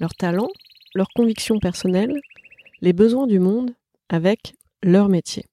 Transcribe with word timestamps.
leurs 0.00 0.14
talents, 0.14 0.50
leurs 0.94 1.10
convictions 1.14 1.58
personnelles, 1.58 2.20
les 2.80 2.92
besoins 2.92 3.26
du 3.26 3.38
monde 3.38 3.72
avec 4.08 4.54
leur 4.82 5.08
métier. 5.08 5.44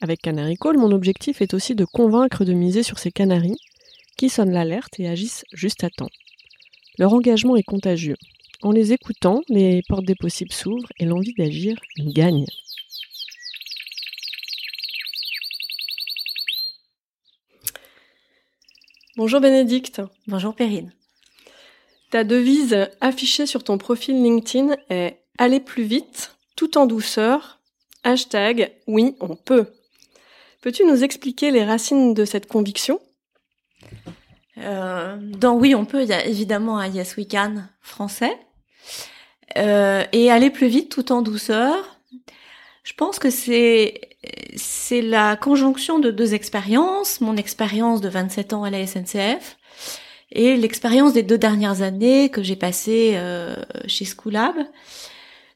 Avec 0.00 0.20
Canary 0.20 0.56
Call, 0.56 0.76
mon 0.76 0.92
objectif 0.92 1.40
est 1.40 1.54
aussi 1.54 1.74
de 1.74 1.84
convaincre 1.84 2.44
de 2.44 2.52
miser 2.52 2.82
sur 2.82 2.98
ces 2.98 3.10
canaris 3.10 3.58
qui 4.16 4.28
sonnent 4.28 4.52
l'alerte 4.52 4.98
et 4.98 5.08
agissent 5.08 5.44
juste 5.52 5.84
à 5.84 5.90
temps. 5.90 6.10
Leur 6.98 7.12
engagement 7.12 7.56
est 7.56 7.62
contagieux. 7.62 8.16
En 8.62 8.72
les 8.72 8.92
écoutant, 8.92 9.42
les 9.48 9.82
portes 9.88 10.06
des 10.06 10.14
possibles 10.14 10.52
s'ouvrent 10.52 10.88
et 10.98 11.04
l'envie 11.04 11.34
d'agir 11.34 11.78
gagne. 11.98 12.46
Bonjour 19.16 19.40
Bénédicte. 19.40 20.02
Bonjour 20.26 20.54
Perrine. 20.54 20.92
Ta 22.10 22.24
devise 22.24 22.88
affichée 23.00 23.46
sur 23.46 23.64
ton 23.64 23.78
profil 23.78 24.22
LinkedIn 24.22 24.76
est 24.90 25.18
Aller 25.38 25.60
plus 25.60 25.82
vite, 25.82 26.34
tout 26.56 26.78
en 26.78 26.86
douceur. 26.86 27.60
Hashtag 28.04 28.72
Oui, 28.86 29.16
on 29.20 29.36
peut. 29.36 29.66
Peux-tu 30.62 30.84
nous 30.86 31.04
expliquer 31.04 31.50
les 31.50 31.64
racines 31.64 32.14
de 32.14 32.24
cette 32.24 32.46
conviction? 32.46 33.00
Euh, 34.58 35.16
Dans 35.20 35.54
Oui, 35.54 35.74
on 35.74 35.84
peut, 35.84 36.02
il 36.02 36.08
y 36.08 36.14
a 36.14 36.24
évidemment 36.24 36.78
un 36.78 36.86
Yes 36.86 37.16
We 37.16 37.26
Can 37.28 37.64
français. 37.82 38.38
Euh, 39.58 40.04
et 40.12 40.30
aller 40.30 40.50
plus 40.50 40.68
vite 40.68 40.90
tout 40.90 41.12
en 41.12 41.20
douceur. 41.20 41.98
Je 42.82 42.94
pense 42.94 43.18
que 43.18 43.30
c'est 43.30 44.00
c'est 44.56 45.02
la 45.02 45.36
conjonction 45.36 45.98
de 45.98 46.10
deux 46.10 46.34
expériences, 46.34 47.20
mon 47.20 47.36
expérience 47.36 48.00
de 48.00 48.08
27 48.08 48.54
ans 48.54 48.64
à 48.64 48.70
la 48.70 48.86
SNCF 48.86 49.56
et 50.32 50.56
l'expérience 50.56 51.12
des 51.12 51.22
deux 51.22 51.38
dernières 51.38 51.82
années 51.82 52.30
que 52.30 52.42
j'ai 52.42 52.56
passées 52.56 53.12
euh, 53.14 53.56
chez 53.86 54.04
Schoolab. 54.04 54.56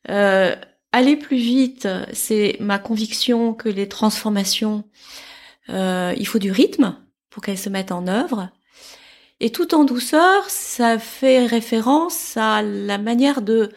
Euh, 0.09 0.55
aller 0.93 1.17
plus 1.17 1.37
vite, 1.37 1.89
c'est 2.12 2.57
ma 2.61 2.79
conviction 2.79 3.55
que 3.55 3.69
les 3.69 3.89
transformations, 3.89 4.85
euh, 5.69 6.15
il 6.17 6.27
faut 6.27 6.39
du 6.39 6.51
rythme 6.51 6.97
pour 7.31 7.43
qu'elles 7.43 7.59
se 7.59 7.69
mettent 7.69 7.93
en 7.93 8.07
œuvre. 8.07 8.51
Et 9.41 9.51
tout 9.51 9.75
en 9.75 9.85
douceur, 9.85 10.49
ça 10.49 10.99
fait 10.99 11.47
référence 11.47 12.37
à 12.37 12.62
la 12.62 12.99
manière 12.99 13.41
de 13.41 13.71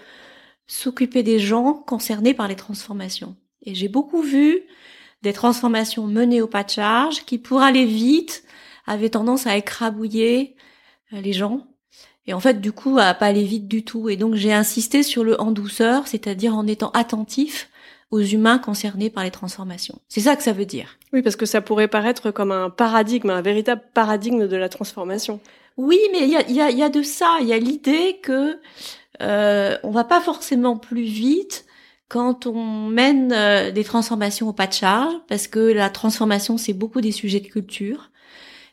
s'occuper 0.67 1.23
des 1.23 1.39
gens 1.39 1.73
concernés 1.73 2.33
par 2.33 2.47
les 2.47 2.55
transformations. 2.55 3.35
Et 3.65 3.75
j'ai 3.75 3.87
beaucoup 3.87 4.21
vu 4.21 4.63
des 5.21 5.33
transformations 5.33 6.05
menées 6.05 6.41
au 6.41 6.47
pas 6.47 6.63
de 6.63 6.69
charge 6.69 7.23
qui, 7.25 7.37
pour 7.37 7.61
aller 7.61 7.85
vite, 7.85 8.43
avaient 8.85 9.09
tendance 9.09 9.47
à 9.47 9.55
écrabouiller 9.55 10.52
les 11.21 11.33
gens. 11.33 11.67
Et 12.25 12.33
en 12.33 12.39
fait, 12.39 12.61
du 12.61 12.71
coup, 12.71 12.97
à 12.99 13.13
pas 13.13 13.25
aller 13.27 13.43
vite 13.43 13.67
du 13.67 13.83
tout. 13.83 14.09
Et 14.09 14.15
donc, 14.15 14.35
j'ai 14.35 14.53
insisté 14.53 15.03
sur 15.03 15.23
le 15.23 15.39
en 15.41 15.51
douceur, 15.51 16.07
c'est-à-dire 16.07 16.55
en 16.55 16.67
étant 16.67 16.89
attentif 16.91 17.69
aux 18.11 18.21
humains 18.21 18.59
concernés 18.59 19.09
par 19.09 19.23
les 19.23 19.31
transformations. 19.31 19.99
C'est 20.07 20.21
ça 20.21 20.35
que 20.35 20.43
ça 20.43 20.53
veut 20.53 20.65
dire. 20.65 20.97
Oui, 21.11 21.21
parce 21.21 21.35
que 21.35 21.45
ça 21.45 21.61
pourrait 21.61 21.87
paraître 21.87 22.31
comme 22.31 22.51
un 22.51 22.69
paradigme, 22.69 23.31
un 23.31 23.41
véritable 23.41 23.81
paradigme 23.93 24.47
de 24.47 24.55
la 24.55 24.69
transformation. 24.69 25.39
Oui, 25.77 25.99
mais 26.11 26.19
il 26.19 26.29
y 26.29 26.35
a, 26.35 26.49
y, 26.49 26.61
a, 26.61 26.69
y 26.69 26.83
a, 26.83 26.89
de 26.89 27.01
ça. 27.01 27.37
Il 27.41 27.47
y 27.47 27.53
a 27.53 27.57
l'idée 27.57 28.19
que 28.21 28.59
euh, 29.21 29.77
on 29.83 29.91
va 29.91 30.03
pas 30.03 30.21
forcément 30.21 30.77
plus 30.77 31.03
vite 31.03 31.65
quand 32.07 32.45
on 32.45 32.87
mène 32.87 33.33
euh, 33.33 33.71
des 33.71 33.83
transformations 33.83 34.49
au 34.49 34.53
pas 34.53 34.67
de 34.67 34.73
charge, 34.73 35.13
parce 35.27 35.47
que 35.47 35.59
la 35.59 35.89
transformation, 35.89 36.59
c'est 36.59 36.73
beaucoup 36.73 37.01
des 37.01 37.11
sujets 37.11 37.39
de 37.39 37.47
culture. 37.47 38.11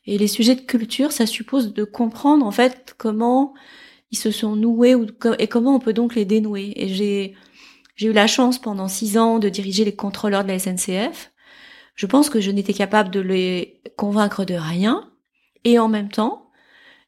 Et 0.06 0.19
les 0.19 0.28
sujets 0.28 0.55
de 0.55 0.61
culture, 0.61 1.12
ça 1.12 1.27
suppose 1.27 1.72
de 1.72 1.84
comprendre 1.84 2.44
en 2.47 2.50
fait 2.50 2.94
comment 2.99 3.55
ils 4.11 4.19
se 4.19 4.31
sont 4.31 4.56
noués 4.56 4.94
ou, 4.94 5.06
et 5.38 5.47
comment 5.47 5.75
on 5.75 5.78
peut 5.78 5.93
donc 5.93 6.15
les 6.15 6.25
dénouer. 6.25 6.72
Et 6.77 6.88
j'ai 6.88 7.37
j'ai 8.00 8.09
eu 8.09 8.12
la 8.15 8.27
chance 8.27 8.59
pendant 8.59 8.88
six 8.88 9.19
ans 9.19 9.38
de 9.38 9.50
diriger 9.50 9.84
les 9.84 9.94
contrôleurs 9.94 10.43
de 10.43 10.49
la 10.49 10.59
SNCF. 10.59 11.33
Je 11.94 12.06
pense 12.06 12.31
que 12.31 12.41
je 12.41 12.50
n'étais 12.50 12.72
capable 12.72 13.11
de 13.11 13.21
les 13.21 13.83
convaincre 13.99 14.47
de 14.47 14.55
rien. 14.55 15.12
Et 15.65 15.78
en 15.78 15.88
même 15.88 16.09
temps, 16.09 16.50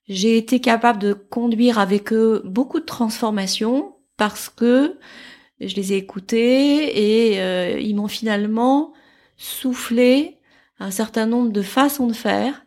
j'ai 0.07 0.37
été 0.37 0.61
capable 0.61 0.99
de 0.99 1.15
conduire 1.15 1.79
avec 1.79 2.13
eux 2.13 2.43
beaucoup 2.45 2.79
de 2.79 2.85
transformations 2.85 3.97
parce 4.19 4.51
que 4.51 4.99
je 5.61 5.75
les 5.77 5.95
ai 5.95 5.97
écoutés 5.97 7.31
et 7.31 7.41
euh, 7.41 7.81
ils 7.81 7.97
m'ont 7.97 8.09
finalement 8.09 8.93
soufflé 9.39 10.41
un 10.79 10.91
certain 10.91 11.25
nombre 11.25 11.53
de 11.53 11.63
façons 11.63 12.07
de 12.07 12.13
faire 12.13 12.67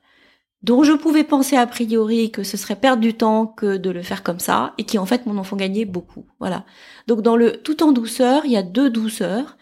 dont 0.64 0.84
je 0.84 0.94
pouvais 0.94 1.24
penser 1.24 1.56
a 1.56 1.68
priori 1.68 2.32
que 2.32 2.44
ce 2.44 2.58
serait 2.58 2.76
perdre 2.76 3.02
du 3.02 3.14
temps 3.14 3.46
que 3.46 3.78
de 3.78 3.90
le 3.90 4.02
faire 4.02 4.24
comme 4.24 4.40
ça, 4.40 4.74
et 4.78 4.84
qui 4.84 4.98
en 4.98 5.06
fait 5.06 5.26
m'en 5.26 5.44
font 5.44 5.56
gagner 5.56 5.86
beaucoup. 5.86 6.26
Voilà. 6.40 6.66
Donc 7.08 7.22
dans 7.22 7.36
le 7.36 7.58
tout 7.58 7.84
en 7.84 7.92
douceur, 7.92 8.46
il 8.46 8.52
y 8.52 8.58
a 8.58 8.64
deux 8.64 8.90
douceurs. 8.90 9.58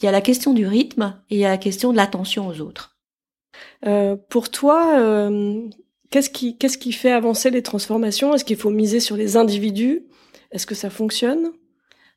Il 0.00 0.04
y 0.04 0.08
a 0.08 0.12
la 0.12 0.20
question 0.20 0.52
du 0.52 0.66
rythme 0.66 1.18
et 1.30 1.36
il 1.36 1.40
y 1.40 1.46
a 1.46 1.48
la 1.48 1.58
question 1.58 1.90
de 1.90 1.96
l'attention 1.96 2.48
aux 2.48 2.60
autres. 2.60 2.96
Euh, 3.86 4.16
pour 4.28 4.50
toi, 4.50 4.98
euh, 4.98 5.68
qu'est-ce 6.10 6.28
qui 6.28 6.58
qu'est-ce 6.58 6.78
qui 6.78 6.92
fait 6.92 7.12
avancer 7.12 7.50
les 7.50 7.62
transformations? 7.62 8.34
Est-ce 8.34 8.44
qu'il 8.44 8.56
faut 8.56 8.70
miser 8.70 9.00
sur 9.00 9.16
les 9.16 9.36
individus? 9.36 10.06
Est-ce 10.50 10.66
que 10.66 10.74
ça 10.74 10.90
fonctionne? 10.90 11.52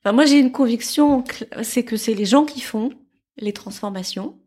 Enfin, 0.04 0.14
Moi, 0.14 0.26
j'ai 0.26 0.40
une 0.40 0.52
conviction, 0.52 1.24
c'est 1.64 1.84
que 1.84 1.98
c'est 1.98 2.14
les 2.14 2.26
gens 2.26 2.46
qui 2.46 2.62
font 2.62 2.92
les 3.38 3.54
transformations, 3.54 4.38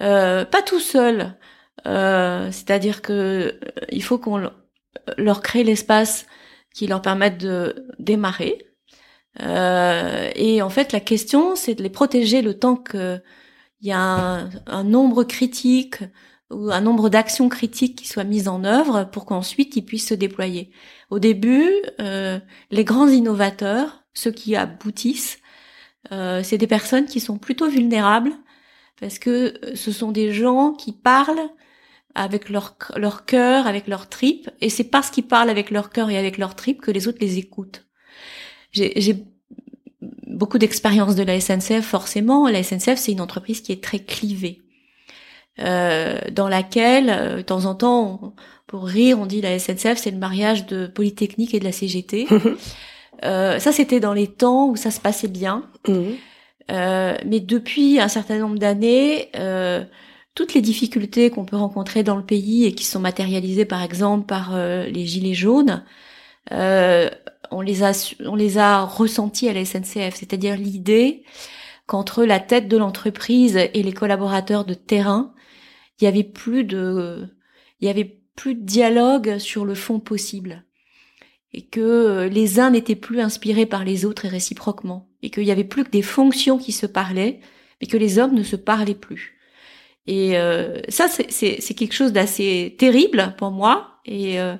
euh, 0.00 0.44
pas 0.44 0.62
tout 0.62 0.80
seuls. 0.80 1.36
Euh, 1.86 2.50
c'est-à-dire 2.50 3.02
que 3.02 3.12
euh, 3.12 3.52
il 3.90 4.02
faut 4.02 4.18
qu'on 4.18 4.50
leur 5.18 5.42
crée 5.42 5.64
l'espace 5.64 6.26
qui 6.74 6.86
leur 6.86 7.02
permette 7.02 7.38
de 7.38 7.86
démarrer. 7.98 8.66
Euh, 9.40 10.30
et 10.34 10.62
en 10.62 10.70
fait, 10.70 10.92
la 10.92 11.00
question, 11.00 11.56
c'est 11.56 11.74
de 11.74 11.82
les 11.82 11.90
protéger 11.90 12.42
le 12.42 12.58
temps 12.58 12.76
qu'il 12.76 13.22
y 13.82 13.92
a 13.92 14.48
un, 14.66 14.84
nombre 14.84 15.24
critique 15.24 15.96
ou 16.50 16.70
un 16.70 16.80
nombre 16.80 17.08
d'actions 17.08 17.48
critiques 17.48 17.98
qui 17.98 18.08
soient 18.08 18.24
mises 18.24 18.48
en 18.48 18.64
œuvre 18.64 19.04
pour 19.04 19.26
qu'ensuite 19.26 19.76
ils 19.76 19.84
puissent 19.84 20.08
se 20.08 20.14
déployer. 20.14 20.70
Au 21.10 21.18
début, 21.18 21.70
les 21.98 22.84
grands 22.84 23.08
innovateurs, 23.08 24.04
ceux 24.14 24.30
qui 24.30 24.56
aboutissent, 24.56 25.38
c'est 26.10 26.58
des 26.58 26.66
personnes 26.66 27.06
qui 27.06 27.20
sont 27.20 27.38
plutôt 27.38 27.68
vulnérables 27.68 28.32
parce 29.00 29.18
que 29.18 29.54
ce 29.74 29.92
sont 29.92 30.12
des 30.12 30.32
gens 30.32 30.72
qui 30.72 30.92
parlent 30.92 31.50
avec 32.16 32.48
leur, 32.48 32.76
leur 32.96 33.24
cœur, 33.24 33.66
avec 33.66 33.86
leur 33.86 34.08
tripes, 34.08 34.50
et 34.60 34.70
c'est 34.70 34.84
parce 34.84 35.10
qu'ils 35.10 35.26
parlent 35.26 35.50
avec 35.50 35.70
leur 35.70 35.90
cœur 35.90 36.10
et 36.10 36.18
avec 36.18 36.38
leur 36.38 36.54
tripes 36.54 36.80
que 36.80 36.90
les 36.90 37.08
autres 37.08 37.18
les 37.20 37.38
écoutent. 37.38 37.84
J'ai 38.72 39.24
beaucoup 40.26 40.58
d'expérience 40.58 41.14
de 41.14 41.22
la 41.22 41.40
SNCF, 41.40 41.84
forcément. 41.84 42.48
La 42.48 42.62
SNCF, 42.62 42.96
c'est 42.96 43.12
une 43.12 43.20
entreprise 43.20 43.60
qui 43.60 43.72
est 43.72 43.82
très 43.82 44.00
clivée, 44.00 44.62
euh, 45.60 46.18
dans 46.32 46.48
laquelle, 46.48 47.10
euh, 47.10 47.36
de 47.38 47.42
temps 47.42 47.64
en 47.64 47.74
temps, 47.74 48.34
pour 48.66 48.86
rire, 48.86 49.18
on 49.20 49.26
dit 49.26 49.40
la 49.40 49.58
SNCF, 49.58 49.96
c'est 49.96 50.10
le 50.10 50.18
mariage 50.18 50.66
de 50.66 50.86
Polytechnique 50.86 51.54
et 51.54 51.60
de 51.60 51.64
la 51.64 51.72
CGT. 51.72 52.26
euh, 53.24 53.58
ça, 53.58 53.72
c'était 53.72 54.00
dans 54.00 54.12
les 54.12 54.26
temps 54.26 54.68
où 54.68 54.76
ça 54.76 54.90
se 54.90 55.00
passait 55.00 55.28
bien. 55.28 55.64
Mmh. 55.88 55.94
Euh, 56.70 57.16
mais 57.24 57.40
depuis 57.40 58.00
un 58.00 58.08
certain 58.08 58.38
nombre 58.38 58.58
d'années, 58.58 59.30
euh, 59.36 59.84
toutes 60.36 60.52
les 60.52 60.60
difficultés 60.60 61.30
qu'on 61.30 61.46
peut 61.46 61.56
rencontrer 61.56 62.02
dans 62.02 62.14
le 62.14 62.22
pays 62.22 62.66
et 62.66 62.74
qui 62.74 62.84
sont 62.84 63.00
matérialisées 63.00 63.64
par 63.64 63.82
exemple 63.82 64.26
par 64.26 64.54
euh, 64.54 64.84
les 64.84 65.06
gilets 65.06 65.34
jaunes, 65.34 65.82
euh, 66.52 67.10
on 67.50 67.62
les 67.62 67.82
a 67.82 67.92
on 68.20 68.86
ressenties 68.86 69.48
à 69.48 69.54
la 69.54 69.64
SNCF, 69.64 70.14
c'est-à-dire 70.14 70.56
l'idée 70.56 71.24
qu'entre 71.86 72.24
la 72.24 72.38
tête 72.38 72.68
de 72.68 72.76
l'entreprise 72.76 73.56
et 73.56 73.82
les 73.82 73.92
collaborateurs 73.92 74.66
de 74.66 74.74
terrain, 74.74 75.32
il 76.00 76.04
y 76.04 76.06
avait 76.06 76.22
plus 76.22 76.64
de 76.64 77.26
avait 77.82 78.20
plus 78.36 78.54
de 78.54 78.62
dialogue 78.62 79.38
sur 79.38 79.64
le 79.64 79.74
fond 79.74 80.00
possible 80.00 80.64
et 81.54 81.62
que 81.62 82.28
les 82.30 82.60
uns 82.60 82.70
n'étaient 82.70 82.94
plus 82.94 83.20
inspirés 83.20 83.66
par 83.66 83.84
les 83.84 84.04
autres 84.04 84.26
et 84.26 84.28
réciproquement 84.28 85.08
et 85.22 85.30
qu'il 85.30 85.44
y 85.44 85.50
avait 85.50 85.64
plus 85.64 85.84
que 85.84 85.90
des 85.90 86.02
fonctions 86.02 86.58
qui 86.58 86.72
se 86.72 86.84
parlaient 86.84 87.40
mais 87.80 87.86
que 87.86 87.96
les 87.96 88.18
hommes 88.18 88.34
ne 88.34 88.42
se 88.42 88.56
parlaient 88.56 88.94
plus. 88.94 89.35
Et 90.06 90.38
euh, 90.38 90.80
ça, 90.88 91.08
c'est 91.08 91.74
quelque 91.74 91.94
chose 91.94 92.12
d'assez 92.12 92.76
terrible 92.78 93.34
pour 93.38 93.50
moi. 93.50 93.98
Et, 94.04 94.40
euh, 94.40 94.54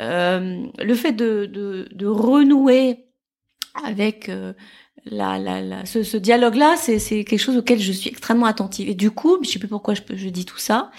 euh, 0.00 0.66
le 0.78 0.94
fait 0.94 1.12
de, 1.12 1.46
de, 1.46 1.88
de 1.92 2.06
renouer 2.06 3.06
avec 3.84 4.28
euh, 4.28 4.52
la, 5.06 5.38
la, 5.38 5.60
la, 5.60 5.86
ce, 5.86 6.02
ce 6.02 6.16
dialogue-là, 6.16 6.76
c'est, 6.76 6.98
quelque 7.24 7.38
chose 7.38 7.56
auquel 7.56 7.80
je 7.80 7.92
suis 7.92 8.10
extrêmement 8.10 8.46
attentive. 8.46 8.88
Et 8.88 8.94
du 8.94 9.10
coup, 9.10 9.38
je 9.42 9.48
sais 9.48 9.58
plus 9.58 9.68
pourquoi 9.68 9.94
je, 9.94 10.02
je 10.14 10.28
dis 10.28 10.44
tout 10.44 10.58
ça. 10.58 10.90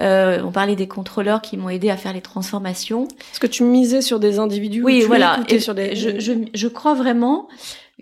Euh, 0.00 0.40
on 0.42 0.52
parlait 0.52 0.76
des 0.76 0.88
contrôleurs 0.88 1.42
qui 1.42 1.58
m'ont 1.58 1.68
aidé 1.68 1.90
à 1.90 1.98
faire 1.98 2.14
les 2.14 2.22
transformations. 2.22 3.04
Est-ce 3.04 3.40
que 3.40 3.46
tu 3.46 3.62
misais 3.62 4.00
sur 4.00 4.18
des 4.18 4.38
individus 4.38 4.82
Oui, 4.82 5.02
voilà. 5.02 5.40
Et 5.48 5.60
sur 5.60 5.74
des... 5.74 5.94
je, 5.94 6.18
je, 6.18 6.32
je, 6.54 6.68
crois 6.68 6.94
vraiment 6.94 7.48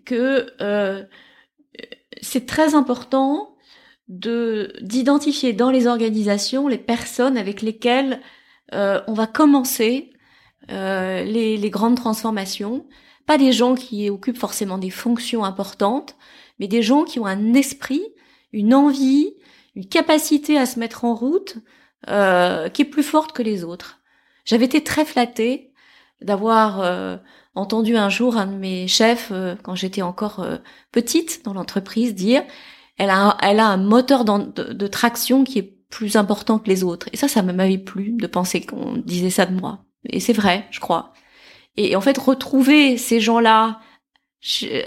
que 0.04 0.46
euh, 0.60 1.02
c'est 2.22 2.46
très 2.46 2.76
important 2.76 3.49
de 4.10 4.74
d'identifier 4.82 5.54
dans 5.54 5.70
les 5.70 5.86
organisations 5.86 6.68
les 6.68 6.78
personnes 6.78 7.38
avec 7.38 7.62
lesquelles 7.62 8.20
euh, 8.74 9.00
on 9.06 9.14
va 9.14 9.26
commencer 9.26 10.10
euh, 10.70 11.24
les, 11.24 11.56
les, 11.56 11.70
grandes 11.70 11.96
transformations. 11.96 12.86
Pas 13.26 13.38
des 13.38 13.52
gens 13.52 13.74
qui 13.74 14.10
occupent 14.10 14.36
forcément 14.36 14.76
des 14.76 14.90
fonctions 14.90 15.44
importantes, 15.44 16.16
mais 16.58 16.68
des 16.68 16.82
gens 16.82 17.04
qui 17.04 17.18
ont 17.18 17.26
un 17.26 17.54
esprit, 17.54 18.02
une 18.52 18.74
envie, 18.74 19.34
une 19.74 19.86
capacité 19.86 20.58
à 20.58 20.66
se 20.66 20.78
mettre 20.78 21.04
en 21.04 21.14
route 21.14 21.56
euh, 22.08 22.68
qui 22.68 22.82
est 22.82 22.86
plus 22.86 23.02
forte 23.02 23.32
que 23.32 23.42
les 23.42 23.64
autres. 23.64 24.00
J'avais 24.44 24.64
été 24.64 24.82
très 24.82 25.04
flattée 25.04 25.72
d'avoir 26.20 26.80
euh, 26.80 27.16
entendu 27.54 27.96
un 27.96 28.08
jour 28.08 28.36
un 28.36 28.46
de 28.46 28.56
mes 28.56 28.88
chefs, 28.88 29.30
euh, 29.32 29.54
quand 29.62 29.74
j'étais 29.74 30.02
encore 30.02 30.40
euh, 30.40 30.56
petite 30.92 31.44
dans 31.44 31.54
l'entreprise, 31.54 32.14
dire 32.14 32.42
elle 33.00 33.08
a, 33.08 33.38
elle 33.40 33.60
a 33.60 33.66
un 33.66 33.78
moteur 33.78 34.26
de, 34.26 34.86
traction 34.86 35.42
qui 35.42 35.58
est 35.58 35.74
plus 35.88 36.16
important 36.16 36.58
que 36.58 36.68
les 36.68 36.84
autres. 36.84 37.08
Et 37.14 37.16
ça, 37.16 37.28
ça 37.28 37.40
m'avait 37.40 37.78
plu 37.78 38.12
de 38.12 38.26
penser 38.26 38.60
qu'on 38.60 38.98
disait 38.98 39.30
ça 39.30 39.46
de 39.46 39.58
moi. 39.58 39.86
Et 40.04 40.20
c'est 40.20 40.34
vrai, 40.34 40.66
je 40.70 40.80
crois. 40.80 41.14
Et 41.78 41.96
en 41.96 42.02
fait, 42.02 42.18
retrouver 42.18 42.98
ces 42.98 43.18
gens-là 43.18 43.80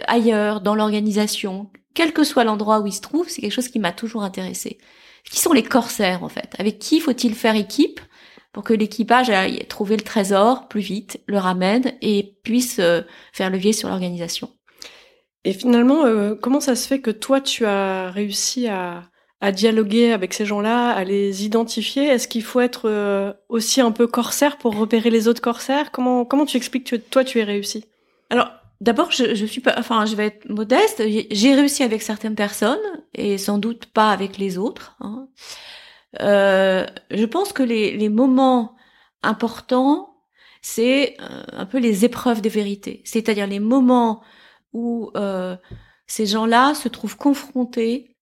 ailleurs, 0.06 0.62
dans 0.62 0.75
l'organisation, 0.75 1.71
quel 1.95 2.13
que 2.13 2.24
soit 2.24 2.44
l'endroit 2.44 2.81
où 2.81 2.88
ils 2.88 2.94
se 2.94 3.01
trouvent, 3.01 3.30
c'est 3.30 3.42
quelque 3.42 3.51
chose 3.51 3.69
qui 3.69 3.80
m'a 3.80 3.92
toujours 3.92 4.21
intéressé. 4.21 4.77
Qui 5.31 5.39
sont 5.39 5.54
les 5.54 5.63
corsaires, 5.63 6.24
en 6.24 6.30
fait? 6.30 6.54
Avec 6.60 6.77
qui 6.77 7.00
faut-il 7.00 7.33
faire 7.33 7.56
équipe 7.56 8.00
pour 8.51 8.63
que 8.63 8.74
l'équipage 8.74 9.31
aille 9.31 9.65
trouver 9.68 9.98
le 9.98 10.04
trésor 10.04 10.68
plus 10.68 10.81
vite, 10.81 11.19
le 11.25 11.39
ramène 11.39 11.94
et 12.04 12.38
puisse 12.44 12.77
euh, 12.77 13.01
faire 13.31 13.50
levier 13.50 13.74
sur 13.74 13.89
l'organisation? 13.89 14.51
Et 15.45 15.53
finalement, 15.53 16.05
euh, 16.05 16.35
comment 16.35 16.59
ça 16.59 16.75
se 16.75 16.87
fait 16.87 17.01
que 17.01 17.11
toi, 17.11 17.41
tu 17.41 17.65
as 17.65 18.11
réussi 18.11 18.67
à, 18.67 19.03
à 19.41 19.51
dialoguer 19.51 20.13
avec 20.13 20.33
ces 20.33 20.45
gens-là, 20.45 20.91
à 20.91 21.03
les 21.03 21.45
identifier? 21.45 22.05
Est-ce 22.05 22.27
qu'il 22.27 22.43
faut 22.43 22.61
être 22.61 22.89
euh, 22.89 23.33
aussi 23.49 23.81
un 23.81 23.91
peu 23.91 24.07
corsaire 24.07 24.57
pour 24.57 24.77
repérer 24.77 25.09
les 25.09 25.27
autres 25.27 25.41
corsaires? 25.41 25.91
Comment 25.91 26.25
comment 26.25 26.45
tu 26.45 26.57
expliques 26.57 26.89
que 26.89 26.95
toi, 26.95 27.23
tu 27.23 27.39
es 27.39 27.43
réussi? 27.43 27.85
Alors, 28.29 28.51
d'abord, 28.79 29.11
je, 29.11 29.35
je 29.35 29.45
suis 29.45 29.61
pas, 29.61 29.75
enfin, 29.77 30.05
je 30.05 30.15
vais 30.15 30.27
être 30.27 30.47
modeste. 30.49 31.03
J'ai 31.31 31.55
réussi 31.55 31.83
avec 31.83 32.01
certaines 32.01 32.35
personnes 32.35 32.79
et 33.13 33.37
sans 33.37 33.57
doute 33.57 33.87
pas 33.87 34.11
avec 34.11 34.37
les 34.37 34.57
autres. 34.57 34.95
Hein. 35.01 35.27
Euh, 36.21 36.85
je 37.11 37.25
pense 37.25 37.53
que 37.53 37.63
les, 37.63 37.97
les 37.97 38.09
moments 38.09 38.75
importants, 39.23 40.15
c'est 40.61 41.17
euh, 41.19 41.43
un 41.51 41.65
peu 41.65 41.79
les 41.79 42.05
épreuves 42.05 42.41
de 42.41 42.49
vérité, 42.49 43.01
c'est-à-dire 43.03 43.47
les 43.47 43.59
moments 43.59 44.21
où 44.73 45.11
euh, 45.15 45.55
ces 46.07 46.25
gens-là 46.25 46.73
se 46.73 46.89
trouvent 46.89 47.17
confrontés 47.17 48.17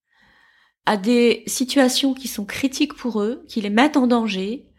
à 0.86 0.96
des 0.96 1.42
situations 1.46 2.14
qui 2.14 2.28
sont 2.28 2.44
critiques 2.44 2.94
pour 2.94 3.22
eux, 3.22 3.44
qui 3.48 3.60
les 3.60 3.70
mettent 3.70 3.96
en 3.96 4.06
danger, 4.06 4.72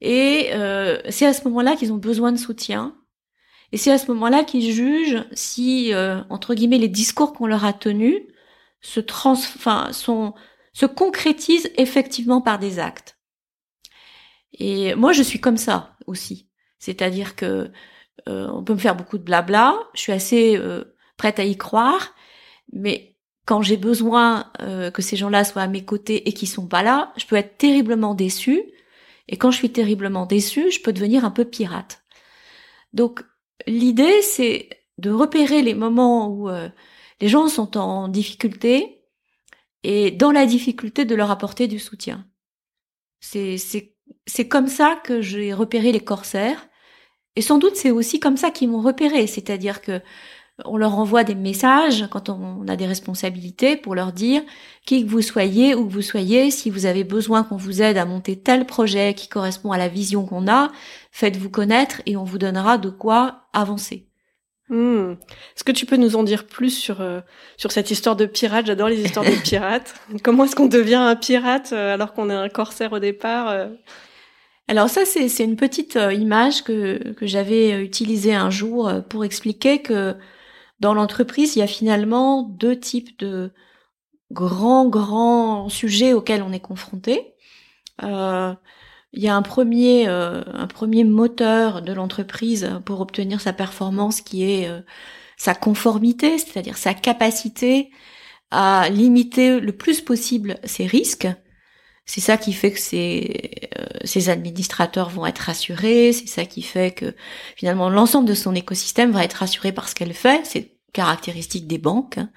et 0.00 0.50
euh, 0.52 1.00
c'est 1.10 1.26
à 1.26 1.32
ce 1.32 1.44
moment-là 1.44 1.76
qu'ils 1.76 1.92
ont 1.92 1.98
besoin 1.98 2.32
de 2.32 2.36
soutien. 2.36 2.96
Et 3.70 3.76
c'est 3.76 3.92
à 3.92 3.98
ce 3.98 4.08
moment-là 4.08 4.44
qu'ils 4.44 4.72
jugent 4.72 5.24
si, 5.32 5.94
euh, 5.94 6.20
entre 6.28 6.54
guillemets, 6.54 6.78
les 6.78 6.88
discours 6.88 7.32
qu'on 7.32 7.46
leur 7.46 7.64
a 7.64 7.72
tenus 7.72 8.20
se 8.80 9.00
trans, 9.00 9.36
sont 9.92 10.34
se 10.72 10.86
concrétise 10.86 11.70
effectivement 11.76 12.40
par 12.40 12.58
des 12.58 12.80
actes. 12.80 13.18
Et 14.54 14.94
moi, 14.96 15.12
je 15.12 15.22
suis 15.22 15.40
comme 15.40 15.56
ça 15.56 15.96
aussi. 16.06 16.48
C'est-à-dire 16.78 17.36
que 17.36 17.70
euh, 18.28 18.48
on 18.52 18.62
peut 18.62 18.74
me 18.74 18.78
faire 18.78 18.96
beaucoup 18.96 19.18
de 19.18 19.22
blabla, 19.22 19.78
je 19.94 20.00
suis 20.00 20.12
assez 20.12 20.56
euh, 20.56 20.84
prête 21.16 21.38
à 21.38 21.44
y 21.44 21.56
croire, 21.56 22.14
mais 22.72 23.16
quand 23.46 23.62
j'ai 23.62 23.76
besoin 23.76 24.52
euh, 24.60 24.90
que 24.90 25.02
ces 25.02 25.16
gens-là 25.16 25.44
soient 25.44 25.62
à 25.62 25.68
mes 25.68 25.84
côtés 25.84 26.28
et 26.28 26.32
qu'ils 26.32 26.48
sont 26.48 26.66
pas 26.66 26.82
là, 26.82 27.12
je 27.16 27.26
peux 27.26 27.36
être 27.36 27.58
terriblement 27.58 28.14
déçue. 28.14 28.62
Et 29.28 29.36
quand 29.36 29.50
je 29.50 29.56
suis 29.56 29.72
terriblement 29.72 30.26
déçue, 30.26 30.70
je 30.70 30.80
peux 30.80 30.92
devenir 30.92 31.24
un 31.24 31.30
peu 31.30 31.44
pirate. 31.44 32.02
Donc 32.92 33.24
l'idée, 33.66 34.22
c'est 34.22 34.68
de 34.98 35.10
repérer 35.10 35.62
les 35.62 35.74
moments 35.74 36.28
où 36.28 36.48
les 37.20 37.28
gens 37.28 37.48
sont 37.48 37.76
en 37.78 38.08
difficulté, 38.08 39.02
et 39.84 40.10
dans 40.10 40.30
la 40.30 40.46
difficulté 40.46 41.04
de 41.04 41.14
leur 41.14 41.30
apporter 41.30 41.68
du 41.68 41.78
soutien. 41.78 42.26
C'est 43.20 44.48
comme 44.48 44.68
ça 44.68 45.00
que 45.04 45.20
j'ai 45.20 45.52
repéré 45.52 45.92
les 45.92 46.00
corsaires. 46.04 46.68
Et 47.36 47.42
sans 47.42 47.58
doute 47.58 47.76
c'est 47.76 47.90
aussi 47.90 48.20
comme 48.20 48.36
ça 48.36 48.50
qu'ils 48.50 48.70
m'ont 48.70 48.82
repéré, 48.82 49.26
c'est-à-dire 49.26 49.80
que 49.80 50.00
on 50.64 50.76
leur 50.76 50.98
envoie 50.98 51.24
des 51.24 51.34
messages 51.34 52.06
quand 52.10 52.28
on 52.28 52.66
a 52.68 52.76
des 52.76 52.86
responsabilités 52.86 53.76
pour 53.76 53.94
leur 53.94 54.12
dire 54.12 54.42
qui 54.86 55.04
que 55.04 55.10
vous 55.10 55.22
soyez, 55.22 55.74
où 55.74 55.86
que 55.86 55.92
vous 55.92 56.02
soyez, 56.02 56.50
si 56.50 56.70
vous 56.70 56.86
avez 56.86 57.04
besoin 57.04 57.42
qu'on 57.42 57.56
vous 57.56 57.82
aide 57.82 57.96
à 57.96 58.04
monter 58.04 58.38
tel 58.38 58.66
projet 58.66 59.14
qui 59.14 59.28
correspond 59.28 59.72
à 59.72 59.78
la 59.78 59.88
vision 59.88 60.26
qu'on 60.26 60.48
a, 60.48 60.70
faites-vous 61.10 61.50
connaître 61.50 62.02
et 62.06 62.16
on 62.16 62.24
vous 62.24 62.38
donnera 62.38 62.78
de 62.78 62.90
quoi 62.90 63.48
avancer. 63.52 64.08
Hmm. 64.68 65.12
Est-ce 65.54 65.64
que 65.64 65.72
tu 65.72 65.86
peux 65.86 65.96
nous 65.96 66.16
en 66.16 66.22
dire 66.22 66.46
plus 66.46 66.70
sur 66.70 67.00
euh, 67.00 67.20
sur 67.56 67.72
cette 67.72 67.90
histoire 67.90 68.16
de 68.16 68.26
pirate? 68.26 68.66
J'adore 68.66 68.88
les 68.88 69.02
histoires 69.02 69.24
de 69.24 69.30
pirates. 69.42 69.94
Comment 70.22 70.44
est-ce 70.44 70.56
qu'on 70.56 70.66
devient 70.66 70.94
un 70.94 71.16
pirate 71.16 71.72
euh, 71.72 71.92
alors 71.92 72.14
qu'on 72.14 72.30
est 72.30 72.34
un 72.34 72.48
corsaire 72.48 72.92
au 72.92 72.98
départ 72.98 73.48
euh? 73.48 73.68
Alors 74.68 74.88
ça, 74.88 75.04
c'est 75.04 75.44
une 75.44 75.56
petite 75.56 75.96
image 75.96 76.64
que 76.64 77.12
que 77.12 77.26
j'avais 77.26 77.82
utilisée 77.82 78.34
un 78.34 78.50
jour 78.50 78.90
pour 79.08 79.24
expliquer 79.24 79.82
que 79.82 80.16
dans 80.80 80.94
l'entreprise, 80.94 81.56
il 81.56 81.60
y 81.60 81.62
a 81.62 81.66
finalement 81.68 82.42
deux 82.42 82.78
types 82.78 83.18
de 83.20 83.52
grands 84.32 84.88
grands 84.88 85.68
sujets 85.68 86.12
auxquels 86.14 86.42
on 86.42 86.52
est 86.52 86.60
confronté. 86.60 87.34
Euh, 88.02 88.54
il 89.12 89.22
y 89.22 89.28
a 89.28 89.36
un 89.36 89.42
premier, 89.42 90.08
euh, 90.08 90.42
un 90.54 90.66
premier 90.66 91.04
moteur 91.04 91.82
de 91.82 91.92
l'entreprise 91.92 92.70
pour 92.86 93.00
obtenir 93.00 93.40
sa 93.40 93.52
performance 93.52 94.22
qui 94.22 94.44
est 94.44 94.68
euh, 94.68 94.80
sa 95.36 95.54
conformité, 95.54 96.38
c'est-à-dire 96.38 96.78
sa 96.78 96.94
capacité 96.94 97.90
à 98.50 98.88
limiter 98.90 99.60
le 99.60 99.72
plus 99.76 100.00
possible 100.00 100.58
ses 100.64 100.86
risques. 100.86 101.28
C'est 102.04 102.20
ça 102.20 102.36
qui 102.36 102.52
fait 102.52 102.72
que 102.72 102.80
ces, 102.80 103.70
euh, 103.78 104.30
administrateurs 104.30 105.08
vont 105.08 105.24
être 105.26 105.38
rassurés, 105.38 106.12
c'est 106.12 106.26
ça 106.26 106.44
qui 106.44 106.62
fait 106.62 106.90
que 106.90 107.14
finalement 107.56 107.88
l'ensemble 107.88 108.28
de 108.28 108.34
son 108.34 108.54
écosystème 108.54 109.12
va 109.12 109.24
être 109.24 109.34
rassuré 109.34 109.72
par 109.72 109.88
ce 109.88 109.94
qu'elle 109.94 110.14
fait. 110.14 110.44
C'est 110.44 110.72
caractéristiques 110.92 111.66
des 111.66 111.78
banques. 111.78 112.18
Hein. 112.18 112.30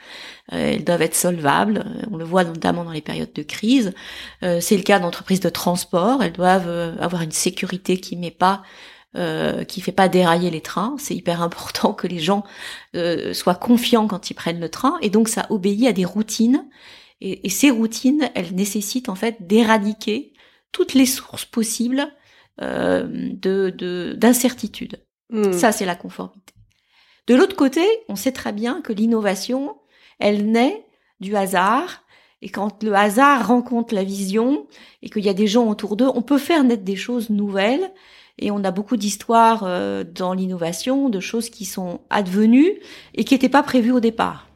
Euh, 0.53 0.73
elles 0.73 0.83
doivent 0.83 1.01
être 1.01 1.15
solvables. 1.15 1.83
Euh, 1.85 2.05
on 2.11 2.17
le 2.17 2.25
voit 2.25 2.43
notamment 2.43 2.83
dans 2.83 2.91
les 2.91 3.01
périodes 3.01 3.33
de 3.33 3.43
crise. 3.43 3.93
Euh, 4.43 4.59
c'est 4.61 4.77
le 4.77 4.83
cas 4.83 4.99
d'entreprises 4.99 5.39
de 5.39 5.49
transport. 5.49 6.23
Elles 6.23 6.33
doivent 6.33 6.69
avoir 6.99 7.21
une 7.21 7.31
sécurité 7.31 7.99
qui 7.99 8.15
met 8.15 8.31
pas, 8.31 8.63
qui 9.69 9.79
fait 9.79 9.93
pas 9.93 10.09
dérailler 10.09 10.51
les 10.51 10.59
trains. 10.59 10.95
C'est 10.99 11.15
hyper 11.15 11.41
important 11.41 11.93
que 11.93 12.07
les 12.07 12.19
gens 12.19 12.43
soient 13.33 13.55
confiants 13.55 14.07
quand 14.07 14.29
ils 14.29 14.33
prennent 14.33 14.59
le 14.59 14.69
train. 14.69 14.97
Et 15.01 15.09
donc 15.09 15.29
ça 15.29 15.45
obéit 15.49 15.87
à 15.87 15.93
des 15.93 16.05
routines. 16.05 16.65
Et, 17.21 17.49
ces 17.49 17.71
routines, 17.71 18.29
elles 18.35 18.53
nécessitent 18.53 19.09
en 19.09 19.15
fait 19.15 19.47
d'éradiquer 19.47 20.33
toutes 20.71 20.93
les 20.93 21.05
sources 21.05 21.45
possibles 21.45 22.07
de 22.59 24.13
d'incertitude. 24.15 25.01
Hmm. 25.29 25.51
Ça, 25.51 25.71
c'est 25.71 25.85
la 25.85 25.95
conformité. 25.95 26.53
De 27.27 27.35
l'autre 27.35 27.55
côté, 27.55 27.81
on 28.07 28.15
sait 28.15 28.31
très 28.31 28.53
bien 28.53 28.81
que 28.81 28.93
l'innovation, 28.93 29.75
elle 30.19 30.51
naît 30.51 30.85
du 31.19 31.35
hasard. 31.35 32.03
Et 32.41 32.49
quand 32.49 32.83
le 32.83 32.93
hasard 32.93 33.47
rencontre 33.47 33.95
la 33.95 34.03
vision 34.03 34.67
et 35.01 35.09
qu'il 35.09 35.25
y 35.25 35.29
a 35.29 35.33
des 35.33 35.47
gens 35.47 35.67
autour 35.67 35.95
d'eux, 35.95 36.09
on 36.13 36.21
peut 36.21 36.37
faire 36.37 36.63
naître 36.63 36.83
des 36.83 36.95
choses 36.95 37.29
nouvelles. 37.29 37.91
Et 38.37 38.51
on 38.51 38.63
a 38.63 38.71
beaucoup 38.71 38.97
d'histoires 38.97 39.63
euh, 39.63 40.03
dans 40.03 40.33
l'innovation, 40.33 41.09
de 41.09 41.19
choses 41.19 41.49
qui 41.49 41.65
sont 41.65 42.01
advenues 42.09 42.79
et 43.15 43.23
qui 43.23 43.33
n'étaient 43.33 43.49
pas 43.49 43.63
prévues 43.63 43.93
au 43.93 44.01
départ. 44.01 44.47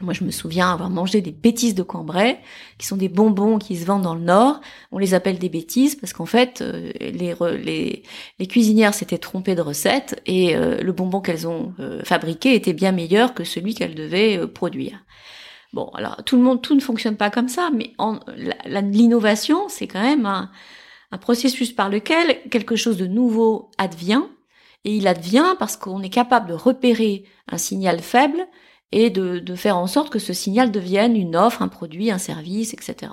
Moi, 0.00 0.12
je 0.12 0.24
me 0.24 0.30
souviens 0.30 0.72
avoir 0.72 0.90
mangé 0.90 1.22
des 1.22 1.32
bêtises 1.32 1.74
de 1.74 1.82
Cambrai, 1.82 2.38
qui 2.76 2.86
sont 2.86 2.96
des 2.96 3.08
bonbons 3.08 3.58
qui 3.58 3.76
se 3.76 3.86
vendent 3.86 4.02
dans 4.02 4.14
le 4.14 4.20
Nord. 4.20 4.60
On 4.92 4.98
les 4.98 5.14
appelle 5.14 5.38
des 5.38 5.48
bêtises 5.48 5.94
parce 5.94 6.12
qu'en 6.12 6.26
fait, 6.26 6.60
euh, 6.60 6.92
les, 7.00 8.02
cuisinières 8.46 8.92
s'étaient 8.92 9.16
trompées 9.16 9.54
de 9.54 9.62
recette 9.62 10.20
et 10.26 10.54
euh, 10.54 10.82
le 10.82 10.92
bonbon 10.92 11.20
qu'elles 11.20 11.48
ont 11.48 11.72
euh, 11.80 12.02
fabriqué 12.04 12.54
était 12.54 12.74
bien 12.74 12.92
meilleur 12.92 13.32
que 13.32 13.44
celui 13.44 13.74
qu'elles 13.74 13.94
devaient 13.94 14.46
produire. 14.46 15.02
Bon, 15.72 15.88
alors 15.94 16.22
tout 16.24 16.36
le 16.36 16.42
monde, 16.42 16.60
tout 16.60 16.74
ne 16.74 16.80
fonctionne 16.80 17.16
pas 17.16 17.30
comme 17.30 17.48
ça, 17.48 17.70
mais 17.74 17.92
l'innovation, 18.66 19.68
c'est 19.68 19.86
quand 19.86 20.02
même 20.02 20.26
un 20.26 21.18
processus 21.18 21.72
par 21.72 21.88
lequel 21.88 22.38
quelque 22.50 22.76
chose 22.76 22.96
de 22.96 23.06
nouveau 23.06 23.70
advient, 23.78 24.22
et 24.86 24.94
il 24.94 25.08
advient 25.08 25.56
parce 25.58 25.76
qu'on 25.76 26.00
est 26.02 26.10
capable 26.10 26.48
de 26.48 26.54
repérer 26.54 27.24
un 27.50 27.58
signal 27.58 28.00
faible 28.00 28.46
et 28.92 29.10
de, 29.10 29.38
de, 29.38 29.54
faire 29.54 29.76
en 29.76 29.86
sorte 29.86 30.10
que 30.10 30.18
ce 30.18 30.32
signal 30.32 30.70
devienne 30.70 31.16
une 31.16 31.36
offre, 31.36 31.62
un 31.62 31.68
produit, 31.68 32.10
un 32.10 32.18
service, 32.18 32.72
etc. 32.72 33.12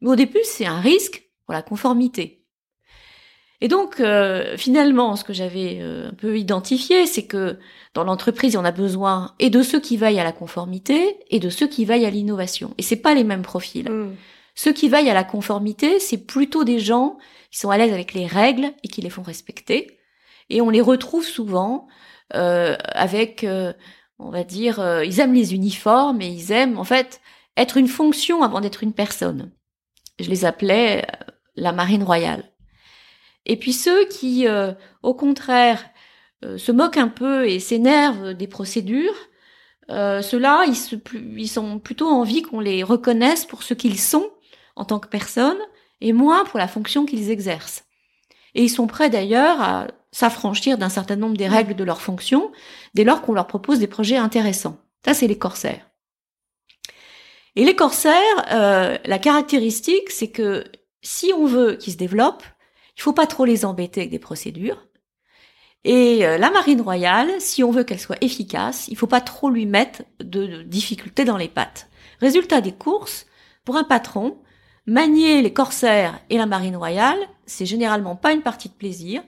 Mais 0.00 0.10
au 0.10 0.16
début, 0.16 0.40
c'est 0.44 0.66
un 0.66 0.80
risque 0.80 1.30
pour 1.44 1.54
la 1.54 1.62
conformité. 1.62 2.46
Et 3.60 3.68
donc, 3.68 4.00
euh, 4.00 4.56
finalement, 4.58 5.16
ce 5.16 5.24
que 5.24 5.32
j'avais 5.32 5.78
euh, 5.80 6.10
un 6.10 6.14
peu 6.14 6.38
identifié, 6.38 7.06
c'est 7.06 7.26
que 7.26 7.58
dans 7.94 8.04
l'entreprise, 8.04 8.56
on 8.56 8.64
a 8.64 8.72
besoin 8.72 9.34
et 9.38 9.48
de 9.48 9.62
ceux 9.62 9.80
qui 9.80 9.96
veillent 9.96 10.20
à 10.20 10.24
la 10.24 10.32
conformité 10.32 11.18
et 11.30 11.40
de 11.40 11.48
ceux 11.48 11.66
qui 11.66 11.84
veillent 11.86 12.04
à 12.04 12.10
l'innovation. 12.10 12.74
Et 12.76 12.82
c'est 12.82 12.96
pas 12.96 13.14
les 13.14 13.24
mêmes 13.24 13.42
profils. 13.42 13.90
Mm. 13.90 14.14
Ceux 14.54 14.72
qui 14.72 14.88
veillent 14.88 15.10
à 15.10 15.14
la 15.14 15.24
conformité, 15.24 16.00
c'est 16.00 16.26
plutôt 16.26 16.64
des 16.64 16.80
gens 16.80 17.16
qui 17.50 17.58
sont 17.58 17.70
à 17.70 17.78
l'aise 17.78 17.92
avec 17.92 18.12
les 18.12 18.26
règles 18.26 18.72
et 18.82 18.88
qui 18.88 19.00
les 19.00 19.10
font 19.10 19.22
respecter. 19.22 19.98
Et 20.50 20.60
on 20.60 20.70
les 20.70 20.80
retrouve 20.82 21.24
souvent 21.24 21.86
euh, 22.34 22.76
avec, 22.92 23.46
on 24.18 24.30
va 24.30 24.44
dire, 24.44 24.80
euh, 24.80 25.04
ils 25.04 25.20
aiment 25.20 25.34
les 25.34 25.54
uniformes 25.54 26.20
et 26.20 26.28
ils 26.28 26.52
aiment 26.52 26.78
en 26.78 26.84
fait 26.84 27.20
être 27.56 27.76
une 27.76 27.88
fonction 27.88 28.42
avant 28.42 28.60
d'être 28.60 28.82
une 28.82 28.92
personne. 28.92 29.52
Je 30.18 30.30
les 30.30 30.44
appelais 30.44 31.06
la 31.56 31.72
marine 31.72 32.02
royale. 32.02 32.44
Et 33.44 33.56
puis 33.56 33.72
ceux 33.72 34.06
qui, 34.06 34.46
au 35.02 35.14
contraire, 35.14 35.82
se 36.42 36.72
moquent 36.72 36.96
un 36.96 37.08
peu 37.08 37.48
et 37.48 37.60
s'énervent 37.60 38.34
des 38.34 38.48
procédures, 38.48 39.14
ceux-là, 39.88 40.64
ils, 40.66 40.76
se, 40.76 40.96
ils 41.14 41.48
sont 41.48 41.78
plutôt 41.78 42.08
envie 42.08 42.42
qu'on 42.42 42.60
les 42.60 42.82
reconnaisse 42.82 43.44
pour 43.44 43.62
ce 43.62 43.72
qu'ils 43.72 44.00
sont 44.00 44.30
en 44.74 44.84
tant 44.84 44.98
que 44.98 45.08
personne 45.08 45.58
et 46.00 46.12
moins 46.12 46.44
pour 46.44 46.58
la 46.58 46.68
fonction 46.68 47.06
qu'ils 47.06 47.30
exercent. 47.30 47.84
Et 48.54 48.62
ils 48.62 48.70
sont 48.70 48.86
prêts 48.86 49.10
d'ailleurs 49.10 49.60
à 49.60 49.86
s'affranchir 50.16 50.78
d'un 50.78 50.88
certain 50.88 51.16
nombre 51.16 51.36
des 51.36 51.46
règles 51.46 51.74
de 51.74 51.84
leur 51.84 52.00
fonction 52.00 52.50
dès 52.94 53.04
lors 53.04 53.20
qu'on 53.20 53.34
leur 53.34 53.46
propose 53.46 53.80
des 53.80 53.86
projets 53.86 54.16
intéressants. 54.16 54.78
Ça, 55.04 55.12
c'est 55.12 55.26
les 55.26 55.36
corsaires. 55.36 55.90
Et 57.54 57.66
les 57.66 57.76
corsaires, 57.76 58.46
euh, 58.50 58.96
la 59.04 59.18
caractéristique, 59.18 60.08
c'est 60.08 60.30
que 60.30 60.64
si 61.02 61.34
on 61.34 61.44
veut 61.44 61.74
qu'ils 61.74 61.92
se 61.92 61.98
développent, 61.98 62.44
il 62.96 63.02
faut 63.02 63.12
pas 63.12 63.26
trop 63.26 63.44
les 63.44 63.66
embêter 63.66 64.00
avec 64.00 64.10
des 64.10 64.18
procédures. 64.18 64.86
Et 65.84 66.26
euh, 66.26 66.38
la 66.38 66.50
marine 66.50 66.80
royale, 66.80 67.30
si 67.38 67.62
on 67.62 67.70
veut 67.70 67.84
qu'elle 67.84 68.00
soit 68.00 68.22
efficace, 68.24 68.88
il 68.88 68.96
faut 68.96 69.06
pas 69.06 69.20
trop 69.20 69.50
lui 69.50 69.66
mettre 69.66 70.02
de 70.20 70.62
difficultés 70.62 71.26
dans 71.26 71.36
les 71.36 71.48
pattes. 71.48 71.90
Résultat 72.22 72.62
des 72.62 72.72
courses, 72.72 73.26
pour 73.66 73.76
un 73.76 73.84
patron, 73.84 74.38
Manier 74.88 75.42
les 75.42 75.52
corsaires 75.52 76.20
et 76.30 76.38
la 76.38 76.46
marine 76.46 76.76
royale, 76.76 77.18
c'est 77.44 77.66
généralement 77.66 78.14
pas 78.14 78.32
une 78.32 78.42
partie 78.42 78.68
de 78.68 78.74
plaisir, 78.74 79.20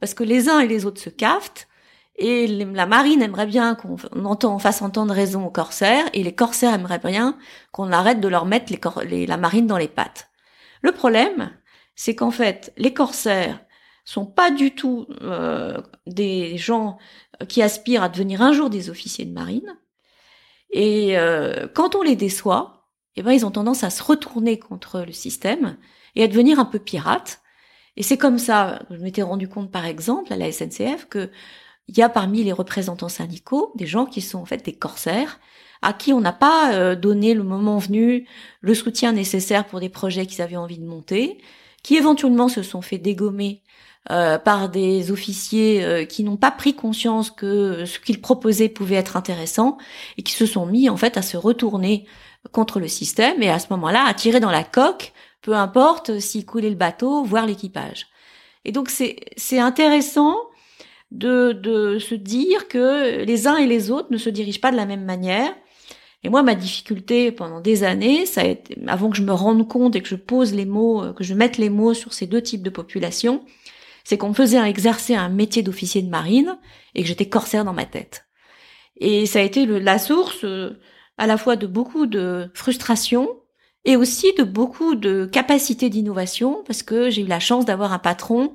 parce 0.00 0.14
que 0.14 0.24
les 0.24 0.48
uns 0.48 0.60
et 0.60 0.68
les 0.68 0.86
autres 0.86 1.00
se 1.00 1.10
caftent, 1.10 1.68
et 2.16 2.46
la 2.46 2.86
marine 2.86 3.22
aimerait 3.22 3.46
bien 3.46 3.74
qu'on 3.74 3.96
entend, 4.24 4.58
fasse 4.58 4.82
entendre 4.82 5.14
raison 5.14 5.46
aux 5.46 5.50
corsaires, 5.50 6.04
et 6.12 6.22
les 6.22 6.34
corsaires 6.34 6.74
aimeraient 6.74 6.98
bien 6.98 7.38
qu'on 7.72 7.92
arrête 7.92 8.20
de 8.20 8.28
leur 8.28 8.44
mettre 8.44 8.72
la 9.04 9.36
marine 9.36 9.66
dans 9.66 9.78
les 9.78 9.88
pattes. 9.88 10.30
Le 10.82 10.92
problème, 10.92 11.50
c'est 11.94 12.14
qu'en 12.14 12.30
fait, 12.30 12.72
les 12.76 12.92
corsaires 12.92 13.60
sont 14.04 14.26
pas 14.26 14.50
du 14.50 14.74
tout 14.74 15.06
euh, 15.22 15.80
des 16.06 16.58
gens 16.58 16.98
qui 17.48 17.62
aspirent 17.62 18.02
à 18.02 18.08
devenir 18.08 18.42
un 18.42 18.52
jour 18.52 18.70
des 18.70 18.90
officiers 18.90 19.24
de 19.24 19.32
marine. 19.32 19.76
Et 20.70 21.18
euh, 21.18 21.68
quand 21.74 21.94
on 21.94 22.02
les 22.02 22.16
déçoit, 22.16 22.88
eh 23.16 23.22
ben, 23.22 23.32
ils 23.32 23.44
ont 23.44 23.50
tendance 23.50 23.84
à 23.84 23.90
se 23.90 24.02
retourner 24.02 24.58
contre 24.58 25.00
le 25.00 25.12
système 25.12 25.76
et 26.16 26.24
à 26.24 26.28
devenir 26.28 26.58
un 26.58 26.64
peu 26.64 26.78
pirates. 26.78 27.40
Et 27.96 28.02
c'est 28.02 28.18
comme 28.18 28.38
ça, 28.38 28.82
je 28.90 28.96
m'étais 28.96 29.22
rendu 29.22 29.48
compte 29.48 29.70
par 29.70 29.86
exemple 29.86 30.32
à 30.32 30.36
la 30.36 30.50
SNCF 30.50 31.06
que 31.08 31.30
il 31.88 31.98
y 31.98 32.02
a 32.02 32.08
parmi 32.08 32.44
les 32.44 32.52
représentants 32.52 33.08
syndicaux 33.08 33.72
des 33.74 33.86
gens 33.86 34.06
qui 34.06 34.20
sont 34.20 34.38
en 34.38 34.44
fait 34.44 34.64
des 34.64 34.74
corsaires 34.74 35.40
à 35.82 35.92
qui 35.92 36.12
on 36.12 36.20
n'a 36.20 36.32
pas 36.32 36.74
euh, 36.74 36.94
donné 36.94 37.34
le 37.34 37.42
moment 37.42 37.78
venu 37.78 38.26
le 38.60 38.74
soutien 38.74 39.12
nécessaire 39.12 39.66
pour 39.66 39.80
des 39.80 39.88
projets 39.88 40.26
qu'ils 40.26 40.42
avaient 40.42 40.56
envie 40.56 40.78
de 40.78 40.84
monter, 40.84 41.38
qui 41.82 41.96
éventuellement 41.96 42.48
se 42.48 42.62
sont 42.62 42.82
fait 42.82 42.98
dégommer 42.98 43.62
euh, 44.10 44.38
par 44.38 44.68
des 44.68 45.10
officiers 45.10 45.84
euh, 45.84 46.04
qui 46.04 46.24
n'ont 46.24 46.36
pas 46.36 46.50
pris 46.50 46.74
conscience 46.74 47.30
que 47.30 47.84
ce 47.84 47.98
qu'ils 47.98 48.20
proposaient 48.20 48.68
pouvait 48.68 48.96
être 48.96 49.16
intéressant 49.16 49.78
et 50.16 50.22
qui 50.22 50.32
se 50.32 50.46
sont 50.46 50.66
mis 50.66 50.88
en 50.88 50.96
fait 50.96 51.16
à 51.16 51.22
se 51.22 51.36
retourner 51.36 52.06
contre 52.52 52.80
le 52.80 52.88
système 52.88 53.42
et 53.42 53.50
à 53.50 53.58
ce 53.58 53.66
moment-là 53.70 54.04
à 54.06 54.14
tirer 54.14 54.40
dans 54.40 54.50
la 54.50 54.64
coque, 54.64 55.12
peu 55.42 55.54
importe 55.54 56.18
s'il 56.20 56.46
coulait 56.46 56.70
le 56.70 56.76
bateau, 56.76 57.24
voire 57.24 57.46
l'équipage. 57.46 58.06
Et 58.64 58.72
donc 58.72 58.90
c'est 58.90 59.58
intéressant 59.58 60.36
de, 61.10 61.52
de 61.52 61.98
se 61.98 62.14
dire 62.14 62.68
que 62.68 63.24
les 63.24 63.46
uns 63.46 63.56
et 63.56 63.66
les 63.66 63.90
autres 63.90 64.08
ne 64.10 64.18
se 64.18 64.30
dirigent 64.30 64.60
pas 64.60 64.70
de 64.70 64.76
la 64.76 64.86
même 64.86 65.04
manière. 65.04 65.54
Et 66.22 66.28
moi, 66.28 66.42
ma 66.42 66.54
difficulté 66.54 67.32
pendant 67.32 67.60
des 67.60 67.82
années, 67.82 68.26
ça 68.26 68.42
a 68.42 68.44
été, 68.44 68.76
avant 68.86 69.08
que 69.08 69.16
je 69.16 69.22
me 69.22 69.32
rende 69.32 69.66
compte 69.66 69.96
et 69.96 70.02
que 70.02 70.08
je 70.08 70.16
pose 70.16 70.52
les 70.52 70.66
mots, 70.66 71.14
que 71.14 71.24
je 71.24 71.32
mette 71.32 71.56
les 71.56 71.70
mots 71.70 71.94
sur 71.94 72.12
ces 72.12 72.26
deux 72.26 72.42
types 72.42 72.62
de 72.62 72.68
populations, 72.68 73.42
c'est 74.04 74.18
qu'on 74.18 74.28
me 74.30 74.34
faisait 74.34 74.58
exercer 74.68 75.14
un 75.14 75.30
métier 75.30 75.62
d'officier 75.62 76.02
de 76.02 76.10
marine 76.10 76.58
et 76.94 77.02
que 77.02 77.08
j'étais 77.08 77.28
corsaire 77.28 77.64
dans 77.64 77.72
ma 77.72 77.86
tête. 77.86 78.26
Et 78.98 79.24
ça 79.26 79.38
a 79.38 79.42
été 79.42 79.64
la 79.66 79.98
source 79.98 80.44
euh, 80.44 80.78
à 81.16 81.26
la 81.26 81.38
fois 81.38 81.56
de 81.56 81.66
beaucoup 81.66 82.06
de 82.06 82.50
frustration 82.54 83.39
et 83.84 83.96
aussi 83.96 84.32
de 84.34 84.44
beaucoup 84.44 84.94
de 84.94 85.28
capacité 85.30 85.88
d'innovation 85.88 86.62
parce 86.66 86.82
que 86.82 87.10
j'ai 87.10 87.22
eu 87.22 87.26
la 87.26 87.40
chance 87.40 87.64
d'avoir 87.64 87.92
un 87.92 87.98
patron 87.98 88.54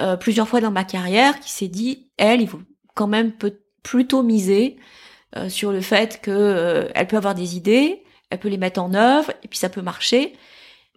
euh, 0.00 0.16
plusieurs 0.16 0.48
fois 0.48 0.60
dans 0.60 0.70
ma 0.70 0.84
carrière 0.84 1.40
qui 1.40 1.50
s'est 1.50 1.68
dit 1.68 2.10
elle 2.16 2.40
il 2.40 2.48
faut 2.48 2.60
quand 2.94 3.06
même 3.06 3.32
peut 3.32 3.60
plutôt 3.82 4.22
miser 4.22 4.76
euh, 5.36 5.48
sur 5.48 5.72
le 5.72 5.80
fait 5.80 6.20
que 6.20 6.30
euh, 6.30 6.88
elle 6.94 7.06
peut 7.06 7.16
avoir 7.16 7.34
des 7.34 7.56
idées 7.56 8.02
elle 8.30 8.38
peut 8.38 8.48
les 8.48 8.58
mettre 8.58 8.80
en 8.80 8.94
œuvre 8.94 9.30
et 9.42 9.48
puis 9.48 9.58
ça 9.58 9.68
peut 9.68 9.82
marcher 9.82 10.34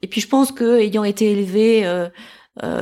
et 0.02 0.08
puis 0.08 0.22
je 0.22 0.28
pense 0.28 0.52
que 0.52 0.80
ayant 0.80 1.04
été 1.04 1.32
élevée 1.32 1.84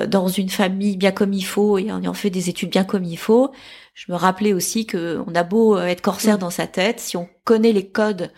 dans 0.08 0.28
une 0.28 0.50
famille 0.50 0.98
bien 0.98 1.12
comme 1.12 1.34
il 1.34 1.46
faut 1.46 1.78
et 1.78 1.92
en 1.92 2.02
ayant 2.02 2.14
fait 2.14 2.30
des 2.30 2.50
études 2.50 2.70
bien 2.70 2.84
comme 2.84 3.04
il 3.04 3.18
faut 3.18 3.52
je 3.98 4.12
me 4.12 4.16
rappelais 4.16 4.54
aussi 4.54 4.86
que 4.86 5.24
on 5.26 5.34
a 5.34 5.42
beau 5.42 5.76
euh, 5.76 5.88
être 5.88 6.02
corsaire 6.02 6.36
mm. 6.36 6.42
dans 6.42 6.50
sa 6.52 6.68
tête, 6.68 7.00
si 7.00 7.18
on 7.18 7.28
connaît 7.44 7.72
les 7.74 7.90
codes 7.90 8.32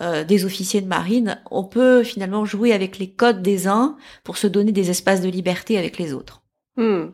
euh, 0.00 0.24
des 0.24 0.44
officiers 0.44 0.80
de 0.80 0.86
marine, 0.86 1.40
on 1.50 1.64
peut 1.64 2.02
finalement 2.02 2.44
jouer 2.44 2.72
avec 2.72 2.98
les 2.98 3.10
codes 3.10 3.42
des 3.42 3.66
uns 3.66 3.96
pour 4.24 4.36
se 4.36 4.46
donner 4.46 4.72
des 4.72 4.90
espaces 4.90 5.20
de 5.20 5.28
liberté 5.28 5.78
avec 5.78 5.98
les 5.98 6.12
autres. 6.12 6.42
Hmm. 6.76 7.06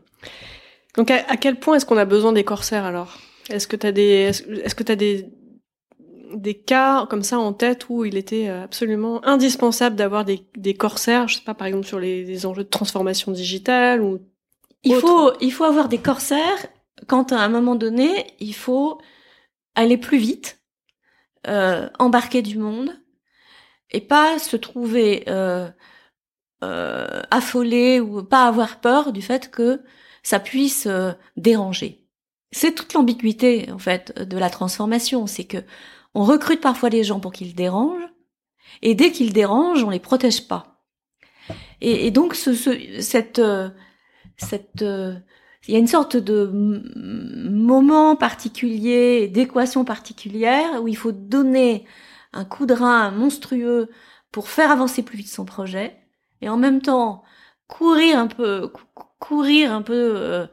Donc 0.97 1.11
à, 1.11 1.37
quel 1.37 1.59
point 1.59 1.77
est-ce 1.77 1.87
qu'on 1.87 1.97
a 1.97 2.05
besoin 2.05 2.33
des 2.33 2.45
corsaires 2.45 2.85
alors? 2.85 3.19
Est-ce 3.51 3.67
que 3.67 3.77
tu 3.77 3.87
as 3.87 3.93
des 3.93 4.31
est-ce 4.65 4.75
que 4.75 4.83
tu 4.83 4.93
as 4.93 4.97
des 4.97 5.29
des 6.35 6.55
cas 6.55 7.07
comme 7.07 7.23
ça 7.23 7.39
en 7.39 7.53
tête 7.53 7.89
où 7.89 8.05
il 8.05 8.17
était 8.17 8.49
euh, 8.49 8.65
absolument 8.65 9.25
indispensable 9.25 9.95
d'avoir 9.95 10.25
des, 10.25 10.47
des 10.57 10.75
corsaires, 10.75 11.29
je 11.29 11.37
sais 11.37 11.45
pas 11.45 11.55
par 11.55 11.67
exemple 11.67 11.87
sur 11.87 12.01
les, 12.01 12.25
les 12.25 12.47
enjeux 12.47 12.65
de 12.65 12.69
transformation 12.69 13.31
digitale 13.31 14.03
ou 14.03 14.19
il 14.83 14.95
faut 14.97 15.33
il 15.41 15.53
faut 15.53 15.65
avoir 15.65 15.89
des 15.89 15.99
corsaires 15.99 16.67
quand 17.07 17.33
à 17.33 17.39
un 17.39 17.49
moment 17.49 17.77
donné, 17.77 18.27
il 18.41 18.55
faut 18.55 18.99
aller 19.75 19.99
plus 19.99 20.19
vite, 20.19 20.56
euh, 21.47 21.89
embarquer 21.99 22.43
du 22.43 22.59
monde, 22.59 22.91
et 23.91 24.01
pas 24.01 24.39
se 24.39 24.57
trouver 24.57 25.25
euh, 25.29 25.69
euh, 26.65 27.23
affolé 27.31 28.01
ou 28.01 28.23
pas 28.23 28.47
avoir 28.47 28.81
peur 28.81 29.13
du 29.13 29.23
fait 29.23 29.51
que 29.51 29.83
ça 30.23 30.41
puisse 30.41 30.87
euh, 30.87 31.13
déranger. 31.37 32.05
C'est 32.51 32.75
toute 32.75 32.95
l'ambiguïté 32.95 33.71
en 33.71 33.79
fait 33.79 34.19
de 34.19 34.39
la 34.39 34.51
transformation, 34.51 35.27
c'est 35.27 35.45
que 35.45 35.59
on 36.15 36.25
recrute 36.25 36.61
parfois 36.61 36.89
les 36.89 37.05
gens 37.05 37.21
pour 37.21 37.33
qu'ils 37.33 37.55
dérangent, 37.55 38.09
et 38.83 38.95
dès 38.95 39.13
qu'ils 39.13 39.33
dérangent, 39.33 39.85
on 39.85 39.91
les 39.91 40.01
protège 40.01 40.49
pas. 40.49 40.83
Et, 41.81 42.11
donc 42.11 42.35
ce, 42.35 42.55
ce, 42.55 43.01
cette 43.01 43.39
euh, 43.39 43.69
cette 44.39 44.85
il 45.69 45.75
y 45.75 45.77
a 45.77 45.81
une 45.81 45.87
sorte 45.87 46.17
de 46.17 46.51
moment 47.51 48.17
particulier, 48.17 49.29
d'équation 49.29 49.85
particulière 49.85 50.83
où 50.83 50.89
il 50.89 50.97
faut 50.97 51.13
donner 51.13 51.85
un 52.33 52.45
coup 52.45 52.67
de 52.67 52.75
rein 52.75 53.11
monstrueux 53.11 53.89
pour 54.31 54.49
faire 54.49 54.71
avancer 54.71 55.03
plus 55.03 55.19
vite 55.19 55.29
son 55.29 55.45
projet 55.45 55.97
et 56.41 56.49
en 56.49 56.57
même 56.57 56.83
temps 56.83 57.25
courir 57.67 58.19
un 58.19 58.27
peu, 58.27 58.71
courir 59.19 59.73
un 59.73 59.83
peu, 59.83 60.13
euh, 60.17 60.47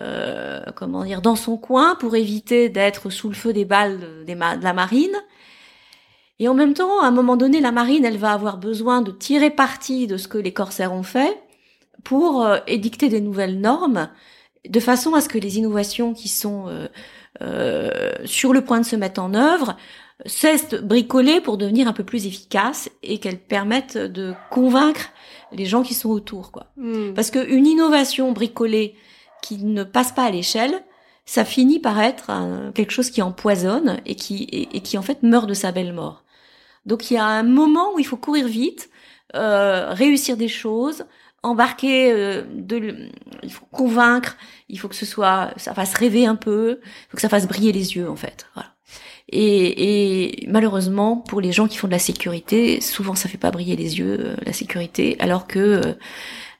euh, 0.00 0.60
comment 0.76 1.04
dire, 1.04 1.22
dans 1.22 1.36
son 1.36 1.56
coin 1.56 1.94
pour 1.94 2.16
éviter 2.16 2.68
d'être 2.68 3.10
sous 3.10 3.28
le 3.28 3.34
feu 3.34 3.52
des 3.52 3.64
balles 3.64 4.24
de, 4.26 4.34
la 4.34 4.72
marine. 4.72 5.16
Et 6.40 6.48
en 6.48 6.54
même 6.54 6.74
temps, 6.74 7.00
à 7.00 7.06
un 7.06 7.10
moment 7.10 7.36
donné, 7.36 7.60
la 7.60 7.72
marine, 7.72 8.04
elle 8.04 8.18
va 8.18 8.32
avoir 8.32 8.58
besoin 8.58 9.02
de 9.02 9.10
tirer 9.10 9.50
parti 9.50 10.06
de 10.06 10.16
ce 10.16 10.28
que 10.28 10.38
les 10.38 10.52
corsaires 10.52 10.92
ont 10.92 11.02
fait 11.02 11.40
pour 12.04 12.44
euh, 12.44 12.58
édicter 12.66 13.08
des 13.08 13.20
nouvelles 13.20 13.60
normes 13.60 14.08
de 14.68 14.80
façon 14.80 15.14
à 15.14 15.20
ce 15.20 15.28
que 15.28 15.38
les 15.38 15.58
innovations 15.58 16.14
qui 16.14 16.28
sont 16.28 16.68
euh, 16.68 16.88
euh, 17.42 18.12
sur 18.24 18.52
le 18.52 18.62
point 18.62 18.80
de 18.80 18.86
se 18.86 18.96
mettre 18.96 19.20
en 19.20 19.34
œuvre 19.34 19.76
cessent 20.26 20.68
de 20.70 20.78
bricoler 20.78 21.40
pour 21.40 21.56
devenir 21.58 21.86
un 21.86 21.92
peu 21.92 22.02
plus 22.04 22.26
efficaces 22.26 22.90
et 23.02 23.18
qu'elles 23.18 23.38
permettent 23.38 23.96
de 23.96 24.34
convaincre 24.50 25.10
les 25.52 25.64
gens 25.64 25.82
qui 25.82 25.94
sont 25.94 26.10
autour, 26.10 26.50
quoi. 26.50 26.66
Hmm. 26.76 27.14
Parce 27.14 27.30
qu'une 27.30 27.66
innovation 27.66 28.32
bricolée 28.32 28.94
qui 29.42 29.58
ne 29.58 29.84
passe 29.84 30.10
pas 30.12 30.24
à 30.24 30.30
l'échelle, 30.30 30.82
ça 31.24 31.44
finit 31.44 31.78
par 31.78 32.00
être 32.00 32.30
un- 32.30 32.72
quelque 32.72 32.90
chose 32.90 33.10
qui 33.10 33.22
empoisonne 33.22 33.98
et 34.06 34.16
qui, 34.16 34.44
et, 34.44 34.76
et 34.76 34.80
qui 34.80 34.98
en 34.98 35.02
fait 35.02 35.22
meurt 35.22 35.48
de 35.48 35.54
sa 35.54 35.70
belle 35.72 35.92
mort. 35.92 36.24
Donc 36.86 37.10
il 37.10 37.14
y 37.14 37.18
a 37.18 37.24
un 37.24 37.42
moment 37.44 37.94
où 37.94 37.98
il 38.00 38.06
faut 38.06 38.16
courir 38.16 38.48
vite, 38.48 38.90
euh, 39.36 39.90
réussir 39.92 40.36
des 40.36 40.48
choses, 40.48 41.04
embarquer, 41.42 42.12
euh, 42.12 42.42
de, 42.52 43.10
il 43.42 43.52
faut 43.52 43.66
convaincre, 43.70 44.36
il 44.68 44.78
faut 44.78 44.88
que 44.88 44.94
ce 44.94 45.06
soit, 45.06 45.52
ça 45.56 45.74
fasse 45.74 45.94
rêver 45.94 46.26
un 46.26 46.36
peu, 46.36 46.80
il 46.82 47.10
faut 47.10 47.16
que 47.16 47.22
ça 47.22 47.28
fasse 47.28 47.46
briller 47.46 47.72
les 47.72 47.96
yeux 47.96 48.10
en 48.10 48.16
fait. 48.16 48.46
Voilà. 48.54 48.70
Et, 49.30 50.42
et 50.42 50.46
malheureusement, 50.48 51.16
pour 51.16 51.40
les 51.40 51.52
gens 51.52 51.68
qui 51.68 51.76
font 51.76 51.86
de 51.86 51.92
la 51.92 51.98
sécurité, 51.98 52.80
souvent 52.80 53.14
ça 53.14 53.28
fait 53.28 53.38
pas 53.38 53.50
briller 53.50 53.76
les 53.76 53.98
yeux 53.98 54.18
euh, 54.20 54.36
la 54.44 54.54
sécurité, 54.54 55.16
alors 55.18 55.46
que 55.46 55.58
euh, 55.58 55.94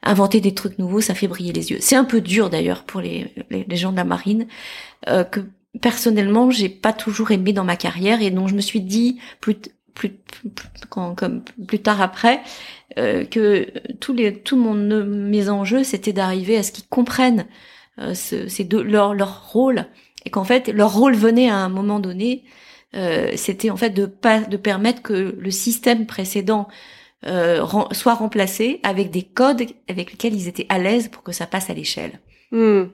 inventer 0.03 0.39
des 0.39 0.53
trucs 0.53 0.77
nouveaux, 0.77 1.01
ça 1.01 1.15
fait 1.15 1.27
briller 1.27 1.51
les 1.51 1.71
yeux. 1.71 1.77
C'est 1.81 1.95
un 1.95 2.03
peu 2.03 2.21
dur 2.21 2.49
d'ailleurs 2.49 2.83
pour 2.83 3.01
les, 3.01 3.33
les, 3.49 3.75
gens 3.75 3.91
de 3.91 3.97
la 3.97 4.03
marine 4.03 4.47
euh, 5.07 5.23
que 5.23 5.41
personnellement 5.81 6.51
j'ai 6.51 6.69
pas 6.69 6.93
toujours 6.93 7.31
aimé 7.31 7.53
dans 7.53 7.63
ma 7.63 7.75
carrière 7.75 8.21
et 8.21 8.29
dont 8.29 8.47
je 8.47 8.55
me 8.55 8.61
suis 8.61 8.81
dit 8.81 9.19
plus 9.41 9.57
plus, 9.99 10.09
plus, 10.09 10.49
quand, 10.89 11.13
comme 11.13 11.43
plus 11.67 11.81
tard 11.81 12.01
après 12.01 12.41
euh, 12.97 13.25
que 13.25 13.67
tous 13.99 14.13
les 14.13 14.33
tout 14.33 14.55
mon 14.55 14.73
mes 14.73 15.49
enjeux 15.49 15.83
c'était 15.83 16.13
d'arriver 16.13 16.57
à 16.57 16.63
ce 16.63 16.71
qu'ils 16.71 16.87
comprennent 16.87 17.45
euh, 17.99 18.13
ce, 18.13 18.47
ces 18.47 18.63
deux 18.63 18.81
leur 18.81 19.13
leur 19.13 19.51
rôle 19.51 19.85
et 20.25 20.29
qu'en 20.29 20.45
fait 20.45 20.69
leur 20.69 20.93
rôle 20.93 21.15
venait 21.15 21.49
à 21.49 21.57
un 21.57 21.69
moment 21.69 21.99
donné 21.99 22.45
euh, 22.95 23.31
c'était 23.35 23.69
en 23.69 23.77
fait 23.77 23.89
de 23.89 24.05
pas 24.05 24.39
de 24.39 24.57
permettre 24.57 25.01
que 25.01 25.35
le 25.37 25.51
système 25.51 26.07
précédent 26.07 26.69
euh, 27.25 27.65
soit 27.91 28.13
remplacé 28.13 28.79
avec 28.83 29.11
des 29.11 29.23
codes 29.23 29.63
avec 29.89 30.11
lesquels 30.11 30.33
ils 30.33 30.47
étaient 30.47 30.65
à 30.69 30.79
l'aise 30.79 31.09
pour 31.09 31.23
que 31.23 31.33
ça 31.33 31.45
passe 31.45 31.69
à 31.69 31.73
l'échelle. 31.73 32.21
Hmm. 32.51 32.85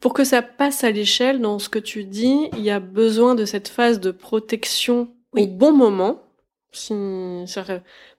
Pour 0.00 0.14
que 0.14 0.24
ça 0.24 0.42
passe 0.42 0.84
à 0.84 0.90
l'échelle, 0.90 1.40
dans 1.40 1.58
ce 1.58 1.68
que 1.68 1.80
tu 1.80 2.04
dis, 2.04 2.48
il 2.52 2.60
y 2.60 2.70
a 2.70 2.78
besoin 2.78 3.34
de 3.34 3.44
cette 3.44 3.68
phase 3.68 3.98
de 3.98 4.12
protection 4.12 5.12
Oui. 5.32 5.46
bon 5.46 5.72
moment. 5.72 6.22
Si, 6.72 6.92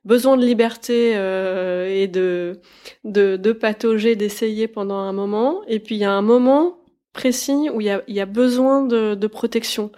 besoin 0.05 0.37
de 0.37 0.45
liberté 0.45 1.13
euh, 1.15 1.87
et 1.87 2.07
de, 2.07 2.59
de, 3.03 3.37
de 3.37 3.51
patauger, 3.51 4.15
d'essayer 4.15 4.67
pendant 4.67 4.97
un 4.97 5.13
moment. 5.13 5.63
Et 5.67 5.79
puis 5.79 5.95
il 5.95 5.99
y 5.99 6.05
a 6.05 6.11
un 6.11 6.21
moment 6.21 6.79
précis 7.13 7.69
où 7.73 7.81
il 7.81 7.85
y 7.87 7.89
a, 7.89 8.03
il 8.07 8.15
y 8.15 8.21
a 8.21 8.25
besoin 8.25 8.83
de, 8.85 9.15
de 9.15 9.27
protection. 9.27 9.91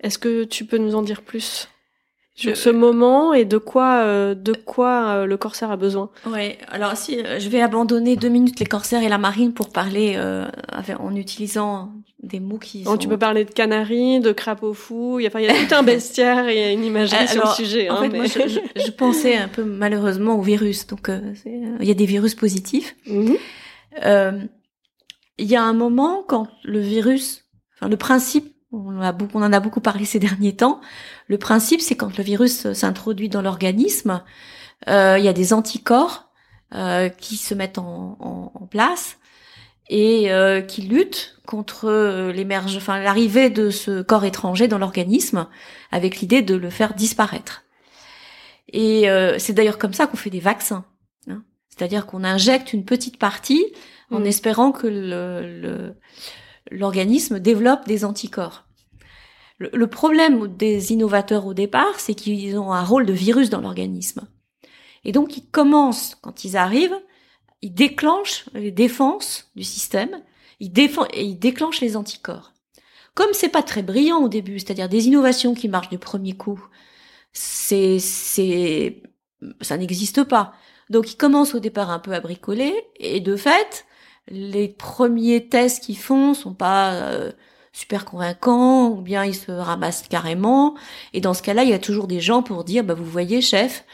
Est-ce 0.00 0.18
que 0.18 0.44
tu 0.44 0.66
peux 0.66 0.78
nous 0.78 0.94
en 0.96 1.02
dire 1.02 1.22
plus? 1.22 1.68
Sur 2.34 2.56
ce 2.56 2.70
moment 2.70 3.34
et 3.34 3.44
de 3.44 3.58
quoi, 3.58 4.02
euh, 4.04 4.34
de 4.34 4.52
quoi 4.54 5.08
euh, 5.10 5.26
le 5.26 5.36
corsaire 5.36 5.70
a 5.70 5.76
besoin 5.76 6.10
Ouais, 6.26 6.58
alors 6.68 6.96
si 6.96 7.18
euh, 7.20 7.38
je 7.38 7.48
vais 7.48 7.60
abandonner 7.60 8.16
deux 8.16 8.28
minutes 8.30 8.58
les 8.58 8.66
corsaires 8.66 9.02
et 9.02 9.08
la 9.08 9.18
marine 9.18 9.52
pour 9.52 9.68
parler 9.68 10.14
euh, 10.16 10.46
avec- 10.68 10.98
en 10.98 11.14
utilisant 11.14 11.92
des 12.22 12.40
mots 12.40 12.58
qui 12.58 12.84
Oh, 12.86 12.92
sont... 12.92 12.96
Tu 12.96 13.08
peux 13.08 13.18
parler 13.18 13.44
de 13.44 13.50
canaries, 13.50 14.20
de 14.20 14.32
crapauds 14.32 14.72
fous, 14.74 15.18
il 15.18 15.24
y 15.24 15.26
a, 15.26 15.28
enfin, 15.28 15.40
il 15.40 15.46
y 15.46 15.48
a 15.48 15.54
tout 15.54 15.74
un 15.74 15.82
bestiaire 15.94 16.48
et 16.48 16.72
une 16.72 16.84
imagerie 16.84 17.28
sur 17.28 17.44
le 17.44 17.50
sujet. 17.50 17.90
En 17.90 17.96
hein, 17.96 18.00
fait, 18.02 18.08
mais- 18.08 18.18
moi, 18.18 18.26
je, 18.26 18.48
je- 18.48 18.80
je 18.86 18.90
pensais 18.92 19.36
un 19.36 19.48
peu 19.48 19.64
malheureusement 19.64 20.36
au 20.36 20.42
virus. 20.42 20.86
Donc, 20.86 21.08
euh, 21.08 21.20
euh, 21.46 21.76
il 21.80 21.86
y 21.86 21.90
a 21.90 21.94
des 21.94 22.06
virus 22.06 22.34
positifs. 22.34 22.96
Mhm. 23.06 23.36
Euh, 24.04 24.32
Il 25.38 25.46
y 25.46 25.56
a 25.56 25.62
un 25.62 25.72
moment 25.72 26.22
quand 26.26 26.46
le 26.64 26.78
virus, 26.78 27.44
enfin 27.76 27.88
le 27.90 27.96
principe, 27.96 28.54
on, 28.70 28.96
en 28.98 29.02
a 29.02 29.12
beaucoup, 29.12 29.38
on 29.38 29.42
en 29.42 29.52
a 29.52 29.60
beaucoup 29.60 29.80
parlé 29.80 30.04
ces 30.04 30.18
derniers 30.18 30.54
temps. 30.56 30.80
Le 31.32 31.38
principe, 31.38 31.80
c'est 31.80 31.96
quand 31.96 32.18
le 32.18 32.22
virus 32.22 32.70
s'introduit 32.74 33.30
dans 33.30 33.40
l'organisme, 33.40 34.22
euh, 34.90 35.16
il 35.18 35.24
y 35.24 35.28
a 35.28 35.32
des 35.32 35.54
anticorps 35.54 36.28
euh, 36.74 37.08
qui 37.08 37.38
se 37.38 37.54
mettent 37.54 37.78
en, 37.78 38.18
en- 38.20 38.52
en 38.54 38.66
place 38.66 39.16
et 39.88 40.30
euh, 40.30 40.60
qui 40.60 40.82
luttent 40.82 41.36
contre 41.46 42.30
l'émerge, 42.34 42.76
enfin 42.76 43.00
l'arrivée 43.00 43.48
de 43.48 43.70
ce 43.70 44.02
corps 44.02 44.26
étranger 44.26 44.68
dans 44.68 44.76
l'organisme, 44.76 45.46
avec 45.90 46.20
l'idée 46.20 46.42
de 46.42 46.54
le 46.54 46.68
faire 46.68 46.92
disparaître. 46.92 47.62
Et 48.70 49.08
euh, 49.08 49.38
c'est 49.38 49.54
d'ailleurs 49.54 49.78
comme 49.78 49.94
ça 49.94 50.06
qu'on 50.06 50.18
fait 50.18 50.28
des 50.28 50.38
vaccins. 50.40 50.84
hein. 51.30 51.42
C'est-à-dire 51.70 52.04
qu'on 52.04 52.24
injecte 52.24 52.74
une 52.74 52.84
petite 52.84 53.18
partie 53.18 53.64
en 54.10 54.20
Mm. 54.20 54.26
espérant 54.26 54.70
que 54.72 54.86
le- 54.86 55.60
le- 55.62 55.94
l'organisme 56.70 57.40
développe 57.40 57.86
des 57.86 58.04
anticorps. 58.04 58.66
Le, 59.72 59.86
problème 59.86 60.48
des 60.48 60.92
innovateurs 60.92 61.46
au 61.46 61.54
départ, 61.54 61.98
c'est 61.98 62.14
qu'ils 62.14 62.58
ont 62.58 62.72
un 62.72 62.84
rôle 62.84 63.06
de 63.06 63.12
virus 63.12 63.50
dans 63.50 63.60
l'organisme. 63.60 64.26
Et 65.04 65.12
donc 65.12 65.36
ils 65.36 65.46
commencent, 65.46 66.16
quand 66.20 66.44
ils 66.44 66.56
arrivent, 66.56 66.98
ils 67.60 67.74
déclenchent 67.74 68.46
les 68.54 68.70
défenses 68.70 69.50
du 69.56 69.64
système, 69.64 70.22
ils, 70.60 70.72
déclenchent 71.38 71.80
les 71.80 71.96
anticorps. 71.96 72.52
Comme 73.14 73.32
c'est 73.32 73.48
pas 73.48 73.62
très 73.62 73.82
brillant 73.82 74.22
au 74.22 74.28
début, 74.28 74.58
c'est-à-dire 74.58 74.88
des 74.88 75.06
innovations 75.06 75.54
qui 75.54 75.68
marchent 75.68 75.90
du 75.90 75.98
premier 75.98 76.36
coup, 76.36 76.62
c'est, 77.32 77.98
c'est, 77.98 79.02
ça 79.60 79.76
n'existe 79.76 80.24
pas. 80.24 80.54
Donc 80.90 81.12
ils 81.12 81.16
commencent 81.16 81.54
au 81.54 81.60
départ 81.60 81.90
un 81.90 81.98
peu 81.98 82.12
à 82.12 82.20
bricoler, 82.20 82.74
et 82.96 83.20
de 83.20 83.36
fait, 83.36 83.86
les 84.28 84.68
premiers 84.68 85.48
tests 85.48 85.84
qu'ils 85.84 85.98
font 85.98 86.34
sont 86.34 86.54
pas 86.54 86.94
euh, 86.94 87.32
super 87.72 88.04
convaincants, 88.04 88.88
ou 88.90 89.00
bien 89.00 89.24
ils 89.24 89.34
se 89.34 89.50
ramassent 89.50 90.06
carrément. 90.08 90.74
Et 91.12 91.20
dans 91.20 91.34
ce 91.34 91.42
cas-là, 91.42 91.64
il 91.64 91.70
y 91.70 91.74
a 91.74 91.78
toujours 91.78 92.06
des 92.06 92.20
gens 92.20 92.42
pour 92.42 92.64
dire, 92.64 92.84
bah 92.84 92.94
vous 92.94 93.04
voyez, 93.04 93.40
chef, 93.40 93.84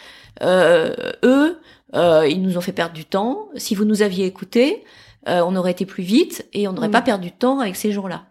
euh, 0.43 0.95
eux, 1.25 1.61
euh, 1.95 2.27
ils 2.29 2.43
nous 2.43 2.59
ont 2.59 2.61
fait 2.61 2.73
perdre 2.73 2.95
du 2.95 3.05
temps. 3.05 3.49
Si 3.57 3.75
vous 3.75 3.85
nous 3.85 4.03
aviez 4.03 4.27
écoutés, 4.27 4.85
euh, 5.29 5.43
on 5.47 5.57
aurait 5.57 5.73
été 5.73 5.87
plus 5.87 6.03
vite 6.03 6.47
et 6.53 6.69
on 6.69 6.73
n'aurait 6.73 6.89
Mm. 6.89 6.93
pas 6.93 7.03
perdu 7.03 7.31
de 7.31 7.35
temps 7.37 7.61
avec 7.61 7.77
ces 7.77 7.93
gens-là. 7.93 8.27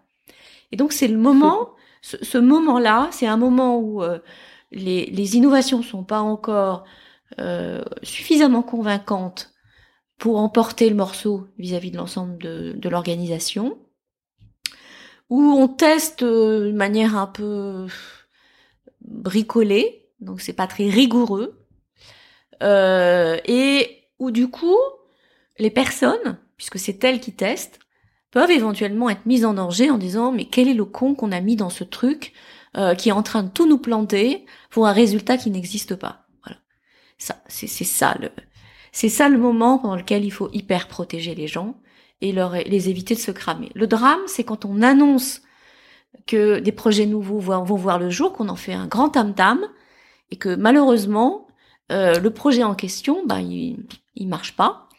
Et 0.72 0.78
donc 0.78 0.92
c'est 0.94 1.08
le 1.08 1.18
moment, 1.18 1.70
ce, 2.02 2.18
ce 2.24 2.38
moment-là, 2.38 3.08
c'est 3.12 3.28
un 3.28 3.38
moment 3.38 3.78
où 3.80 4.04
euh, 4.04 4.20
les, 4.72 5.06
les 5.08 5.36
innovations 5.38 5.82
sont 5.82 6.04
pas 6.04 6.20
encore 6.22 6.84
euh, 7.40 7.84
suffisamment 8.04 8.64
convaincantes 8.64 9.54
pour 10.18 10.38
emporter 10.40 10.90
le 10.90 10.96
morceau 10.96 11.48
vis-à-vis 11.58 11.92
de 11.92 11.98
l'ensemble 11.98 12.38
de, 12.40 12.74
de 12.76 12.90
l'organisation, 12.90 13.78
où 15.30 15.42
on 15.42 15.68
teste 15.68 16.24
euh, 16.24 16.72
de 16.72 16.78
manière 16.78 17.18
un 17.18 17.28
peu 17.28 17.88
bricolée, 19.02 20.06
donc 20.20 20.42
c'est 20.42 20.54
pas 20.54 20.68
très 20.68 20.90
rigoureux, 20.90 21.66
euh, 22.64 23.38
et 23.46 24.04
où 24.20 24.32
du 24.32 24.50
coup 24.50 24.78
les 25.60 25.70
personnes, 25.70 26.38
puisque 26.56 26.80
c'est 26.80 27.04
elles 27.04 27.20
qui 27.20 27.34
testent, 27.34 27.80
peuvent 28.32 28.52
éventuellement 28.52 29.10
être 29.10 29.26
mises 29.26 29.46
en 29.46 29.54
danger 29.54 29.90
en 29.90 29.98
disant 29.98 30.32
mais 30.32 30.46
quel 30.46 30.68
est 30.68 30.74
le 30.74 30.86
con 30.86 31.16
qu'on 31.16 31.32
a 31.32 31.42
mis 31.42 31.56
dans 31.56 31.70
ce 31.70 31.84
truc 31.84 32.34
euh, 32.76 32.96
qui 32.96 33.10
est 33.10 33.14
en 33.14 33.24
train 33.24 33.44
de 33.44 33.50
tout 33.50 33.68
nous 33.68 33.78
planter 33.78 34.46
pour 34.70 34.88
un 34.88 34.92
résultat 34.92 35.38
qui 35.38 35.50
n'existe 35.50 35.96
pas. 35.96 36.28
Voilà, 36.44 36.60
ça 37.18 37.42
c'est 37.48 37.68
ça 37.68 38.16
le 38.20 38.30
c'est 38.92 39.10
ça 39.10 39.30
le 39.30 39.38
moment 39.38 39.78
pendant 39.78 39.96
lequel 39.96 40.26
il 40.26 40.32
faut 40.32 40.50
hyper 40.54 40.88
protéger 40.88 41.36
les 41.36 41.48
gens 41.48 41.80
et 42.22 42.32
leur 42.32 42.54
les 42.54 42.90
éviter 42.90 43.16
de 43.16 43.20
se 43.20 43.32
cramer. 43.32 43.70
Le 43.76 43.88
drame 43.88 44.22
c'est 44.28 44.44
quand 44.44 44.66
on 44.66 44.82
annonce 44.82 45.42
que 46.26 46.60
des 46.60 46.72
projets 46.72 47.06
nouveaux 47.06 47.40
vont 47.40 47.64
vont 47.64 47.76
voir 47.76 48.00
le 48.00 48.10
jour, 48.10 48.34
qu'on 48.34 48.50
en 48.50 48.56
fait 48.56 48.74
un 48.74 48.88
grand 48.88 49.10
tam 49.10 49.34
tam 49.34 49.60
et 50.32 50.36
que 50.36 50.56
malheureusement 50.56 51.48
euh, 51.92 52.20
le 52.20 52.30
projet 52.32 52.64
en 52.64 52.76
question 52.76 53.26
bah 53.26 53.42
il 53.42 53.86
il 54.16 54.28
marche 54.28 54.56
pas. 54.56 54.90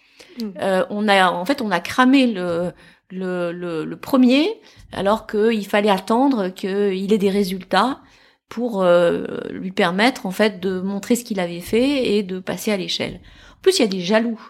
Mm. 0.41 0.45
Euh, 0.61 0.85
on 0.91 1.09
a 1.09 1.31
en 1.31 1.45
fait 1.45 1.61
on 1.61 1.71
a 1.71 1.81
cramé 1.81 2.27
le 2.27 2.73
le, 3.11 3.53
le, 3.53 3.85
le 3.85 3.97
premier, 3.97 4.61
alors 4.93 5.27
qu'il 5.27 5.67
fallait 5.67 5.91
attendre 5.91 6.49
qu'il 6.49 7.13
ait 7.13 7.19
des 7.19 7.31
résultats 7.31 8.01
pour 8.49 8.83
euh, 8.83 9.25
lui 9.51 9.73
permettre 9.73 10.27
en 10.27 10.31
fait 10.31 10.61
de 10.61 10.81
montrer 10.81 11.17
ce 11.17 11.25
qu'il 11.25 11.41
avait 11.41 11.61
fait 11.61 12.17
et 12.17 12.23
de 12.23 12.39
passer 12.39 12.71
à 12.73 12.77
l'échelle. 12.77 13.21
En 13.53 13.63
plus, 13.63 13.79
il 13.79 13.83
y 13.83 13.85
a 13.85 13.89
des 13.89 14.01
jaloux 14.01 14.41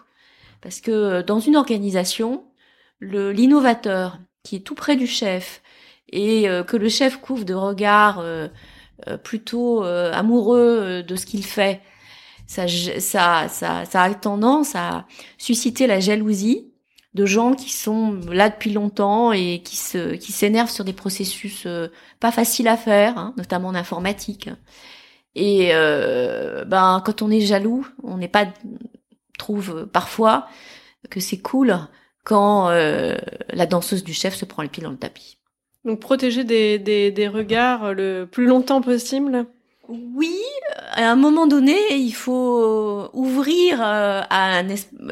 parce 0.61 0.81
que 0.81 1.21
dans 1.21 1.39
une 1.39 1.55
organisation, 1.55 2.43
l'innovateur 3.01 4.19
qui 4.43 4.57
est 4.57 4.59
tout 4.59 4.75
près 4.75 4.95
du 4.95 5.07
chef 5.07 5.61
et 6.11 6.49
euh, 6.49 6.63
que 6.63 6.77
le 6.77 6.89
chef 6.89 7.17
couvre 7.17 7.45
de 7.45 7.53
regards 7.53 8.19
euh, 8.19 8.47
euh, 9.07 9.17
plutôt 9.17 9.83
amoureux 9.83 11.03
de 11.03 11.15
ce 11.15 11.25
qu'il 11.25 11.45
fait, 11.45 11.81
ça, 12.47 12.67
ça, 12.67 13.47
ça, 13.47 14.01
a 14.01 14.13
tendance 14.15 14.75
à 14.75 15.05
susciter 15.37 15.87
la 15.87 15.99
jalousie 15.99 16.71
de 17.13 17.25
gens 17.25 17.53
qui 17.53 17.71
sont 17.71 18.19
là 18.29 18.49
depuis 18.49 18.71
longtemps 18.71 19.31
et 19.31 19.61
qui 19.63 19.77
se 19.77 20.15
qui 20.15 20.31
s'énervent 20.31 20.69
sur 20.69 20.83
des 20.83 20.93
processus 20.93 21.67
pas 22.19 22.31
faciles 22.31 22.67
à 22.67 22.77
faire, 22.77 23.17
hein, 23.17 23.33
notamment 23.37 23.69
en 23.69 23.75
informatique. 23.75 24.49
Et 25.35 25.71
ben 25.71 27.01
quand 27.05 27.21
on 27.21 27.31
est 27.31 27.41
jaloux, 27.41 27.87
on 28.03 28.17
n'est 28.17 28.27
pas 28.27 28.47
trouve 29.37 29.87
parfois 29.91 30.47
que 31.09 31.19
c'est 31.19 31.39
cool 31.39 31.79
quand 32.29 32.69
euh, 32.69 33.17
la 33.51 33.65
danseuse 33.65 34.03
du 34.03 34.13
chef 34.13 34.35
se 34.35 34.45
prend 34.45 34.61
les 34.61 34.69
pieds 34.69 34.83
dans 34.83 34.91
le 34.91 34.97
tapis. 34.97 35.39
Donc 35.83 35.99
protéger 35.99 36.43
des, 36.43 36.77
des, 36.77 37.09
des 37.09 37.27
regards 37.27 37.95
le 37.95 38.27
plus 38.31 38.45
longtemps 38.45 38.81
possible. 38.81 39.47
Oui, 39.87 40.37
à 40.91 41.09
un 41.09 41.15
moment 41.15 41.47
donné, 41.47 41.75
il 41.95 42.13
faut 42.13 43.09
ouvrir 43.13 43.81
euh, 43.81 44.21
à 44.29 44.59
un 44.59 44.67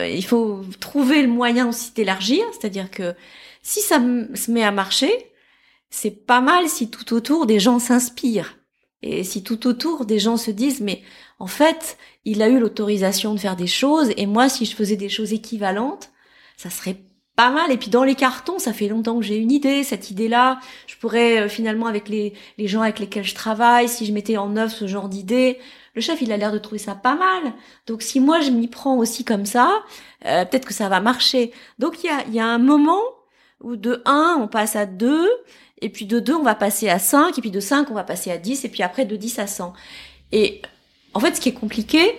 il 0.06 0.24
faut 0.24 0.62
trouver 0.80 1.24
le 1.24 1.28
moyen 1.28 1.68
aussi 1.68 1.92
d'élargir, 1.96 2.44
c'est-à-dire 2.52 2.92
que 2.92 3.16
si 3.64 3.80
ça 3.80 4.00
se 4.36 4.52
met 4.52 4.64
à 4.64 4.70
marcher, 4.70 5.12
c'est 5.90 6.28
pas 6.28 6.42
mal 6.42 6.70
si 6.70 6.92
tout 6.92 7.16
autour 7.16 7.48
des 7.48 7.60
gens 7.60 7.80
s'inspirent. 7.80 8.60
Et 9.02 9.24
si 9.24 9.42
tout 9.42 9.66
autour 9.66 10.06
des 10.06 10.20
gens 10.20 10.38
se 10.38 10.52
disent 10.52 10.82
mais 10.82 11.02
en 11.40 11.48
fait, 11.48 11.98
il 12.26 12.44
a 12.44 12.48
eu 12.48 12.60
l'autorisation 12.60 13.34
de 13.34 13.40
faire 13.40 13.56
des 13.56 13.66
choses 13.66 14.12
et 14.18 14.28
moi 14.28 14.50
si 14.50 14.66
je 14.66 14.76
faisais 14.76 14.98
des 14.98 15.10
choses 15.10 15.34
équivalentes, 15.34 16.12
ça 16.58 16.70
serait 16.70 16.98
pas 17.38 17.52
mal. 17.52 17.72
Et 17.72 17.78
puis 17.78 17.90
dans 17.90 18.04
les 18.04 18.16
cartons, 18.16 18.60
ça 18.60 18.74
fait 18.74 18.90
longtemps 18.90 19.18
que 19.20 19.24
j'ai 19.24 19.38
une 19.38 19.52
idée, 19.52 19.84
cette 19.84 20.12
idée-là. 20.12 20.60
Je 20.88 20.98
pourrais 20.98 21.44
euh, 21.44 21.48
finalement 21.48 21.86
avec 21.86 22.10
les, 22.10 22.34
les 22.58 22.68
gens 22.68 22.82
avec 22.82 23.00
lesquels 23.00 23.24
je 23.24 23.36
travaille, 23.36 23.88
si 23.88 24.06
je 24.06 24.12
mettais 24.12 24.38
en 24.38 24.58
œuvre 24.58 24.72
ce 24.72 24.88
genre 24.88 25.08
d'idée, 25.08 25.60
le 25.94 26.02
chef 26.02 26.22
il 26.22 26.32
a 26.32 26.38
l'air 26.38 26.52
de 26.52 26.58
trouver 26.58 26.80
ça 26.80 26.96
pas 26.96 27.16
mal. 27.16 27.54
Donc 27.86 28.02
si 28.02 28.20
moi 28.20 28.42
je 28.42 28.50
m'y 28.50 28.68
prends 28.68 28.98
aussi 28.98 29.24
comme 29.24 29.46
ça, 29.46 29.84
euh, 30.26 30.46
peut-être 30.46 30.68
que 30.68 30.74
ça 30.74 30.90
va 30.90 31.00
marcher. 31.00 31.52
Donc 31.78 32.04
il 32.04 32.08
y 32.08 32.10
a, 32.10 32.28
y 32.28 32.40
a 32.40 32.46
un 32.46 32.58
moment 32.58 33.02
où 33.62 33.76
de 33.76 34.02
1 34.06 34.40
on 34.42 34.48
passe 34.48 34.76
à 34.76 34.88
2, 34.88 35.30
et 35.82 35.90
puis 35.90 36.06
de 36.08 36.20
2 36.20 36.34
on 36.34 36.44
va 36.44 36.56
passer 36.56 36.90
à 36.90 36.98
5, 36.98 37.38
et 37.38 37.42
puis 37.42 37.52
de 37.52 37.60
5 37.60 37.92
on 37.92 37.94
va 37.94 38.04
passer 38.04 38.32
à 38.32 38.38
10, 38.38 38.66
et 38.66 38.70
puis 38.70 38.82
après 38.82 39.06
de 39.06 39.16
10 39.16 39.38
à 39.38 39.46
100. 39.46 39.74
Et 40.32 40.64
en 41.14 41.20
fait 41.20 41.36
ce 41.36 41.42
qui 41.42 41.50
est 41.50 41.54
compliqué, 41.54 42.16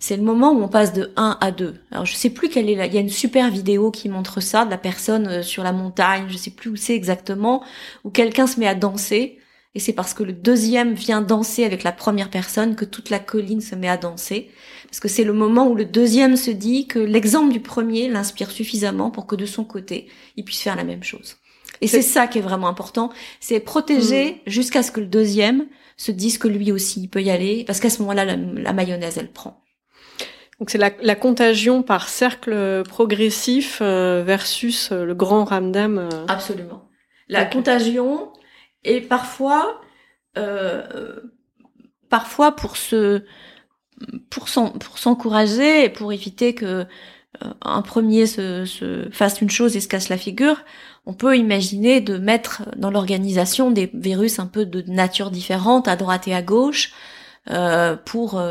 c'est 0.00 0.16
le 0.16 0.22
moment 0.22 0.52
où 0.52 0.62
on 0.62 0.68
passe 0.68 0.94
de 0.94 1.12
1 1.16 1.36
à 1.40 1.50
2. 1.52 1.74
Alors 1.92 2.06
je 2.06 2.14
sais 2.14 2.30
plus 2.30 2.48
quelle 2.48 2.70
est 2.70 2.74
là. 2.74 2.86
Il 2.86 2.94
y 2.94 2.98
a 2.98 3.02
une 3.02 3.10
super 3.10 3.50
vidéo 3.50 3.90
qui 3.90 4.08
montre 4.08 4.40
ça 4.40 4.64
de 4.64 4.70
la 4.70 4.78
personne 4.78 5.28
euh, 5.28 5.42
sur 5.42 5.62
la 5.62 5.72
montagne, 5.72 6.24
je 6.28 6.38
sais 6.38 6.50
plus 6.50 6.70
où 6.70 6.76
c'est 6.76 6.94
exactement, 6.94 7.62
où 8.02 8.10
quelqu'un 8.10 8.46
se 8.46 8.58
met 8.58 8.66
à 8.66 8.74
danser. 8.74 9.38
Et 9.74 9.78
c'est 9.78 9.92
parce 9.92 10.14
que 10.14 10.24
le 10.24 10.32
deuxième 10.32 10.94
vient 10.94 11.20
danser 11.20 11.64
avec 11.64 11.84
la 11.84 11.92
première 11.92 12.30
personne 12.30 12.74
que 12.74 12.86
toute 12.86 13.10
la 13.10 13.20
colline 13.20 13.60
se 13.60 13.76
met 13.76 13.88
à 13.88 13.98
danser. 13.98 14.50
Parce 14.84 14.98
que 14.98 15.06
c'est 15.06 15.22
le 15.22 15.34
moment 15.34 15.68
où 15.68 15.76
le 15.76 15.84
deuxième 15.84 16.36
se 16.36 16.50
dit 16.50 16.88
que 16.88 16.98
l'exemple 16.98 17.52
du 17.52 17.60
premier 17.60 18.08
l'inspire 18.08 18.50
suffisamment 18.50 19.10
pour 19.10 19.26
que 19.26 19.36
de 19.36 19.46
son 19.46 19.64
côté, 19.64 20.08
il 20.36 20.44
puisse 20.44 20.62
faire 20.62 20.74
la 20.74 20.82
même 20.82 21.04
chose. 21.04 21.36
Et 21.82 21.86
c'est 21.86 22.02
ça 22.02 22.26
qui 22.26 22.38
est 22.38 22.42
vraiment 22.42 22.68
important. 22.68 23.10
C'est 23.38 23.60
protéger 23.60 24.32
hmm. 24.32 24.50
jusqu'à 24.50 24.82
ce 24.82 24.90
que 24.90 25.00
le 25.00 25.06
deuxième 25.06 25.66
se 25.96 26.10
dise 26.10 26.38
que 26.38 26.48
lui 26.48 26.72
aussi 26.72 27.02
il 27.02 27.08
peut 27.08 27.22
y 27.22 27.30
aller. 27.30 27.64
Parce 27.64 27.80
qu'à 27.80 27.90
ce 27.90 28.00
moment-là, 28.00 28.24
la 28.24 28.72
mayonnaise, 28.72 29.18
elle 29.18 29.30
prend. 29.30 29.62
Donc 30.60 30.68
c'est 30.68 30.78
la, 30.78 30.90
la, 31.00 31.14
contagion 31.16 31.82
par 31.82 32.10
cercle 32.10 32.82
progressif 32.86 33.78
euh, 33.80 34.22
versus 34.24 34.92
euh, 34.92 35.06
le 35.06 35.14
grand 35.14 35.44
ramdam. 35.44 35.98
Euh. 35.98 36.26
Absolument. 36.28 36.86
La 37.28 37.46
contagion 37.46 38.30
et 38.84 39.00
parfois, 39.00 39.80
euh, 40.36 41.16
parfois 42.10 42.54
pour 42.54 42.76
se, 42.76 43.22
pour 44.28 44.48
s'encourager 44.98 45.84
et 45.84 45.88
pour 45.88 46.12
éviter 46.12 46.54
que 46.54 46.86
un 47.62 47.82
premier 47.82 48.26
se, 48.26 48.64
se, 48.64 49.08
fasse 49.12 49.40
une 49.40 49.50
chose 49.50 49.76
et 49.76 49.80
se 49.80 49.86
casse 49.86 50.08
la 50.08 50.18
figure, 50.18 50.64
on 51.06 51.14
peut 51.14 51.36
imaginer 51.36 52.00
de 52.00 52.18
mettre 52.18 52.62
dans 52.76 52.90
l'organisation 52.90 53.70
des 53.70 53.90
virus 53.94 54.40
un 54.40 54.46
peu 54.46 54.66
de 54.66 54.82
nature 54.90 55.30
différente 55.30 55.86
à 55.86 55.96
droite 55.96 56.26
et 56.26 56.34
à 56.34 56.42
gauche 56.42 56.92
euh, 57.48 57.96
pour 57.96 58.42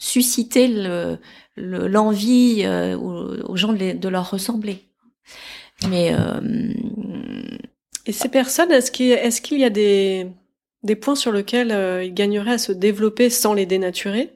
susciter 0.00 0.66
le, 0.66 1.18
l'envie 1.56 2.62
euh, 2.64 2.96
aux, 2.96 3.56
gens 3.56 3.72
de, 3.72 4.08
leur 4.08 4.30
ressembler. 4.30 4.88
Mais 5.88 6.12
euh, 6.12 6.40
et 8.06 8.12
ces 8.12 8.28
personnes, 8.28 8.72
est-ce 8.72 8.90
qu'il 8.90 9.60
y 9.60 9.64
a 9.64 9.70
des 9.70 10.26
des 10.82 10.96
points 10.96 11.14
sur 11.14 11.30
lesquels 11.30 11.72
euh, 11.72 12.02
ils 12.02 12.14
gagneraient 12.14 12.54
à 12.54 12.58
se 12.58 12.72
développer 12.72 13.28
sans 13.28 13.52
les 13.52 13.66
dénaturer, 13.66 14.32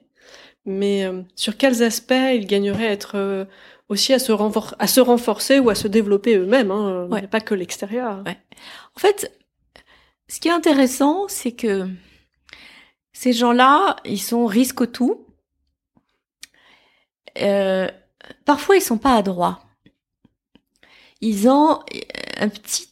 mais 0.65 1.09
sur 1.35 1.57
quels 1.57 1.83
aspects 1.83 2.13
ils 2.13 2.45
gagneraient 2.45 2.87
à 2.87 2.91
être 2.91 3.47
aussi 3.89 4.13
à 4.13 4.19
se, 4.19 4.31
à 4.79 4.87
se 4.87 5.01
renforcer 5.01 5.59
ou 5.59 5.69
à 5.71 5.75
se 5.75 5.87
développer 5.87 6.37
eux-mêmes, 6.37 6.71
hein, 6.71 7.09
pas 7.29 7.41
que 7.41 7.55
l'extérieur. 7.55 8.23
Ouais. 8.25 8.37
En 8.95 8.99
fait, 8.99 9.31
ce 10.27 10.39
qui 10.39 10.47
est 10.47 10.51
intéressant, 10.51 11.27
c'est 11.27 11.51
que 11.51 11.87
ces 13.13 13.33
gens-là, 13.33 13.95
ils 14.05 14.21
sont 14.21 14.45
risque 14.45 14.91
tout, 14.91 15.24
euh, 17.41 17.89
parfois 18.45 18.75
ils 18.75 18.81
sont 18.81 18.97
pas 18.97 19.15
adroits. 19.15 19.61
Ils 21.21 21.47
ont 21.47 21.79
un 22.37 22.49
petit, 22.49 22.89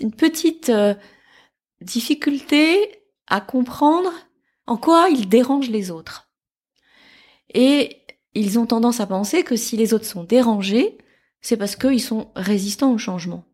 une 0.00 0.12
petite 0.12 0.68
euh, 0.70 0.94
difficulté 1.80 3.02
à 3.26 3.40
comprendre 3.40 4.12
en 4.66 4.76
quoi 4.76 5.08
ils 5.10 5.28
dérangent 5.28 5.70
les 5.70 5.90
autres. 5.90 6.30
Et 7.52 8.02
ils 8.34 8.58
ont 8.58 8.66
tendance 8.66 9.00
à 9.00 9.06
penser 9.06 9.42
que 9.42 9.56
si 9.56 9.76
les 9.76 9.94
autres 9.94 10.04
sont 10.04 10.24
dérangés, 10.24 10.98
c'est 11.40 11.56
parce 11.56 11.76
qu'ils 11.76 12.02
sont 12.02 12.30
résistants 12.36 12.92
au 12.92 12.98
changement. 12.98 13.44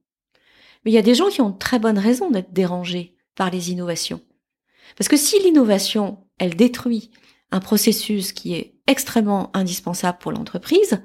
Mais 0.85 0.91
il 0.91 0.95
y 0.95 0.99
a 0.99 1.03
des 1.03 1.15
gens 1.15 1.29
qui 1.29 1.41
ont 1.41 1.51
de 1.51 1.59
très 1.59 1.79
bonnes 1.79 1.99
raisons 1.99 2.31
d'être 2.31 2.53
dérangés 2.53 3.17
par 3.35 3.51
les 3.51 3.71
innovations. 3.71 4.21
Parce 4.97 5.09
que 5.09 5.17
si 5.17 5.41
l'innovation, 5.43 6.25
elle 6.39 6.57
détruit 6.57 7.11
un 7.51 7.61
processus 7.61 8.33
qui 8.33 8.55
est 8.55 8.74
extrêmement 8.87 9.51
indispensable 9.55 10.19
pour 10.19 10.33
l'entreprise, 10.33 11.03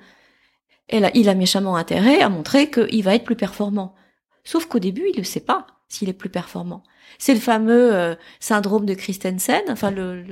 il 0.92 1.30
a 1.30 1.36
méchamment 1.36 1.76
intérêt 1.76 2.22
à 2.22 2.30
montrer 2.30 2.70
qu'il 2.72 3.04
va 3.04 3.16
être 3.16 3.24
plus 3.24 3.36
performant. 3.36 3.96
Sauf 4.44 4.66
qu'au 4.66 4.80
début, 4.80 5.06
il 5.14 5.20
ne 5.20 5.26
sait 5.26 5.40
pas 5.40 5.68
s'il 5.88 6.10
est 6.10 6.14
plus 6.14 6.30
performant. 6.30 6.84
C'est 7.18 7.34
le 7.34 7.40
fameux 7.40 7.94
euh, 7.94 8.16
syndrome 8.40 8.86
de 8.86 8.94
Christensen, 8.94 9.62
enfin 9.70 9.92
le, 9.92 10.24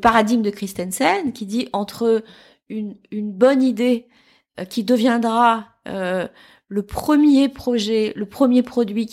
paradigme 0.00 0.42
de 0.42 0.50
Christensen 0.50 1.32
qui 1.32 1.46
dit 1.46 1.68
entre 1.72 2.22
une, 2.68 2.96
bonne 3.12 3.62
idée 3.62 4.06
euh, 4.58 4.64
qui 4.64 4.84
deviendra 4.84 5.66
euh, 5.88 6.28
le 6.68 6.82
premier 6.82 7.48
projet, 7.48 8.12
le 8.16 8.26
premier 8.26 8.62
produit 8.62 9.06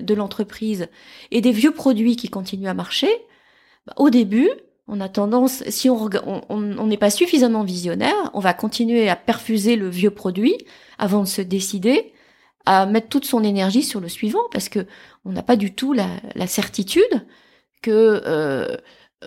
de 0.00 0.14
l'entreprise 0.14 0.88
et 1.30 1.40
des 1.40 1.52
vieux 1.52 1.72
produits 1.72 2.16
qui 2.16 2.28
continuent 2.28 2.68
à 2.68 2.74
marcher, 2.74 3.10
bah, 3.86 3.94
au 3.96 4.10
début, 4.10 4.48
on 4.88 5.00
a 5.00 5.08
tendance, 5.08 5.62
si 5.68 5.88
on 5.88 6.86
n'est 6.86 6.96
pas 6.96 7.10
suffisamment 7.10 7.62
visionnaire, 7.62 8.30
on 8.34 8.40
va 8.40 8.52
continuer 8.52 9.08
à 9.08 9.16
perfuser 9.16 9.76
le 9.76 9.88
vieux 9.88 10.10
produit 10.10 10.56
avant 10.98 11.20
de 11.22 11.28
se 11.28 11.40
décider 11.40 12.12
à 12.66 12.86
mettre 12.86 13.08
toute 13.08 13.24
son 13.24 13.42
énergie 13.42 13.82
sur 13.82 14.00
le 14.00 14.08
suivant, 14.08 14.42
parce 14.52 14.68
que 14.68 14.86
on 15.24 15.32
n'a 15.32 15.42
pas 15.42 15.56
du 15.56 15.74
tout 15.74 15.92
la, 15.92 16.46
certitude 16.46 17.26
que 17.80 18.22
euh, 18.24 18.76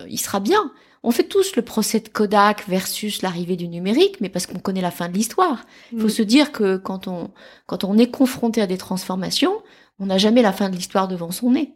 il 0.08 0.18
sera 0.18 0.40
bien. 0.40 0.72
On 1.02 1.10
fait 1.10 1.24
tous 1.24 1.54
le 1.56 1.62
procès 1.62 2.00
de 2.00 2.08
Kodak 2.08 2.66
versus 2.68 3.22
l'arrivée 3.22 3.56
du 3.56 3.68
numérique, 3.68 4.20
mais 4.20 4.28
parce 4.28 4.46
qu'on 4.46 4.58
connaît 4.58 4.80
la 4.80 4.90
fin 4.90 5.08
de 5.08 5.14
l'histoire. 5.14 5.64
Il 5.92 6.00
faut 6.00 6.06
mm. 6.06 6.10
se 6.10 6.22
dire 6.22 6.52
que 6.52 6.76
quand 6.76 7.08
on 7.08 7.30
quand 7.66 7.84
on 7.84 7.96
est 7.98 8.10
confronté 8.10 8.60
à 8.60 8.66
des 8.66 8.78
transformations, 8.78 9.62
on 9.98 10.06
n'a 10.06 10.18
jamais 10.18 10.42
la 10.42 10.52
fin 10.52 10.68
de 10.68 10.76
l'histoire 10.76 11.08
devant 11.08 11.30
son 11.30 11.52
nez. 11.52 11.74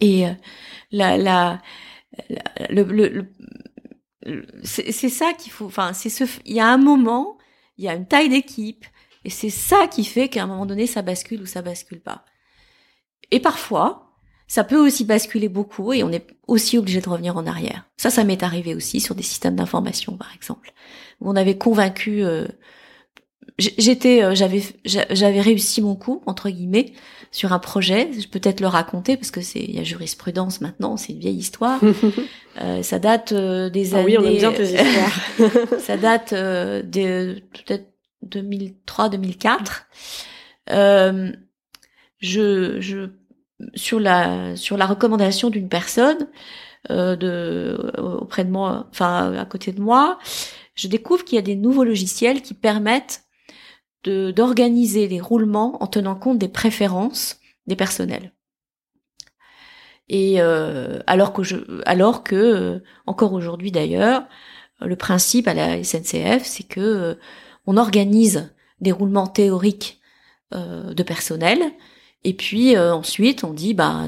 Et 0.00 0.26
euh, 0.26 0.32
la, 0.90 1.16
la 1.16 1.62
le, 2.70 2.82
le, 2.82 3.26
c'est 4.62 4.92
ça 4.92 5.32
qu'il 5.34 5.52
faut. 5.52 5.66
Enfin, 5.66 5.92
c'est 5.92 6.08
ce. 6.08 6.24
Il 6.44 6.54
y 6.54 6.60
a 6.60 6.68
un 6.68 6.78
moment, 6.78 7.38
il 7.78 7.84
y 7.84 7.88
a 7.88 7.94
une 7.94 8.06
taille 8.06 8.28
d'équipe, 8.28 8.84
et 9.24 9.30
c'est 9.30 9.50
ça 9.50 9.86
qui 9.88 10.04
fait 10.04 10.28
qu'à 10.28 10.42
un 10.42 10.46
moment 10.46 10.66
donné, 10.66 10.86
ça 10.86 11.02
bascule 11.02 11.42
ou 11.42 11.46
ça 11.46 11.62
bascule 11.62 12.00
pas. 12.00 12.24
Et 13.30 13.40
parfois, 13.40 14.12
ça 14.48 14.64
peut 14.64 14.78
aussi 14.78 15.04
basculer 15.04 15.48
beaucoup, 15.48 15.92
et 15.92 16.02
on 16.02 16.10
est 16.10 16.26
aussi 16.46 16.78
obligé 16.78 17.00
de 17.00 17.08
revenir 17.08 17.36
en 17.36 17.46
arrière. 17.46 17.88
Ça, 17.96 18.10
ça 18.10 18.24
m'est 18.24 18.42
arrivé 18.42 18.74
aussi 18.74 19.00
sur 19.00 19.14
des 19.14 19.22
systèmes 19.22 19.56
d'information, 19.56 20.16
par 20.16 20.34
exemple, 20.34 20.72
où 21.20 21.30
on 21.30 21.36
avait 21.36 21.58
convaincu. 21.58 22.24
Euh, 22.24 22.46
j'étais, 23.58 24.22
euh, 24.22 24.34
j'avais, 24.34 24.62
j'avais 24.84 25.40
réussi 25.40 25.80
mon 25.82 25.96
coup 25.96 26.22
entre 26.26 26.50
guillemets 26.50 26.92
sur 27.30 27.52
un 27.52 27.58
projet. 27.58 28.10
Je 28.12 28.28
peux 28.28 28.38
peut-être 28.38 28.60
le 28.60 28.66
raconter 28.66 29.16
parce 29.16 29.30
que 29.30 29.40
c'est, 29.40 29.60
il 29.60 29.74
y 29.74 29.78
a 29.78 29.84
jurisprudence 29.84 30.60
maintenant, 30.60 30.96
c'est 30.96 31.12
une 31.12 31.20
vieille 31.20 31.36
histoire. 31.36 31.80
euh, 32.60 32.82
ça 32.82 32.98
date 32.98 33.32
euh, 33.32 33.68
des 33.70 33.94
ah 33.94 33.98
années. 33.98 34.18
Oui, 34.18 34.26
on 34.26 34.30
aime 34.30 34.36
bien 34.36 34.52
tes 34.52 34.74
histoires. 34.74 35.78
ça 35.80 35.96
date 35.96 36.32
euh, 36.32 36.82
de 36.82 37.42
peut-être 37.52 37.86
2003-2004. 38.26 39.58
Euh, 40.70 41.32
je, 42.18 42.80
je, 42.80 43.10
sur 43.74 44.00
la, 44.00 44.56
sur 44.56 44.76
la 44.76 44.86
recommandation 44.86 45.50
d'une 45.50 45.68
personne 45.68 46.28
de 46.88 47.92
auprès 47.98 48.44
de 48.44 48.50
moi, 48.50 48.86
enfin 48.92 49.34
à 49.36 49.44
côté 49.44 49.72
de 49.72 49.80
moi, 49.80 50.20
je 50.76 50.86
découvre 50.86 51.24
qu'il 51.24 51.34
y 51.34 51.38
a 51.38 51.42
des 51.42 51.56
nouveaux 51.56 51.82
logiciels 51.82 52.42
qui 52.42 52.54
permettent 52.54 53.25
d'organiser 54.06 55.08
les 55.08 55.20
roulements 55.20 55.82
en 55.82 55.86
tenant 55.86 56.14
compte 56.14 56.38
des 56.38 56.48
préférences 56.48 57.40
des 57.66 57.76
personnels. 57.76 58.32
Et 60.08 60.40
euh, 60.40 61.00
alors 61.06 61.32
que 61.32 62.34
euh, 62.34 62.82
encore 63.06 63.32
aujourd'hui 63.32 63.72
d'ailleurs, 63.72 64.24
le 64.80 64.94
principe 64.94 65.48
à 65.48 65.54
la 65.54 65.82
SNCF, 65.82 66.44
c'est 66.44 66.66
que 66.68 66.80
euh, 66.80 67.14
on 67.66 67.76
organise 67.76 68.54
des 68.80 68.92
roulements 68.92 69.26
théoriques 69.26 70.00
de 70.52 71.02
personnel 71.02 71.58
Et 72.28 72.32
puis 72.34 72.76
ensuite, 72.76 73.44
on 73.44 73.52
dit, 73.52 73.72
bah, 73.72 74.02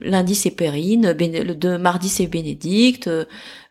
lundi 0.00 0.34
c'est 0.34 0.50
Perrine, 0.50 1.14
le 1.18 1.54
de 1.54 1.76
mardi 1.76 2.08
c'est 2.08 2.26
Bénédicte, 2.26 3.10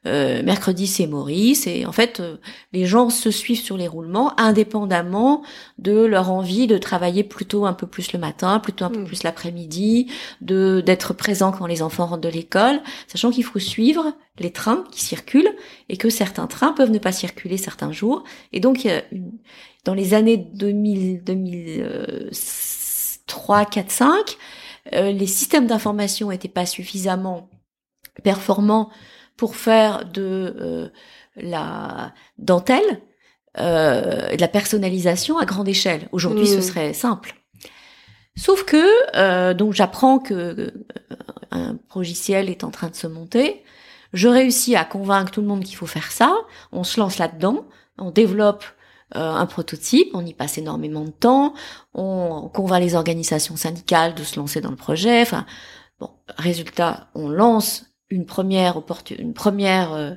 euh, 0.06 0.44
mercredi 0.44 0.86
c'est 0.86 1.08
Maurice 1.08 1.66
et 1.66 1.86
en 1.86 1.94
fait 1.94 2.20
euh, 2.20 2.36
les 2.74 2.86
gens 2.86 3.10
se 3.10 3.32
suivent 3.32 3.62
sur 3.62 3.78
les 3.78 3.88
roulements 3.88 4.38
indépendamment 4.38 5.44
de 5.78 5.94
leur 5.94 6.30
envie 6.30 6.68
de 6.68 6.78
travailler 6.78 7.24
plutôt 7.24 7.66
un 7.66 7.72
peu 7.72 7.88
plus 7.88 8.12
le 8.12 8.20
matin, 8.20 8.60
plutôt 8.60 8.84
un 8.84 8.90
peu 8.90 9.00
mm. 9.00 9.06
plus 9.06 9.24
l'après-midi, 9.24 10.12
de 10.42 10.84
d'être 10.86 11.14
présent 11.14 11.54
quand 11.54 11.68
les 11.68 11.82
enfants 11.82 12.06
rentrent 12.08 12.22
de 12.22 12.28
l'école, 12.28 12.82
sachant 13.08 13.32
qu'il 13.32 13.46
faut 13.46 13.60
suivre 13.60 14.14
les 14.40 14.52
trains 14.52 14.84
qui 14.92 15.00
circulent 15.00 15.56
et 15.88 15.96
que 15.96 16.10
certains 16.10 16.48
trains 16.48 16.74
peuvent 16.74 16.92
ne 16.92 17.00
pas 17.00 17.14
circuler 17.14 17.56
certains 17.56 17.94
jours 17.94 18.26
et 18.52 18.60
donc 18.60 18.86
dans 19.86 19.94
les 19.94 20.14
années 20.14 20.36
2000 20.36 21.24
2003 23.34 23.66
4 23.66 23.92
5 23.92 24.38
les 24.92 25.28
systèmes 25.28 25.66
d'information 25.66 26.30
n'étaient 26.30 26.50
pas 26.50 26.66
suffisamment 26.66 27.50
performants 28.22 28.90
pour 29.38 29.56
faire 29.56 30.06
de 30.06 30.56
euh, 30.60 30.90
la 31.36 32.14
dentelle, 32.38 33.02
euh, 33.60 34.36
de 34.36 34.42
la 34.42 34.48
personnalisation 34.48 35.38
à 35.38 35.46
grande 35.46 35.68
échelle. 35.68 36.08
Aujourd'hui, 36.12 36.48
ce 36.48 36.58
mmh. 36.58 36.62
serait 36.62 36.94
simple. 36.94 37.36
Sauf 38.36 38.64
que 38.64 38.84
euh, 39.16 39.54
donc 39.54 39.74
j'apprends 39.74 40.20
que 40.20 40.74
un 41.52 41.78
logiciel 41.96 42.50
est 42.50 42.64
en 42.64 42.72
train 42.72 42.90
de 42.90 42.96
se 42.96 43.08
monter. 43.08 43.64
Je 44.12 44.28
réussis 44.28 44.76
à 44.76 44.86
convaincre 44.86 45.32
tout 45.32 45.42
le 45.42 45.48
monde 45.48 45.64
qu'il 45.64 45.76
faut 45.76 45.86
faire 45.86 46.12
ça. 46.12 46.36
On 46.72 46.84
se 46.84 47.00
lance 47.00 47.18
là-dedans. 47.18 47.66
On 47.98 48.12
développe 48.12 48.64
un 49.14 49.46
prototype. 49.46 50.10
On 50.14 50.26
y 50.26 50.34
passe 50.34 50.58
énormément 50.58 51.04
de 51.04 51.12
temps. 51.12 51.54
On 51.94 52.50
convainc 52.54 52.82
les 52.82 52.96
organisations 52.96 53.56
syndicales 53.56 54.16
de 54.16 54.24
se 54.24 54.40
lancer 54.40 54.62
dans 54.62 54.72
le 54.72 54.76
projet. 54.76 55.22
Enfin, 55.22 55.46
bon, 56.00 56.10
résultat, 56.38 57.10
on 57.16 57.30
lance 57.30 57.86
une 58.10 58.26
première 58.26 58.82
une 59.18 59.34
première 59.34 59.94
euh, 59.94 60.12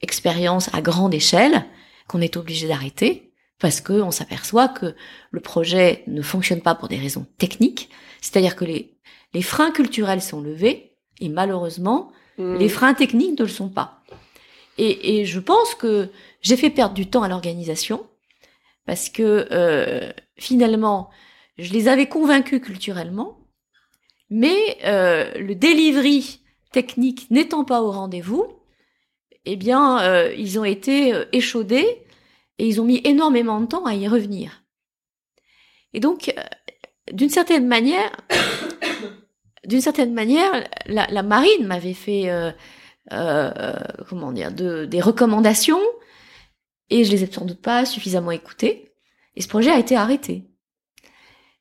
expérience 0.00 0.72
à 0.74 0.80
grande 0.80 1.14
échelle 1.14 1.64
qu'on 2.08 2.20
est 2.20 2.36
obligé 2.36 2.68
d'arrêter 2.68 3.32
parce 3.58 3.80
que 3.80 3.92
on 3.92 4.10
s'aperçoit 4.10 4.68
que 4.68 4.94
le 5.30 5.40
projet 5.40 6.04
ne 6.06 6.22
fonctionne 6.22 6.62
pas 6.62 6.74
pour 6.74 6.88
des 6.88 6.98
raisons 6.98 7.26
techniques, 7.38 7.90
c'est-à-dire 8.20 8.56
que 8.56 8.64
les 8.64 8.98
les 9.34 9.42
freins 9.42 9.70
culturels 9.70 10.22
sont 10.22 10.40
levés 10.40 10.96
et 11.20 11.28
malheureusement 11.28 12.12
mmh. 12.38 12.56
les 12.56 12.68
freins 12.68 12.94
techniques 12.94 13.38
ne 13.38 13.44
le 13.44 13.50
sont 13.50 13.68
pas. 13.68 14.02
Et, 14.78 15.20
et 15.20 15.24
je 15.26 15.40
pense 15.40 15.74
que 15.74 16.10
j'ai 16.40 16.56
fait 16.56 16.70
perdre 16.70 16.94
du 16.94 17.10
temps 17.10 17.24
à 17.24 17.28
l'organisation 17.28 18.06
parce 18.88 19.10
que 19.10 19.46
euh, 19.52 20.10
finalement 20.38 21.10
je 21.58 21.74
les 21.74 21.88
avais 21.88 22.08
convaincus 22.08 22.62
culturellement, 22.62 23.36
mais 24.30 24.78
euh, 24.84 25.30
le 25.34 25.54
delivery 25.54 26.40
technique 26.72 27.30
n'étant 27.30 27.64
pas 27.64 27.82
au 27.82 27.90
rendez-vous, 27.90 28.46
eh 29.44 29.56
bien, 29.56 30.00
euh, 30.00 30.32
ils 30.38 30.58
ont 30.58 30.64
été 30.64 31.12
échaudés 31.32 32.06
et 32.58 32.66
ils 32.66 32.80
ont 32.80 32.84
mis 32.84 33.02
énormément 33.04 33.60
de 33.60 33.66
temps 33.66 33.84
à 33.84 33.94
y 33.94 34.08
revenir. 34.08 34.62
Et 35.92 36.00
donc, 36.00 36.34
d'une 37.12 37.28
certaine 37.28 37.66
manière, 37.66 38.10
d'une 39.66 39.82
certaine 39.82 40.14
manière, 40.14 40.66
la, 40.86 41.22
marine 41.22 41.66
m'avait 41.66 41.92
fait, 41.92 42.30
comment 43.10 44.32
dire, 44.32 44.50
de, 44.50 44.86
des 44.86 45.02
recommandations 45.02 45.80
et 46.90 47.04
je 47.04 47.10
les 47.10 47.24
ai 47.24 47.32
sans 47.32 47.44
doute 47.44 47.60
pas 47.60 47.84
suffisamment 47.84 48.30
écoutées. 48.30 48.92
Et 49.36 49.40
ce 49.40 49.48
projet 49.48 49.70
a 49.70 49.78
été 49.78 49.96
arrêté. 49.96 50.48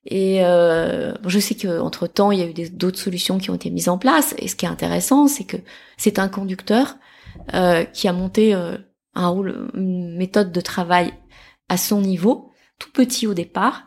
Et 0.05 0.43
euh, 0.43 1.13
je 1.25 1.37
sais 1.37 1.55
qu'entre 1.55 2.07
temps, 2.07 2.31
il 2.31 2.39
y 2.39 2.41
a 2.41 2.47
eu 2.47 2.69
d'autres 2.69 2.99
solutions 2.99 3.37
qui 3.37 3.49
ont 3.49 3.55
été 3.55 3.69
mises 3.69 3.89
en 3.89 3.97
place. 3.97 4.33
Et 4.37 4.47
ce 4.47 4.55
qui 4.55 4.65
est 4.65 4.69
intéressant, 4.69 5.27
c'est 5.27 5.43
que 5.43 5.57
c'est 5.97 6.17
un 6.17 6.29
conducteur 6.29 6.95
euh, 7.53 7.83
qui 7.83 8.07
a 8.07 8.13
monté 8.13 8.55
euh, 8.55 8.77
un 9.15 9.33
une 9.73 10.15
méthode 10.15 10.51
de 10.51 10.61
travail 10.61 11.13
à 11.69 11.77
son 11.77 12.01
niveau, 12.01 12.51
tout 12.79 12.91
petit 12.91 13.27
au 13.27 13.33
départ. 13.33 13.83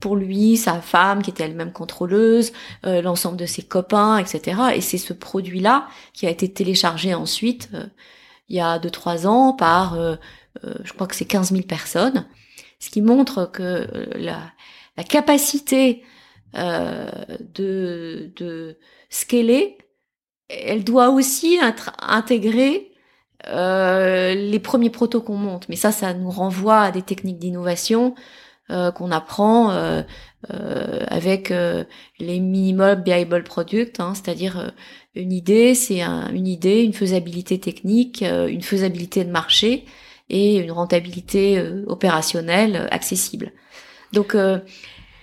Pour 0.00 0.16
lui, 0.16 0.56
sa 0.56 0.80
femme 0.80 1.22
qui 1.22 1.30
était 1.30 1.44
elle-même 1.44 1.72
contrôleuse, 1.72 2.52
euh, 2.86 3.02
l'ensemble 3.02 3.36
de 3.36 3.46
ses 3.46 3.62
copains, 3.62 4.18
etc. 4.18 4.60
Et 4.74 4.80
c'est 4.80 4.98
ce 4.98 5.12
produit-là 5.12 5.86
qui 6.12 6.26
a 6.26 6.30
été 6.30 6.52
téléchargé 6.52 7.14
ensuite, 7.14 7.70
euh, 7.74 7.86
il 8.48 8.56
y 8.56 8.60
a 8.60 8.78
deux 8.80 8.90
trois 8.90 9.26
ans, 9.26 9.52
par, 9.54 9.96
je 10.84 10.92
crois 10.92 11.06
que 11.06 11.14
c'est 11.16 11.24
15 11.24 11.50
000 11.50 11.62
personnes. 11.62 12.26
Ce 12.78 12.90
qui 12.90 13.02
montre 13.02 13.50
que 13.50 13.86
la 14.16 14.52
la 14.96 15.04
capacité 15.04 16.02
euh, 16.56 17.10
de, 17.54 18.32
de 18.36 18.78
scaler, 19.10 19.78
elle 20.48 20.84
doit 20.84 21.10
aussi 21.10 21.58
intégrer 21.98 22.92
euh, 23.48 24.34
les 24.34 24.58
premiers 24.58 24.90
protos 24.90 25.22
qu'on 25.22 25.36
monte. 25.36 25.68
Mais 25.68 25.76
ça, 25.76 25.92
ça 25.92 26.12
nous 26.14 26.30
renvoie 26.30 26.80
à 26.80 26.90
des 26.90 27.02
techniques 27.02 27.38
d'innovation 27.38 28.14
euh, 28.70 28.90
qu'on 28.92 29.10
apprend 29.10 29.70
euh, 29.70 30.02
euh, 30.52 31.04
avec 31.08 31.50
euh, 31.50 31.84
les 32.18 32.38
minimum 32.38 33.02
viable 33.02 33.44
products, 33.44 33.98
hein, 33.98 34.12
c'est-à-dire 34.14 34.72
une 35.14 35.32
idée, 35.32 35.74
c'est 35.74 36.02
un, 36.02 36.30
une 36.32 36.46
idée, 36.46 36.82
une 36.82 36.92
faisabilité 36.92 37.58
technique, 37.58 38.22
une 38.22 38.62
faisabilité 38.62 39.24
de 39.24 39.30
marché 39.30 39.84
et 40.32 40.56
une 40.56 40.72
rentabilité 40.72 41.62
opérationnelle 41.86 42.88
accessible. 42.90 43.52
Donc, 44.12 44.34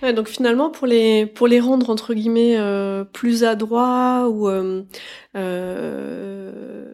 euh, 0.02 0.12
donc 0.12 0.28
finalement, 0.28 0.70
pour 0.70 0.86
les 0.86 1.26
pour 1.26 1.46
les 1.46 1.60
rendre 1.60 1.90
entre 1.90 2.14
guillemets 2.14 2.56
euh, 2.58 3.04
plus 3.04 3.44
adroits 3.44 4.28
ou 4.28 4.48
euh, 4.48 4.82
euh 5.36 6.92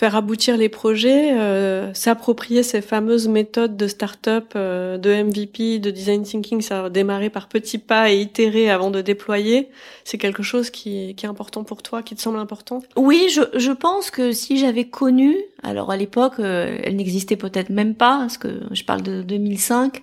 faire 0.00 0.16
aboutir 0.16 0.56
les 0.56 0.70
projets, 0.70 1.38
euh, 1.38 1.92
s'approprier 1.92 2.62
ces 2.62 2.80
fameuses 2.80 3.28
méthodes 3.28 3.76
de 3.76 3.86
start-up, 3.86 4.54
de 4.54 5.22
MVP, 5.22 5.78
de 5.78 5.90
design 5.90 6.22
thinking, 6.22 6.62
ça 6.62 6.86
a 6.86 6.88
démarré 6.88 7.28
par 7.28 7.48
petits 7.48 7.78
pas 7.78 8.10
et 8.10 8.18
itérer 8.18 8.70
avant 8.70 8.90
de 8.90 9.02
déployer, 9.02 9.68
c'est 10.04 10.16
quelque 10.16 10.42
chose 10.42 10.70
qui, 10.70 11.14
qui 11.14 11.26
est 11.26 11.28
important 11.28 11.64
pour 11.64 11.82
toi, 11.82 12.02
qui 12.02 12.16
te 12.16 12.22
semble 12.22 12.38
important? 12.38 12.82
Oui, 12.96 13.28
je, 13.30 13.42
je 13.54 13.72
pense 13.72 14.10
que 14.10 14.32
si 14.32 14.56
j'avais 14.56 14.84
connu, 14.84 15.36
alors 15.62 15.90
à 15.90 15.98
l'époque, 15.98 16.34
elle 16.38 16.96
n'existait 16.96 17.36
peut-être 17.36 17.68
même 17.68 17.94
pas, 17.94 18.20
parce 18.20 18.38
que 18.38 18.62
je 18.72 18.84
parle 18.84 19.02
de 19.02 19.22
2005, 19.22 20.02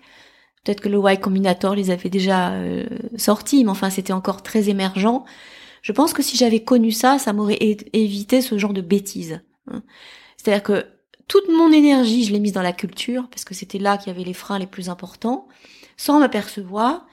Peut-être 0.68 0.82
que 0.82 0.90
le 0.90 1.00
Y 1.00 1.22
Combinator 1.22 1.76
les 1.76 1.92
avait 1.92 2.10
déjà 2.10 2.52
euh, 2.52 2.84
sortis, 3.16 3.64
mais 3.64 3.70
enfin 3.70 3.90
c'était 3.90 4.12
encore 4.12 4.44
très 4.44 4.68
émergent. 4.68 5.24
Je 5.82 5.94
pense 5.94 6.12
que 6.12 6.22
si 6.22 6.36
j'avais 6.36 6.60
connu 6.60 6.92
ça, 6.92 7.20
ça 7.20 7.32
m'aurait 7.32 7.58
évité 7.94 8.42
ce 8.42 8.58
genre 8.58 8.74
de 8.74 8.82
bêtises. 8.82 9.40
Hein. 9.72 9.84
C'est-à-dire 10.38 10.64
que 10.64 10.86
toute 11.28 11.50
mon 11.50 11.72
énergie, 11.72 12.24
je 12.24 12.32
l'ai 12.32 12.40
mise 12.40 12.54
dans 12.54 12.62
la 12.62 12.74
culture, 12.74 13.28
parce 13.30 13.44
que 13.44 13.54
c'était 13.54 13.80
là 13.80 13.98
qu'il 13.98 14.08
y 14.08 14.16
avait 14.16 14.24
les 14.24 14.34
freins 14.34 14.60
les 14.60 14.68
plus 14.68 14.90
importants, 14.90 15.48
sans 15.98 16.20
m'apercevoir 16.20 17.06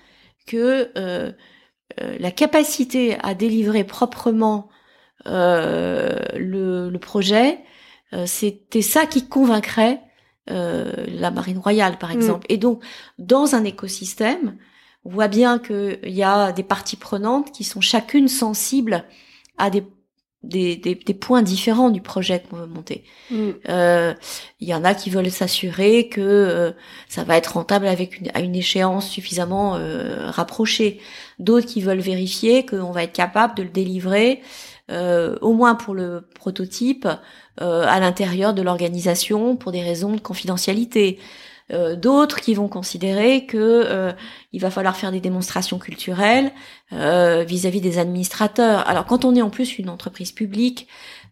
que 0.46 0.90
euh, 0.96 1.32
euh, 2.00 2.16
la 2.18 2.30
capacité 2.30 3.16
à 3.22 3.34
délivrer 3.34 3.84
proprement 3.84 4.68
le, 5.26 6.90
le, 6.90 6.98
projet, 6.98 7.60
c'était 8.26 8.82
ça 8.82 9.06
qui 9.06 9.26
convaincrait 9.26 10.02
euh, 10.50 10.92
la 11.08 11.30
marine 11.30 11.56
royale, 11.56 11.96
par 11.96 12.10
mm. 12.10 12.16
exemple. 12.16 12.46
Et 12.50 12.58
donc, 12.58 12.84
dans 13.18 13.54
un 13.54 13.64
écosystème, 13.64 14.58
on 15.04 15.10
voit 15.10 15.28
bien 15.28 15.58
qu'il 15.58 15.98
y 16.04 16.22
a 16.22 16.52
des 16.52 16.62
parties 16.62 16.96
prenantes 16.96 17.50
qui 17.50 17.64
sont 17.64 17.80
chacune 17.80 18.28
sensibles 18.28 19.04
à 19.56 19.70
des 19.70 19.82
des, 20.48 20.76
des, 20.76 21.14
points 21.14 21.42
différents 21.42 21.90
du 21.90 22.00
projet 22.00 22.42
qu'on 22.42 22.56
veut 22.56 22.66
monter. 22.66 23.04
Mm. 23.30 23.50
Euh, 23.68 24.14
il 24.60 24.68
y 24.68 24.74
en 24.74 24.84
a 24.84 24.94
qui 24.94 25.10
veulent 25.10 25.30
s'assurer 25.30 26.08
que 26.08 26.20
euh, 26.20 26.72
ça 27.08 27.24
va 27.24 27.36
être 27.36 27.54
rentable 27.54 27.86
avec 27.86 28.20
une, 28.20 28.30
à 28.34 28.40
une 28.40 28.54
échéance 28.54 29.08
suffisamment 29.08 29.78
rapprochée. 30.30 31.00
D'autres 31.38 31.66
qui 31.66 31.80
veulent 31.80 31.98
vérifier 31.98 32.64
qu'on 32.64 32.92
va 32.92 33.04
être 33.04 33.12
capable 33.12 33.54
de 33.56 33.62
le 33.62 33.70
délivrer, 33.70 34.42
au 34.90 35.52
moins 35.52 35.74
pour 35.74 35.94
le 35.94 36.28
prototype, 36.34 37.08
euh, 37.60 37.84
à 37.86 38.00
l'intérieur 38.00 38.52
de 38.52 38.62
l'organisation 38.62 39.54
pour 39.54 39.70
des 39.70 39.80
raisons 39.80 40.12
de 40.12 40.20
confidentialité. 40.20 41.20
Euh, 41.72 41.96
d'autres 41.96 42.40
qui 42.40 42.54
vont 42.54 42.68
considérer 42.68 43.46
que 43.46 43.56
euh, 43.56 44.12
il 44.52 44.60
va 44.60 44.70
falloir 44.70 44.96
faire 44.96 45.12
des 45.12 45.20
démonstrations 45.20 45.78
culturelles 45.78 46.52
vis-à-vis 46.90 47.80
des 47.80 47.98
administrateurs. 47.98 48.86
Alors 48.88 49.06
quand 49.06 49.24
on 49.24 49.34
est 49.34 49.42
en 49.42 49.50
plus 49.50 49.78
une 49.78 49.88
entreprise 49.88 50.30
publique 50.30 50.86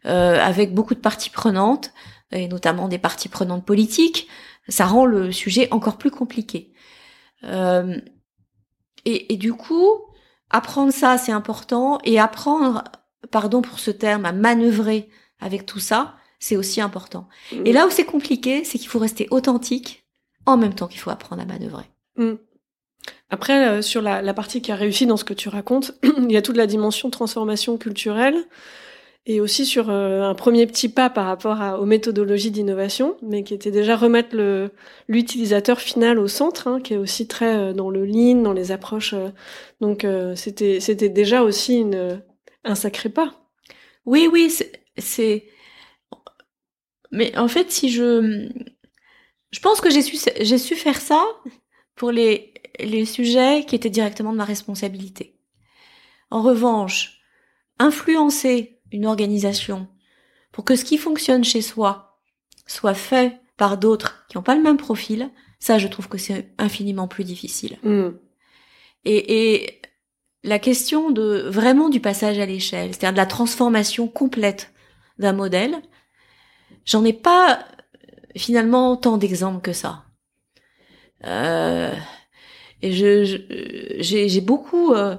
avec 0.05 0.75
beaucoup 0.75 0.95
de 0.95 1.01
parties 1.01 1.31
prenantes 1.31 1.93
et 2.33 2.49
notamment 2.49 2.89
des 2.89 2.99
parties 2.99 3.29
prenantes 3.29 3.65
politiques, 3.65 4.27
ça 4.69 4.87
rend 4.87 5.07
le 5.07 5.31
sujet 5.31 5.69
encore 5.71 5.99
plus 5.99 6.11
compliqué. 6.11 6.73
Et, 9.05 9.33
et, 9.33 9.37
du 9.37 9.53
coup, 9.53 10.01
apprendre 10.51 10.93
ça, 10.93 11.19
c'est 11.19 11.33
important, 11.33 11.99
et 12.05 12.19
apprendre, 12.21 12.85
pardon 13.31 13.63
pour 13.63 13.79
ce 13.79 13.91
terme, 13.91 14.25
à 14.25 14.33
manœuvrer 14.33 15.09
avec 15.41 15.67
tout 15.67 15.81
ça, 15.81 16.15
c'est 16.39 16.57
aussi 16.57 16.81
important. 16.81 17.29
Mm. 17.53 17.67
Et 17.67 17.73
là 17.73 17.87
où 17.87 17.91
c'est 17.91 18.05
compliqué, 18.05 18.65
c'est 18.65 18.79
qu'il 18.79 18.89
faut 18.89 18.99
rester 18.99 19.27
authentique 19.31 20.02
en 20.47 20.57
même 20.57 20.75
temps 20.75 20.89
qu'il 20.89 21.01
faut 21.01 21.11
apprendre 21.11 21.43
à 21.43 21.45
manœuvrer. 21.45 21.85
Mm. 22.17 22.35
Après, 23.31 23.83
sur 23.83 24.03
la, 24.03 24.23
la, 24.23 24.35
partie 24.35 24.63
qui 24.63 24.71
a 24.71 24.77
réussi 24.77 25.07
dans 25.07 25.17
ce 25.17 25.25
que 25.25 25.35
tu 25.35 25.49
racontes, 25.49 25.93
il 26.19 26.31
y 26.31 26.37
a 26.37 26.43
toute 26.43 26.57
la 26.57 26.67
dimension 26.67 27.11
transformation 27.11 27.79
culturelle 27.79 28.37
et 29.25 29.41
aussi 29.41 29.67
sur 29.67 29.89
euh, 29.91 30.23
un 30.23 30.35
premier 30.35 30.67
petit 30.67 30.89
pas 30.89 31.09
par 31.09 31.27
rapport 31.27 31.61
à, 31.61 31.79
aux 31.81 31.87
méthodologies 31.87 32.51
d'innovation, 32.51 33.17
mais 33.23 33.45
qui 33.45 33.55
était 33.55 33.71
déjà 33.71 33.97
remettre 33.97 34.35
le 34.35 34.71
l'utilisateur 35.09 35.81
final 35.81 36.19
au 36.19 36.27
centre, 36.29 36.67
hein, 36.67 36.81
qui 36.81 36.95
est 36.95 36.97
aussi 36.97 37.29
très 37.29 37.57
euh, 37.57 37.73
dans 37.73 37.91
le 37.91 38.05
lean, 38.05 38.43
dans 38.43 38.53
les 38.53 38.73
approches. 38.73 39.15
Euh, 39.15 39.29
donc 39.81 40.07
c'était 40.37 40.81
c'était 40.81 41.09
déjà 41.09 41.43
aussi 41.43 41.79
une 41.79 42.23
un 42.65 42.75
sacré 42.75 43.09
pas. 43.09 43.35
Oui, 44.07 44.29
oui, 44.33 44.53
c'est. 44.99 45.45
Mais 47.13 47.37
en 47.37 47.49
fait, 47.49 47.71
si 47.71 47.91
je 47.91 48.49
je 49.53 49.61
pense 49.61 49.81
que 49.81 49.91
j'ai 49.91 50.03
su 50.03 50.17
j'ai 50.41 50.59
su 50.59 50.75
faire 50.75 51.01
ça 51.01 51.25
pour 51.95 52.11
les 52.11 52.53
les 52.81 53.05
sujets 53.05 53.65
qui 53.67 53.77
étaient 53.77 53.91
directement 53.91 54.33
de 54.33 54.39
ma 54.39 54.45
responsabilité. 54.45 55.39
En 56.31 56.43
revanche, 56.43 57.21
influencer 57.79 58.81
une 58.91 59.07
organisation, 59.07 59.89
pour 60.51 60.65
que 60.65 60.77
ce 60.77 60.85
qui 60.85 60.99
fonctionne 60.99 61.45
chez 61.45 61.63
soi 61.63 62.21
soit 62.67 62.95
fait 62.95 63.41
par 63.57 63.77
d'autres 63.77 64.25
qui 64.29 64.37
n'ont 64.37 64.43
pas 64.43 64.55
le 64.55 64.63
même 64.63 64.77
profil, 64.77 65.31
ça, 65.59 65.79
je 65.79 65.89
trouve 65.89 66.09
que 66.09 66.19
c'est 66.19 66.53
infiniment 66.59 67.07
plus 67.07 67.25
difficile. 67.25 67.79
Mm. 67.83 68.09
Et, 69.05 69.55
et, 69.55 69.81
la 70.45 70.59
question 70.59 71.11
de 71.13 71.45
vraiment 71.49 71.89
du 71.89 72.01
passage 72.01 72.41
à 72.41 72.47
l'échelle, 72.47 72.89
c'est-à-dire 72.89 73.13
de 73.13 73.17
la 73.17 73.27
transformation 73.27 74.09
complète 74.09 74.73
d'un 75.19 75.33
modèle, 75.33 75.81
j'en 76.85 77.05
ai 77.05 77.13
pas 77.13 77.65
finalement 78.37 78.97
tant 78.97 79.19
d'exemples 79.19 79.61
que 79.61 79.73
ça. 79.73 80.05
Euh, 81.25 81.95
et 82.83 82.93
j'ai, 82.93 84.41
beaucoup, 84.41 84.93
euh, 84.93 85.17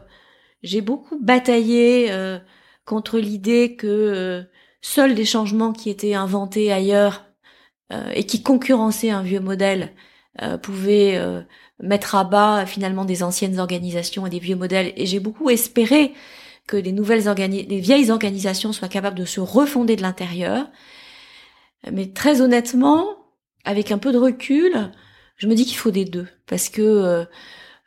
beaucoup 0.82 1.17
bataillé 1.19 2.12
euh, 2.12 2.38
contre 2.86 3.19
l'idée 3.19 3.76
que 3.78 3.88
euh, 3.88 4.43
seuls 4.82 5.15
des 5.15 5.26
changements 5.26 5.71
qui 5.71 5.89
étaient 5.89 6.13
inventés 6.13 6.71
ailleurs 6.71 7.26
et 8.15 8.26
qui 8.26 8.41
concurrençaient 8.41 9.12
un 9.12 9.21
vieux 9.21 9.39
modèle 9.39 9.93
pouvaient 10.63 11.21
mettre 11.80 12.15
à 12.15 12.23
bas 12.23 12.65
finalement 12.65 13.06
des 13.06 13.21
anciennes 13.21 13.60
organisations 13.60 14.26
et 14.26 14.32
des 14.32 14.39
vieux 14.39 14.56
modèles. 14.56 14.93
Et 14.95 15.06
j'ai 15.06 15.19
beaucoup 15.19 15.52
espéré 15.52 16.12
que 16.65 16.76
les 16.76 16.91
nouvelles 16.91 17.28
organi 17.28 17.67
les 17.67 17.80
vieilles 17.80 18.10
organisations 18.10 18.73
soient 18.73 18.88
capables 18.88 19.19
de 19.19 19.26
se 19.26 19.39
refonder 19.39 19.95
de 19.95 20.02
l'intérieur. 20.02 20.71
Mais 21.91 22.08
très 22.13 22.41
honnêtement, 22.41 23.06
avec 23.65 23.91
un 23.91 23.98
peu 23.98 24.12
de 24.12 24.17
recul, 24.17 24.91
je 25.38 25.48
me 25.48 25.56
dis 25.56 25.65
qu'il 25.65 25.78
faut 25.78 25.91
des 25.91 26.06
deux 26.06 26.28
parce 26.48 26.69
que 26.69 27.26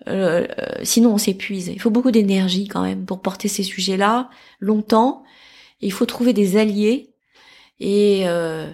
euh, 0.08 0.46
sinon 0.82 1.14
on 1.14 1.18
s'épuise. 1.18 1.68
Il 1.68 1.80
faut 1.80 1.90
beaucoup 1.90 2.10
d'énergie 2.10 2.68
quand 2.68 2.82
même 2.82 3.06
pour 3.06 3.22
porter 3.22 3.48
ces 3.48 3.62
sujets-là 3.62 4.30
longtemps. 4.60 5.24
il 5.80 5.92
faut 5.92 6.06
trouver 6.06 6.32
des 6.32 6.56
alliés. 6.56 7.14
Et 7.80 8.28
euh, 8.28 8.70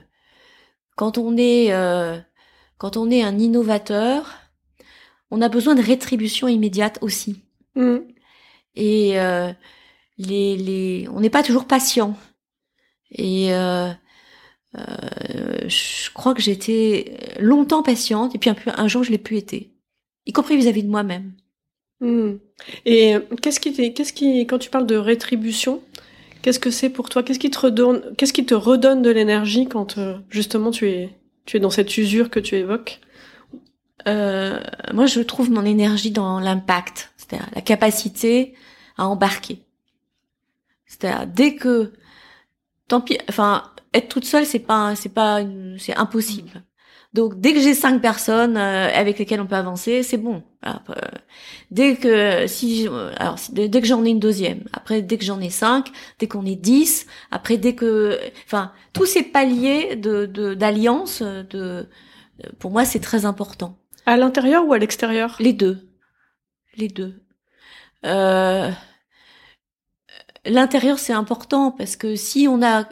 quand 0.96 1.18
on 1.18 1.36
est 1.36 1.72
euh, 1.72 2.18
quand 2.78 2.96
on 2.96 3.10
est 3.10 3.22
un 3.22 3.38
innovateur, 3.38 4.34
on 5.30 5.40
a 5.40 5.48
besoin 5.48 5.74
de 5.74 5.82
rétribution 5.82 6.48
immédiate 6.48 6.98
aussi. 7.00 7.42
Mmh. 7.76 7.98
Et 8.74 9.20
euh, 9.20 9.52
les, 10.18 10.56
les, 10.56 11.08
on 11.12 11.20
n'est 11.20 11.30
pas 11.30 11.42
toujours 11.42 11.66
patient. 11.66 12.16
Et 13.10 13.54
euh, 13.54 13.90
je 14.74 16.10
crois 16.12 16.34
que 16.34 16.42
j'étais 16.42 17.16
longtemps 17.40 17.82
patiente, 17.82 18.34
et 18.34 18.38
puis 18.38 18.50
un, 18.50 18.54
peu, 18.54 18.70
un 18.74 18.88
jour 18.88 19.04
je 19.04 19.10
l'ai 19.10 19.18
plus 19.18 19.36
été 19.36 19.72
y 20.26 20.32
compris 20.32 20.56
vis-à-vis 20.56 20.82
de 20.82 20.90
moi-même. 20.90 21.32
Hmm. 22.00 22.34
Et 22.84 23.16
qu'est-ce 23.40 23.60
qui, 23.60 23.94
qu'est-ce 23.94 24.12
qui, 24.12 24.46
quand 24.46 24.58
tu 24.58 24.70
parles 24.70 24.86
de 24.86 24.96
rétribution, 24.96 25.82
qu'est-ce 26.42 26.58
que 26.58 26.70
c'est 26.70 26.90
pour 26.90 27.08
toi? 27.08 27.22
Qu'est-ce 27.22 27.38
qui 27.38 27.50
te 27.50 27.58
redonne, 27.58 28.14
qu'est-ce 28.16 28.32
qui 28.32 28.44
te 28.44 28.54
redonne 28.54 29.02
de 29.02 29.10
l'énergie 29.10 29.66
quand 29.66 29.98
euh, 29.98 30.18
justement 30.30 30.70
tu 30.70 30.88
es, 30.88 31.10
tu 31.44 31.56
es 31.56 31.60
dans 31.60 31.70
cette 31.70 31.96
usure 31.96 32.30
que 32.30 32.40
tu 32.40 32.56
évoques? 32.56 33.00
Euh, 34.08 34.60
Moi, 34.92 35.06
je 35.06 35.20
trouve 35.20 35.50
mon 35.50 35.64
énergie 35.64 36.10
dans 36.10 36.40
l'impact, 36.40 37.12
c'est-à-dire 37.16 37.48
la 37.54 37.60
capacité 37.60 38.54
à 38.96 39.06
embarquer. 39.06 39.62
C'est-à-dire 40.86 41.26
dès 41.28 41.54
que, 41.54 41.92
tant 42.88 43.00
pis, 43.00 43.18
enfin, 43.28 43.71
être 43.94 44.08
toute 44.08 44.24
seule, 44.24 44.46
c'est 44.46 44.58
pas, 44.58 44.94
c'est 44.96 45.08
pas, 45.08 45.40
c'est 45.78 45.96
impossible. 45.96 46.62
Donc 47.12 47.38
dès 47.40 47.52
que 47.52 47.60
j'ai 47.60 47.74
cinq 47.74 48.00
personnes 48.00 48.56
euh, 48.56 48.88
avec 48.94 49.18
lesquelles 49.18 49.40
on 49.40 49.46
peut 49.46 49.56
avancer, 49.56 50.02
c'est 50.02 50.16
bon. 50.16 50.42
Euh, 50.64 50.72
dès 51.70 51.96
que 51.96 52.46
si 52.46 52.88
alors 53.16 53.36
dès 53.50 53.80
que 53.80 53.86
j'en 53.86 54.04
ai 54.04 54.10
une 54.10 54.18
deuxième, 54.18 54.64
après 54.72 55.02
dès 55.02 55.18
que 55.18 55.24
j'en 55.24 55.40
ai 55.40 55.50
cinq, 55.50 55.90
dès 56.18 56.26
qu'on 56.26 56.46
est 56.46 56.56
dix, 56.56 57.06
après 57.30 57.58
dès 57.58 57.74
que 57.74 58.18
enfin 58.46 58.72
tous 58.94 59.04
ces 59.04 59.22
paliers 59.22 59.96
de 59.96 60.54
d'alliance 60.54 61.20
de, 61.22 61.86
pour 62.58 62.70
moi 62.70 62.86
c'est 62.86 63.00
très 63.00 63.26
important. 63.26 63.76
À 64.06 64.16
l'intérieur 64.16 64.66
ou 64.66 64.72
à 64.72 64.78
l'extérieur? 64.78 65.36
Les 65.38 65.52
deux. 65.52 65.86
Les 66.76 66.88
deux. 66.88 67.22
Euh, 68.06 68.70
l'intérieur 70.46 70.98
c'est 70.98 71.12
important 71.12 71.70
parce 71.72 71.96
que 71.96 72.16
si 72.16 72.48
on 72.48 72.62
a 72.62 72.88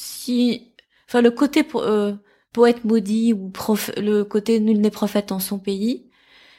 si 0.00 0.72
enfin 1.08 1.20
le 1.20 1.30
côté 1.30 1.66
euh, 1.74 2.14
poète 2.52 2.84
maudit 2.84 3.32
ou 3.32 3.52
le 3.96 4.22
côté 4.22 4.58
nul 4.60 4.80
n'est 4.80 4.90
prophète 4.90 5.32
en 5.32 5.38
son 5.38 5.58
pays, 5.58 6.08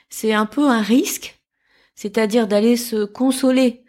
c'est 0.10 0.34
un 0.34 0.46
peu 0.46 0.68
un 0.68 0.82
risque, 0.82 1.42
c'est-à-dire 1.96 2.48
d'aller 2.48 2.78
se 2.78 3.04
consoler 3.06 3.84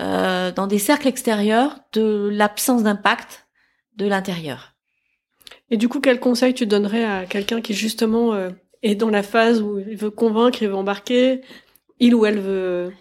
euh, 0.00 0.52
dans 0.52 0.66
des 0.66 0.78
cercles 0.78 1.08
extérieurs 1.08 1.78
de 1.92 2.30
l'absence 2.32 2.82
d'impact 2.82 3.46
de 3.96 4.06
l'intérieur. 4.06 4.74
Et 5.70 5.76
du 5.76 5.88
coup, 5.88 6.00
quel 6.00 6.20
conseil 6.20 6.54
tu 6.54 6.66
donnerais 6.66 7.04
à 7.04 7.26
quelqu'un 7.26 7.60
qui 7.60 7.74
justement 7.74 8.32
euh, 8.32 8.50
est 8.82 8.94
dans 8.94 9.10
la 9.10 9.22
phase 9.22 9.60
où 9.60 9.78
il 9.78 9.96
veut 9.96 10.10
convaincre, 10.10 10.62
il 10.62 10.68
veut 10.68 10.76
embarquer, 10.76 11.42
il 11.98 12.14
ou 12.14 12.24
elle 12.24 12.38
veut 12.38 12.92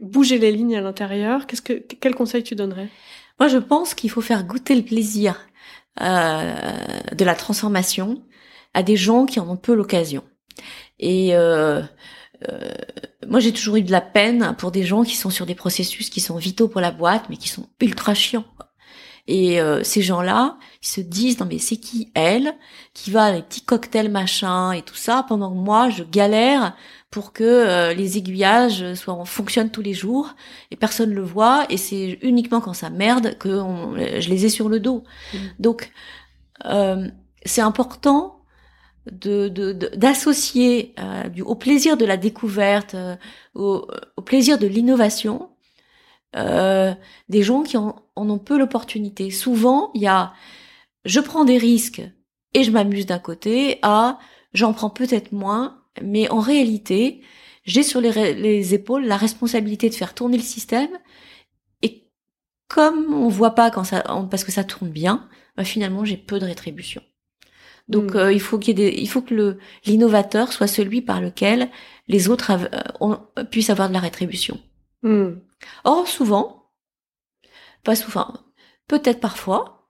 bouger 0.00 0.38
les 0.38 0.50
lignes 0.50 0.76
à 0.76 0.80
l'intérieur? 0.80 1.46
Qu'est-ce 1.46 1.62
que 1.62 1.74
quel 1.74 2.14
conseil 2.14 2.42
tu 2.42 2.56
donnerais? 2.56 2.88
Moi, 3.38 3.48
je 3.48 3.58
pense 3.58 3.94
qu'il 3.94 4.10
faut 4.10 4.20
faire 4.20 4.44
goûter 4.44 4.74
le 4.74 4.82
plaisir 4.82 5.36
euh, 6.00 6.54
de 7.14 7.24
la 7.24 7.34
transformation 7.34 8.22
à 8.74 8.82
des 8.82 8.96
gens 8.96 9.26
qui 9.26 9.40
en 9.40 9.48
ont 9.48 9.56
peu 9.56 9.74
l'occasion. 9.74 10.24
Et 10.98 11.36
euh, 11.36 11.82
euh, 12.48 12.72
moi, 13.26 13.40
j'ai 13.40 13.52
toujours 13.52 13.76
eu 13.76 13.82
de 13.82 13.92
la 13.92 14.00
peine 14.00 14.54
pour 14.56 14.70
des 14.70 14.84
gens 14.84 15.02
qui 15.02 15.16
sont 15.16 15.30
sur 15.30 15.44
des 15.44 15.54
processus 15.54 16.08
qui 16.08 16.20
sont 16.20 16.36
vitaux 16.36 16.68
pour 16.68 16.80
la 16.80 16.92
boîte, 16.92 17.24
mais 17.28 17.36
qui 17.36 17.48
sont 17.48 17.68
ultra 17.80 18.14
chiants. 18.14 18.46
Et 19.28 19.60
ces 19.84 20.02
gens-là, 20.02 20.58
ils 20.82 20.88
se 20.88 21.00
disent 21.00 21.38
non 21.38 21.46
mais 21.46 21.58
c'est 21.58 21.76
qui 21.76 22.10
elle 22.16 22.56
qui 22.92 23.12
va 23.12 23.26
à 23.26 23.32
les 23.32 23.42
petits 23.42 23.64
cocktails 23.64 24.10
machin 24.10 24.72
et 24.72 24.82
tout 24.82 24.96
ça 24.96 25.24
pendant 25.28 25.52
que 25.52 25.58
moi 25.58 25.90
je 25.90 26.02
galère 26.02 26.74
pour 27.12 27.32
que 27.32 27.44
euh, 27.44 27.94
les 27.94 28.18
aiguillages 28.18 28.94
soient 28.94 29.24
fonctionnent 29.24 29.70
tous 29.70 29.82
les 29.82 29.94
jours 29.94 30.34
et 30.72 30.76
personne 30.76 31.12
le 31.12 31.22
voit 31.22 31.66
et 31.68 31.76
c'est 31.76 32.18
uniquement 32.22 32.60
quand 32.60 32.72
ça 32.72 32.90
merde 32.90 33.38
que 33.38 33.50
je 34.20 34.28
les 34.28 34.46
ai 34.46 34.48
sur 34.48 34.68
le 34.68 34.80
dos. 34.80 35.04
Mmh. 35.32 35.38
Donc 35.60 35.92
euh, 36.64 37.08
c'est 37.44 37.60
important 37.60 38.40
de 39.10 39.48
d'associer 39.94 40.94
du 41.32 41.42
au 41.42 41.54
plaisir 41.54 41.96
de 41.96 42.04
la 42.04 42.16
découverte, 42.16 42.96
au, 43.54 43.88
au 44.16 44.22
plaisir 44.22 44.58
de 44.58 44.66
l'innovation 44.66 45.52
euh, 46.34 46.94
des 47.28 47.42
gens 47.42 47.62
qui 47.62 47.76
en, 47.76 48.02
ont 48.16 48.38
peu 48.38 48.58
l'opportunité. 48.58 49.30
Souvent, 49.30 49.90
il 49.94 50.02
y 50.02 50.06
a 50.06 50.32
je 51.04 51.20
prends 51.20 51.44
des 51.44 51.58
risques 51.58 52.02
et 52.54 52.64
je 52.64 52.70
m'amuse 52.70 53.06
d'un 53.06 53.18
côté 53.18 53.78
à 53.82 54.18
j'en 54.54 54.72
prends 54.72 54.90
peut-être 54.90 55.32
moins, 55.32 55.81
mais 56.00 56.28
en 56.30 56.40
réalité, 56.40 57.22
j'ai 57.64 57.82
sur 57.82 58.00
les, 58.00 58.34
les, 58.34 58.74
épaules 58.74 59.04
la 59.04 59.16
responsabilité 59.16 59.90
de 59.90 59.94
faire 59.94 60.14
tourner 60.14 60.36
le 60.36 60.42
système 60.42 60.90
et 61.82 62.08
comme 62.68 63.12
on 63.12 63.28
voit 63.28 63.54
pas 63.54 63.70
quand 63.70 63.84
ça 63.84 64.02
parce 64.30 64.44
que 64.44 64.52
ça 64.52 64.64
tourne 64.64 64.90
bien, 64.90 65.28
bah 65.56 65.64
finalement 65.64 66.04
j'ai 66.04 66.16
peu 66.16 66.38
de 66.38 66.46
rétribution. 66.46 67.02
Donc 67.88 68.14
hmm. 68.14 68.18
euh, 68.18 68.32
il 68.32 68.40
faut 68.40 68.58
qu'il 68.58 68.78
y 68.78 68.82
ait 68.82 68.90
des, 68.90 68.96
il 68.98 69.08
faut 69.08 69.22
que 69.22 69.34
le 69.34 69.58
l'innovateur 69.84 70.52
soit 70.52 70.66
celui 70.66 71.02
par 71.02 71.20
lequel 71.20 71.70
les 72.08 72.28
autres 72.28 72.52
euh, 72.52 73.44
puissent 73.44 73.70
avoir 73.70 73.88
de 73.88 73.94
la 73.94 74.00
rétribution. 74.00 74.60
Hmm. 75.02 75.34
Or, 75.84 76.08
souvent, 76.08 76.70
pas 77.84 77.96
souvent, 77.96 78.34
peut-être 78.86 79.20
parfois, 79.20 79.88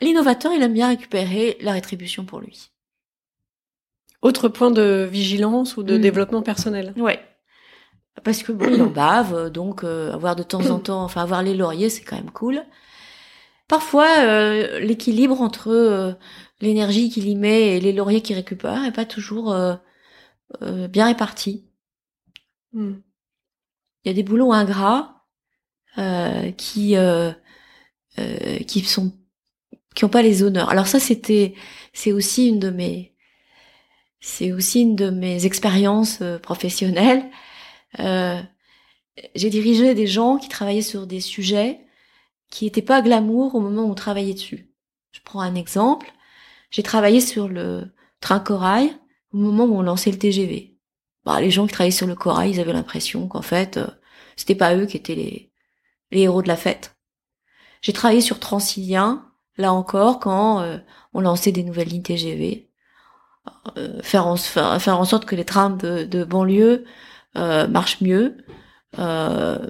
l'innovateur, 0.00 0.52
il 0.52 0.62
aime 0.62 0.72
bien 0.72 0.88
récupérer 0.88 1.58
la 1.60 1.72
rétribution 1.72 2.24
pour 2.24 2.40
lui. 2.40 2.70
Autre 4.22 4.48
point 4.48 4.70
de 4.70 5.08
vigilance 5.10 5.76
ou 5.76 5.82
de 5.82 5.96
hmm. 5.96 6.00
développement 6.00 6.42
personnel. 6.42 6.92
Ouais. 6.96 7.20
Parce 8.24 8.42
que 8.42 8.52
bon, 8.52 8.68
il 8.74 8.82
en 8.82 8.86
bave, 8.86 9.50
donc 9.50 9.84
euh, 9.84 10.12
avoir 10.12 10.36
de 10.36 10.42
temps 10.42 10.70
en 10.70 10.78
temps, 10.78 11.04
enfin 11.04 11.22
avoir 11.22 11.42
les 11.42 11.54
lauriers, 11.54 11.90
c'est 11.90 12.02
quand 12.02 12.16
même 12.16 12.30
cool. 12.30 12.62
Parfois, 13.68 14.08
euh, 14.20 14.80
l'équilibre 14.80 15.40
entre 15.40 15.68
euh, 15.68 16.12
l'énergie 16.60 17.10
qu'il 17.10 17.28
y 17.28 17.36
met 17.36 17.76
et 17.76 17.80
les 17.80 17.92
lauriers 17.92 18.22
qu'il 18.22 18.36
récupère 18.36 18.84
est 18.84 18.92
pas 18.92 19.04
toujours 19.04 19.54
bien 20.62 21.06
réparti. 21.06 21.68
Hmm. 22.72 22.94
Il 24.04 24.08
y 24.08 24.10
a 24.10 24.14
des 24.14 24.22
boulots 24.22 24.52
ingrats 24.52 25.18
euh, 25.98 26.52
qui 26.52 26.96
euh, 26.96 27.32
euh, 28.18 28.58
qui 28.60 28.80
sont 28.84 29.12
qui 29.94 30.04
ont 30.04 30.08
pas 30.08 30.22
les 30.22 30.42
honneurs. 30.42 30.70
Alors 30.70 30.86
ça 30.86 31.00
c'était 31.00 31.54
c'est 31.92 32.12
aussi 32.12 32.48
une 32.48 32.60
de 32.60 32.70
mes 32.70 33.07
c'est 34.20 34.52
aussi 34.52 34.82
une 34.82 34.96
de 34.96 35.10
mes 35.10 35.46
expériences 35.46 36.20
euh, 36.22 36.38
professionnelles. 36.38 37.24
Euh, 38.00 38.40
j'ai 39.34 39.50
dirigé 39.50 39.94
des 39.94 40.06
gens 40.06 40.38
qui 40.38 40.48
travaillaient 40.48 40.82
sur 40.82 41.06
des 41.06 41.20
sujets 41.20 41.80
qui 42.50 42.64
n'étaient 42.64 42.82
pas 42.82 43.02
glamour 43.02 43.54
au 43.54 43.60
moment 43.60 43.82
où 43.84 43.90
on 43.90 43.94
travaillait 43.94 44.34
dessus. 44.34 44.70
Je 45.12 45.20
prends 45.24 45.40
un 45.40 45.54
exemple. 45.54 46.12
J'ai 46.70 46.82
travaillé 46.82 47.20
sur 47.20 47.48
le 47.48 47.92
train 48.20 48.40
corail 48.40 48.96
au 49.32 49.38
moment 49.38 49.64
où 49.64 49.76
on 49.76 49.82
lançait 49.82 50.10
le 50.10 50.18
TGV. 50.18 50.76
Bah, 51.24 51.40
les 51.40 51.50
gens 51.50 51.66
qui 51.66 51.72
travaillaient 51.72 51.90
sur 51.90 52.06
le 52.06 52.14
corail, 52.14 52.52
ils 52.52 52.60
avaient 52.60 52.72
l'impression 52.72 53.28
qu'en 53.28 53.42
fait, 53.42 53.76
euh, 53.76 53.86
c'était 54.36 54.54
pas 54.54 54.74
eux 54.76 54.86
qui 54.86 54.96
étaient 54.96 55.14
les, 55.14 55.52
héros 56.10 56.42
de 56.42 56.48
la 56.48 56.56
fête. 56.56 56.96
J'ai 57.82 57.92
travaillé 57.92 58.20
sur 58.20 58.40
Transilien, 58.40 59.30
là 59.56 59.72
encore, 59.72 60.20
quand 60.20 60.60
euh, 60.60 60.78
on 61.12 61.20
lançait 61.20 61.52
des 61.52 61.64
nouvelles 61.64 61.88
lignes 61.88 62.02
TGV. 62.02 62.67
Euh, 63.76 64.00
faire, 64.02 64.26
en, 64.26 64.36
faire, 64.36 65.00
en 65.00 65.04
sorte 65.04 65.24
que 65.24 65.36
les 65.36 65.44
trains 65.44 65.70
de, 65.70 66.04
de 66.04 66.24
banlieue 66.24 66.84
marchent 67.34 68.00
mieux. 68.00 68.36
bah, 68.96 69.60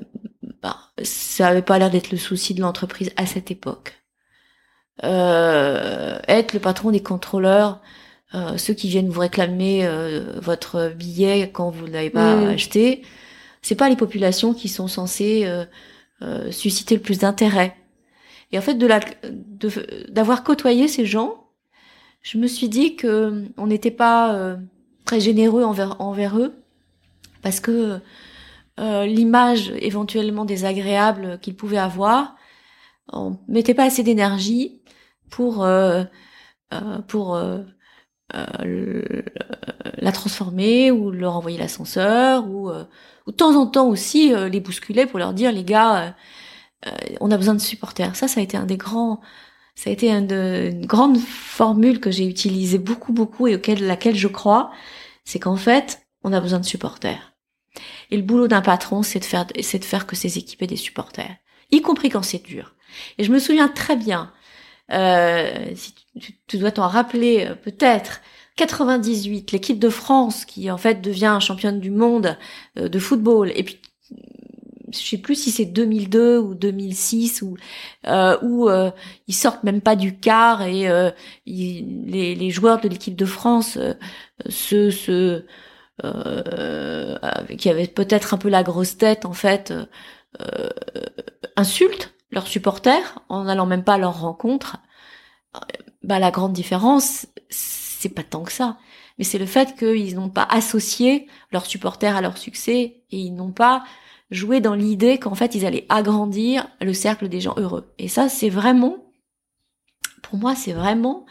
ça 1.03 1.49
avait 1.49 1.63
pas 1.63 1.79
l'air 1.79 1.91
d'être 1.91 2.11
le 2.11 2.19
souci 2.19 2.55
de 2.55 2.61
l'entreprise 2.63 3.13
à 3.17 3.27
cette 3.27 3.51
époque. 3.51 3.95
être 5.03 6.53
le 6.55 6.61
patron 6.61 6.91
des 6.91 7.03
contrôleurs 7.03 7.81
euh, 8.35 8.59
ceux 8.59 8.75
qui 8.75 8.89
viennent 8.89 9.09
vous 9.09 9.21
réclamer 9.21 9.87
euh, 9.87 10.39
votre 10.41 10.93
billet 10.95 11.51
quand 11.51 11.71
vous 11.71 11.87
ne 11.87 11.93
l'avez 11.93 12.11
pas 12.11 12.37
mm. 12.37 12.49
acheté, 12.49 13.03
c'est 13.63 13.75
pas 13.75 13.89
les 13.89 13.97
populations 13.97 14.53
qui 14.53 14.69
sont 14.69 14.87
censées 14.87 15.47
euh, 16.23 16.51
susciter 16.53 16.95
le 16.95 17.01
plus 17.01 17.21
d'intérêt. 17.21 17.75
Et 18.53 18.59
en 18.59 18.63
fait, 18.63 18.75
de 18.75 18.87
la, 18.87 19.01
d'avoir 20.11 20.45
côtoyé 20.45 20.89
ces 20.89 21.07
gens, 21.07 21.48
je 22.23 22.39
me 22.39 22.47
suis 22.47 22.69
dit 22.69 22.97
que 22.97 23.45
on 23.57 23.67
n'était 23.67 23.91
pas 23.91 24.57
très 25.05 25.21
généreux 25.21 25.63
envers, 25.63 26.39
eux, 26.39 26.55
parce 27.43 27.61
que 27.61 28.01
l'image 28.79 29.71
éventuellement 29.81 30.45
désagréable 30.45 31.39
qu'ils 31.41 31.57
pouvaient 31.57 31.79
avoir, 31.79 32.37
on 33.13 33.39
mettait 33.49 33.75
pas 33.75 33.85
assez 33.85 34.03
d'énergie 34.03 34.83
pour 35.31 35.65
euh, 38.35 38.53
la 39.99 40.13
transformer 40.13 40.91
ou 40.91 41.11
leur 41.11 41.35
envoyer 41.35 41.57
l'ascenseur 41.57 42.47
ou, 42.47 42.69
euh, 42.69 42.85
ou 43.27 43.31
de 43.31 43.37
temps 43.37 43.59
en 43.59 43.67
temps 43.67 43.89
aussi 43.89 44.35
euh, 44.35 44.51
les 44.51 44.61
bousculer 44.61 45.07
pour 45.07 45.19
leur 45.19 45.33
dire 45.33 45.51
les 45.51 45.65
gars 45.65 46.15
on 47.21 47.31
a 47.31 47.37
besoin 47.37 47.55
de 47.55 47.61
supporters. 47.61 48.15
Ça 48.17 48.29
ça 48.29 48.41
a 48.41 48.43
été 48.43 48.57
un 48.57 48.67
des 48.67 48.77
grands 48.77 49.21
ça 49.79 49.91
a 49.91 49.93
été 49.93 50.11
un 50.11 50.23
de, 50.23 50.71
une 50.73 50.87
grande 50.87 51.19
formule 51.19 52.01
que 52.01 52.11
j'ai 52.11 52.27
utilisée 52.27 52.79
beaucoup 52.79 53.13
beaucoup 53.13 53.47
et 53.47 53.55
auquel 53.55 53.87
laquelle 53.87 54.17
je 54.17 54.27
crois 54.27 54.73
c'est 55.25 55.39
qu'en 55.39 55.57
fait 55.57 56.03
on 56.25 56.33
a 56.33 56.41
besoin 56.41 56.59
de 56.59 56.65
supporters. 56.65 57.37
Et 58.11 58.17
le 58.17 58.25
boulot 58.25 58.49
d'un 58.49 58.61
patron 58.61 59.05
c'est 59.05 59.21
de 59.21 59.25
faire 59.25 59.47
c'est 59.61 59.79
de 59.79 59.85
faire 59.85 60.05
que 60.05 60.17
ses 60.17 60.37
équipes 60.37 60.63
aient 60.63 60.67
des 60.67 60.77
supporters 60.77 61.37
y 61.71 61.81
compris 61.81 62.09
quand 62.09 62.23
c'est 62.23 62.43
dur. 62.43 62.75
Et 63.19 63.25
je 63.25 63.31
me 63.31 63.39
souviens 63.39 63.69
très 63.69 63.95
bien 63.95 64.33
euh, 64.91 65.71
si 65.77 65.95
tu, 66.49 66.59
dois 66.59 66.73
t'en 66.73 66.89
rappeler 66.89 67.47
euh, 67.47 67.55
peut-être, 67.55 68.21
98, 68.57 69.53
l'équipe 69.53 69.79
de 69.79 69.91
France 69.91 70.45
qui 70.45 70.71
en 70.71 70.79
fait 70.79 71.01
devient 71.03 71.39
championne 71.41 71.79
du 71.79 71.91
monde 71.91 72.37
euh, 72.79 72.89
de 72.89 72.99
football, 72.99 73.53
et 73.55 73.63
puis 73.63 73.79
je 74.93 74.99
sais 74.99 75.19
plus 75.19 75.35
si 75.35 75.51
c'est 75.51 75.65
2002 75.65 76.39
ou 76.39 76.55
2006 76.55 77.43
ou 77.43 77.57
euh, 78.07 78.39
où 78.43 78.69
euh, 78.69 78.91
ils 79.27 79.35
sortent 79.35 79.65
même 79.65 79.81
pas 79.81 79.97
du 79.97 80.19
quart 80.19 80.63
et 80.63 80.89
euh, 80.89 81.11
les, 81.47 82.51
joueurs 82.51 82.81
de 82.81 82.89
l'équipe 82.89 83.17
de 83.17 83.25
France 83.25 83.79
se, 84.49 84.91
se 84.91 85.45
qui 87.57 87.69
avaient 87.69 87.89
peut-être 87.89 88.35
un 88.35 88.39
peu 88.39 88.49
la 88.49 88.63
grosse 88.63 88.97
tête 88.97 89.25
en 89.25 89.33
fait 89.33 89.75
insultent 91.57 92.15
leurs 92.31 92.47
supporters 92.47 93.19
en 93.29 93.45
n'allant 93.45 93.67
même 93.67 93.85
pas 93.85 93.95
à 93.95 93.99
leur 93.99 94.21
rencontre, 94.21 94.77
bah 96.03 96.19
la 96.19 96.31
grande 96.31 96.53
différence, 96.53 97.27
c'est 97.51 98.15
pas 98.15 98.23
tant 98.23 98.45
que 98.45 98.53
ça, 98.53 98.79
mais 99.19 99.25
c'est 99.25 99.39
le 99.39 99.47
fait 99.47 99.77
qu'ils 99.77 100.15
n'ont 100.15 100.29
pas 100.29 100.47
associé 100.49 101.27
leurs 101.51 101.67
supporters 101.67 102.17
à 102.17 102.21
leur 102.21 102.39
succès 102.39 103.03
et 103.11 103.19
ils 103.19 103.35
n'ont 103.35 103.53
pas 103.53 103.85
joué 104.31 104.61
dans 104.61 104.75
l'idée 104.75 105.19
qu'en 105.19 105.35
fait 105.35 105.55
ils 105.55 105.65
allaient 105.65 105.87
agrandir 105.89 106.69
le 106.81 106.93
cercle 106.93 107.29
des 107.29 107.41
gens 107.41 107.55
heureux. 107.57 107.93
Et 107.99 108.09
ça, 108.09 108.29
c'est 108.29 108.51
vraiment, 108.51 109.13
pour 110.23 110.39
moi, 110.39 110.55
c'est 110.55 110.73
vraiment 110.73 111.27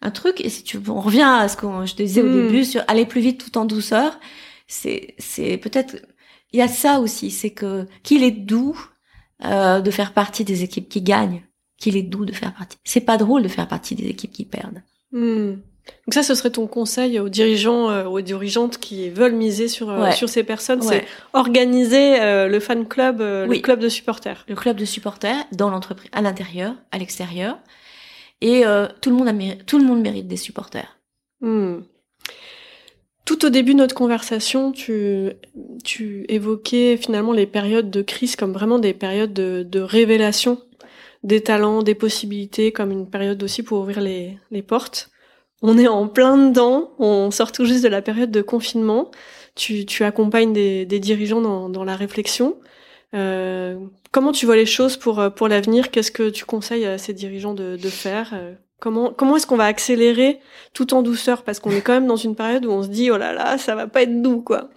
un 0.00 0.10
truc. 0.10 0.40
Et 0.40 0.48
si 0.48 0.64
tu, 0.64 0.78
on 0.88 1.00
revient 1.00 1.22
à 1.22 1.48
ce 1.48 1.56
que 1.56 1.66
je 1.84 1.94
te 1.94 2.02
disais 2.02 2.22
au 2.22 2.28
hmm. 2.28 2.46
début 2.48 2.64
sur 2.64 2.82
aller 2.88 3.06
plus 3.06 3.20
vite 3.20 3.44
tout 3.44 3.56
en 3.58 3.64
douceur, 3.64 4.18
c'est, 4.66 5.14
c'est 5.18 5.56
peut-être, 5.58 5.96
il 6.52 6.58
y 6.58 6.62
a 6.62 6.68
ça 6.68 7.00
aussi, 7.00 7.30
c'est 7.30 7.50
que 7.50 7.86
qu'il 8.02 8.22
est 8.22 8.30
doux 8.30 8.78
euh, 9.44 9.80
de 9.80 9.90
faire 9.90 10.12
partie 10.12 10.44
des 10.44 10.62
équipes 10.62 10.88
qui 10.88 11.02
gagnent, 11.02 11.42
qu'il 11.78 11.96
est 11.96 12.02
doux 12.02 12.24
de 12.24 12.32
faire 12.32 12.54
partie. 12.54 12.76
C'est 12.84 13.00
pas 13.00 13.16
drôle 13.16 13.42
de 13.42 13.48
faire 13.48 13.68
partie 13.68 13.94
des 13.94 14.06
équipes 14.06 14.32
qui 14.32 14.44
perdent. 14.44 14.82
Hmm. 15.12 15.54
Donc 16.06 16.14
ça, 16.14 16.22
ce 16.22 16.34
serait 16.34 16.50
ton 16.50 16.66
conseil 16.66 17.18
aux 17.18 17.28
dirigeants, 17.28 17.90
euh, 17.90 18.04
aux 18.04 18.20
dirigeantes 18.20 18.78
qui 18.78 19.10
veulent 19.10 19.34
miser 19.34 19.68
sur 19.68 19.90
euh, 19.90 20.10
sur 20.12 20.28
ces 20.28 20.44
personnes, 20.44 20.82
c'est 20.82 21.04
organiser 21.32 22.18
le 22.48 22.60
fan 22.60 22.86
club, 22.86 23.20
le 23.20 23.58
club 23.60 23.80
de 23.80 23.88
supporters. 23.88 24.44
Le 24.48 24.54
club 24.54 24.76
de 24.76 24.84
supporters 24.84 25.44
dans 25.52 25.70
l'entreprise, 25.70 26.10
à 26.12 26.22
l'intérieur, 26.22 26.74
à 26.90 26.98
l'extérieur, 26.98 27.58
et 28.40 28.62
tout 29.00 29.10
le 29.10 29.16
monde 29.16 29.28
a 29.28 29.54
tout 29.66 29.78
le 29.78 29.84
monde 29.84 30.00
mérite 30.00 30.28
des 30.28 30.36
supporters. 30.36 30.98
Hmm. 31.40 31.80
Tout 33.24 33.44
au 33.44 33.50
début 33.50 33.74
de 33.74 33.78
notre 33.78 33.94
conversation, 33.94 34.72
tu, 34.72 35.30
tu 35.84 36.24
évoquais 36.28 36.96
finalement 36.96 37.32
les 37.32 37.46
périodes 37.46 37.90
de 37.90 38.02
crise 38.02 38.34
comme 38.34 38.52
vraiment 38.52 38.80
des 38.80 38.94
périodes 38.94 39.32
de, 39.32 39.62
de 39.62 39.80
révélation 39.80 40.58
des 41.22 41.40
talents, 41.40 41.82
des 41.82 41.94
possibilités, 41.94 42.72
comme 42.72 42.90
une 42.90 43.08
période 43.08 43.42
aussi 43.42 43.62
pour 43.62 43.80
ouvrir 43.80 44.00
les, 44.00 44.38
les 44.50 44.62
portes. 44.62 45.10
On 45.62 45.78
est 45.78 45.88
en 45.88 46.08
plein 46.08 46.36
dedans, 46.36 46.90
on 46.98 47.30
sort 47.30 47.52
tout 47.52 47.64
juste 47.64 47.84
de 47.84 47.88
la 47.88 48.02
période 48.02 48.30
de 48.30 48.42
confinement. 48.42 49.10
Tu, 49.54 49.86
tu 49.86 50.04
accompagnes 50.04 50.52
des, 50.52 50.84
des 50.86 50.98
dirigeants 50.98 51.40
dans, 51.40 51.68
dans 51.68 51.84
la 51.84 51.96
réflexion. 51.96 52.56
Euh, 53.14 53.78
comment 54.10 54.32
tu 54.32 54.46
vois 54.46 54.56
les 54.56 54.66
choses 54.66 54.96
pour, 54.96 55.22
pour 55.34 55.48
l'avenir? 55.48 55.90
Qu'est-ce 55.90 56.10
que 56.10 56.30
tu 56.30 56.44
conseilles 56.44 56.86
à 56.86 56.98
ces 56.98 57.12
dirigeants 57.14 57.54
de, 57.54 57.76
de 57.76 57.88
faire? 57.88 58.30
Euh, 58.34 58.54
Comment, 58.80 59.12
comment 59.12 59.36
est-ce 59.36 59.46
qu'on 59.46 59.56
va 59.56 59.66
accélérer 59.66 60.40
tout 60.74 60.92
en 60.92 61.02
douceur? 61.02 61.44
Parce 61.44 61.60
qu'on 61.60 61.70
est 61.70 61.82
quand 61.82 61.92
même 61.92 62.08
dans 62.08 62.16
une 62.16 62.34
période 62.34 62.66
où 62.66 62.72
on 62.72 62.82
se 62.82 62.88
dit, 62.88 63.12
oh 63.12 63.16
là 63.16 63.32
là, 63.32 63.56
ça 63.56 63.76
va 63.76 63.86
pas 63.86 64.02
être 64.02 64.20
doux, 64.22 64.42
quoi. 64.42 64.70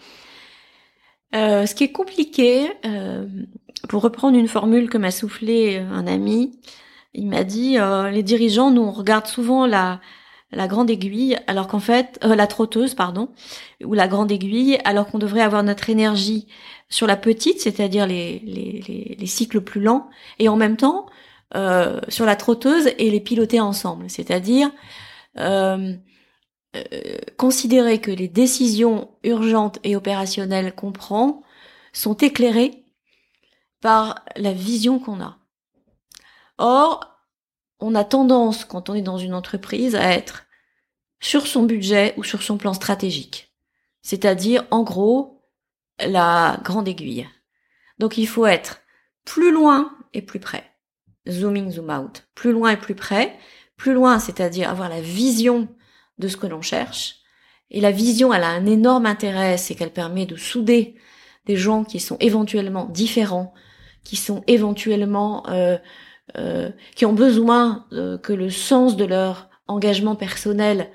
Euh, 1.34 1.66
ce 1.66 1.74
qui 1.74 1.86
est 1.86 1.92
compliqué, 1.92 2.68
euh, 2.86 3.26
pour 3.90 4.04
reprendre 4.04 4.38
une 4.38 4.48
formule 4.48 4.92
que 4.92 5.00
m'a 5.00 5.10
soufflé 5.10 5.78
un 5.78 6.06
ami, 6.06 6.52
il 7.16 7.26
m'a 7.28 7.44
dit, 7.44 7.80
euh, 7.80 8.12
les 8.12 8.22
dirigeants, 8.22 8.70
nous, 8.70 8.84
on 8.84 8.92
regarde 8.92 9.26
souvent 9.26 9.66
la, 9.66 10.00
la 10.52 10.68
grande 10.68 10.90
aiguille, 10.90 11.38
alors 11.48 11.68
qu'en 11.68 11.80
fait, 11.80 12.20
euh, 12.24 12.36
la 12.36 12.48
trotteuse, 12.48 12.94
pardon, 12.96 13.30
ou 13.84 13.94
la 13.94 14.08
grande 14.08 14.32
aiguille, 14.32 14.78
alors 14.86 15.08
qu'on 15.08 15.20
devrait 15.20 15.42
avoir 15.42 15.64
notre 15.64 15.90
énergie 15.90 16.48
sur 16.90 17.08
la 17.08 17.18
petite, 17.18 17.60
c'est-à-dire 17.62 18.08
les, 18.08 18.40
les, 18.40 18.84
les, 18.88 19.18
les 19.20 19.26
cycles 19.26 19.62
plus 19.62 19.82
lents, 19.82 20.10
et 20.40 20.50
en 20.50 20.56
même 20.56 20.78
temps, 20.78 21.08
euh, 21.56 22.02
sur 22.10 22.26
la 22.26 22.36
trotteuse 22.36 22.90
et 22.98 23.10
les 23.12 23.22
piloter 23.22 23.60
ensemble. 23.62 24.10
C'est-à-dire 24.10 24.72
euh, 25.38 25.94
euh, 26.76 27.18
considérer 27.38 28.02
que 28.02 28.12
les 28.12 28.28
décisions 28.28 29.10
urgentes 29.24 29.80
et 29.84 29.96
opérationnelles 29.96 30.74
qu'on 30.74 30.92
prend 30.92 31.44
sont 31.94 32.16
éclairées 32.16 32.84
par 33.80 34.26
la 34.36 34.52
vision 34.52 35.00
qu'on 35.00 35.22
a. 35.22 35.38
Or, 36.58 37.15
on 37.80 37.96
a 37.96 38.04
tendance, 38.04 38.66
quand 38.66 38.90
on 38.90 38.96
est 38.96 39.02
dans 39.02 39.18
une 39.18 39.34
entreprise, 39.34 39.96
à 39.96 40.12
être 40.12 40.46
sur 41.20 41.48
son 41.48 41.64
budget 41.64 42.14
ou 42.18 42.24
sur 42.24 42.44
son 42.44 42.58
plan 42.58 42.74
stratégique. 42.74 43.54
C'est-à-dire, 44.02 44.66
en 44.72 44.84
gros, 44.84 45.44
la 46.00 46.60
grande 46.64 46.88
aiguille. 46.88 47.28
Donc 48.00 48.18
il 48.18 48.28
faut 48.28 48.46
être 48.46 48.82
plus 49.24 49.52
loin 49.52 49.96
et 50.14 50.22
plus 50.22 50.40
près 50.40 50.76
zooming, 51.30 51.72
zoom 51.72 51.90
out, 51.90 52.24
plus 52.36 52.52
loin 52.52 52.72
et 52.72 52.78
plus 52.78 52.96
près, 52.96 53.38
plus 53.78 53.94
loin, 53.94 54.20
c'est-à-dire 54.20 54.70
avoir 54.70 54.90
la 54.90 55.02
vision 55.02 55.68
de 56.18 56.28
ce 56.28 56.38
que 56.38 56.48
l'on 56.48 56.62
cherche. 56.62 57.18
Et 57.72 57.82
la 57.82 57.92
vision, 57.92 58.34
elle 58.34 58.44
a 58.44 58.50
un 58.50 58.66
énorme 58.66 59.06
intérêt, 59.06 59.58
c'est 59.58 59.76
qu'elle 59.76 59.92
permet 59.92 60.26
de 60.26 60.36
souder 60.36 60.96
des 61.46 61.58
gens 61.58 61.84
qui 61.84 62.00
sont 62.00 62.18
éventuellement 62.20 62.86
différents, 62.86 63.54
qui 64.04 64.16
sont 64.16 64.44
éventuellement, 64.48 65.48
euh, 65.50 65.78
euh, 66.38 66.72
qui 66.96 67.06
ont 67.06 67.14
besoin 67.14 67.86
euh, 67.94 68.18
que 68.18 68.34
le 68.34 68.50
sens 68.50 68.96
de 68.96 69.06
leur 69.06 69.50
engagement 69.68 70.16
personnel 70.16 70.92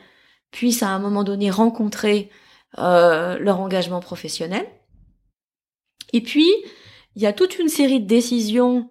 puisse 0.50 0.82
à 0.82 0.88
un 0.88 0.98
moment 0.98 1.24
donné 1.24 1.50
rencontrer 1.50 2.30
leur 2.76 3.58
engagement 3.58 3.98
professionnel. 3.98 4.64
Et 6.12 6.20
puis, 6.20 6.48
il 7.16 7.22
y 7.22 7.26
a 7.26 7.32
toute 7.32 7.58
une 7.58 7.68
série 7.68 8.00
de 8.00 8.06
décisions 8.06 8.88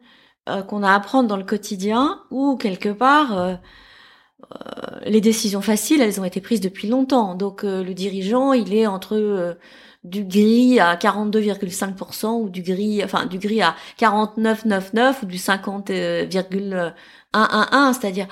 euh, 0.50 0.62
qu'on 0.62 0.84
a 0.84 0.94
à 0.94 1.00
prendre 1.00 1.28
dans 1.28 1.38
le 1.38 1.44
quotidien 1.44 2.22
où, 2.32 2.58
quelque 2.58 2.90
part, 2.90 3.38
euh, 3.38 3.56
euh, 4.52 5.00
les 5.06 5.22
décisions 5.22 5.62
faciles, 5.62 6.02
elles 6.02 6.20
ont 6.20 6.26
été 6.26 6.42
prises 6.42 6.62
depuis 6.62 6.88
longtemps. 6.88 7.36
Donc, 7.36 7.64
le 7.64 7.94
dirigeant, 7.94 8.54
il 8.54 8.74
est 8.74 8.88
entre 8.88 9.58
du 10.04 10.24
gris 10.24 10.80
à 10.80 10.96
42,5% 10.96 12.42
ou 12.42 12.50
du 12.50 12.62
gris, 12.62 13.04
enfin 13.04 13.26
du 13.26 13.38
gris 13.38 13.62
à 13.62 13.76
49,99 14.00 15.24
ou 15.24 15.26
du 15.26 15.38
50,111, 15.38 17.98
c'est-à-dire 18.00 18.28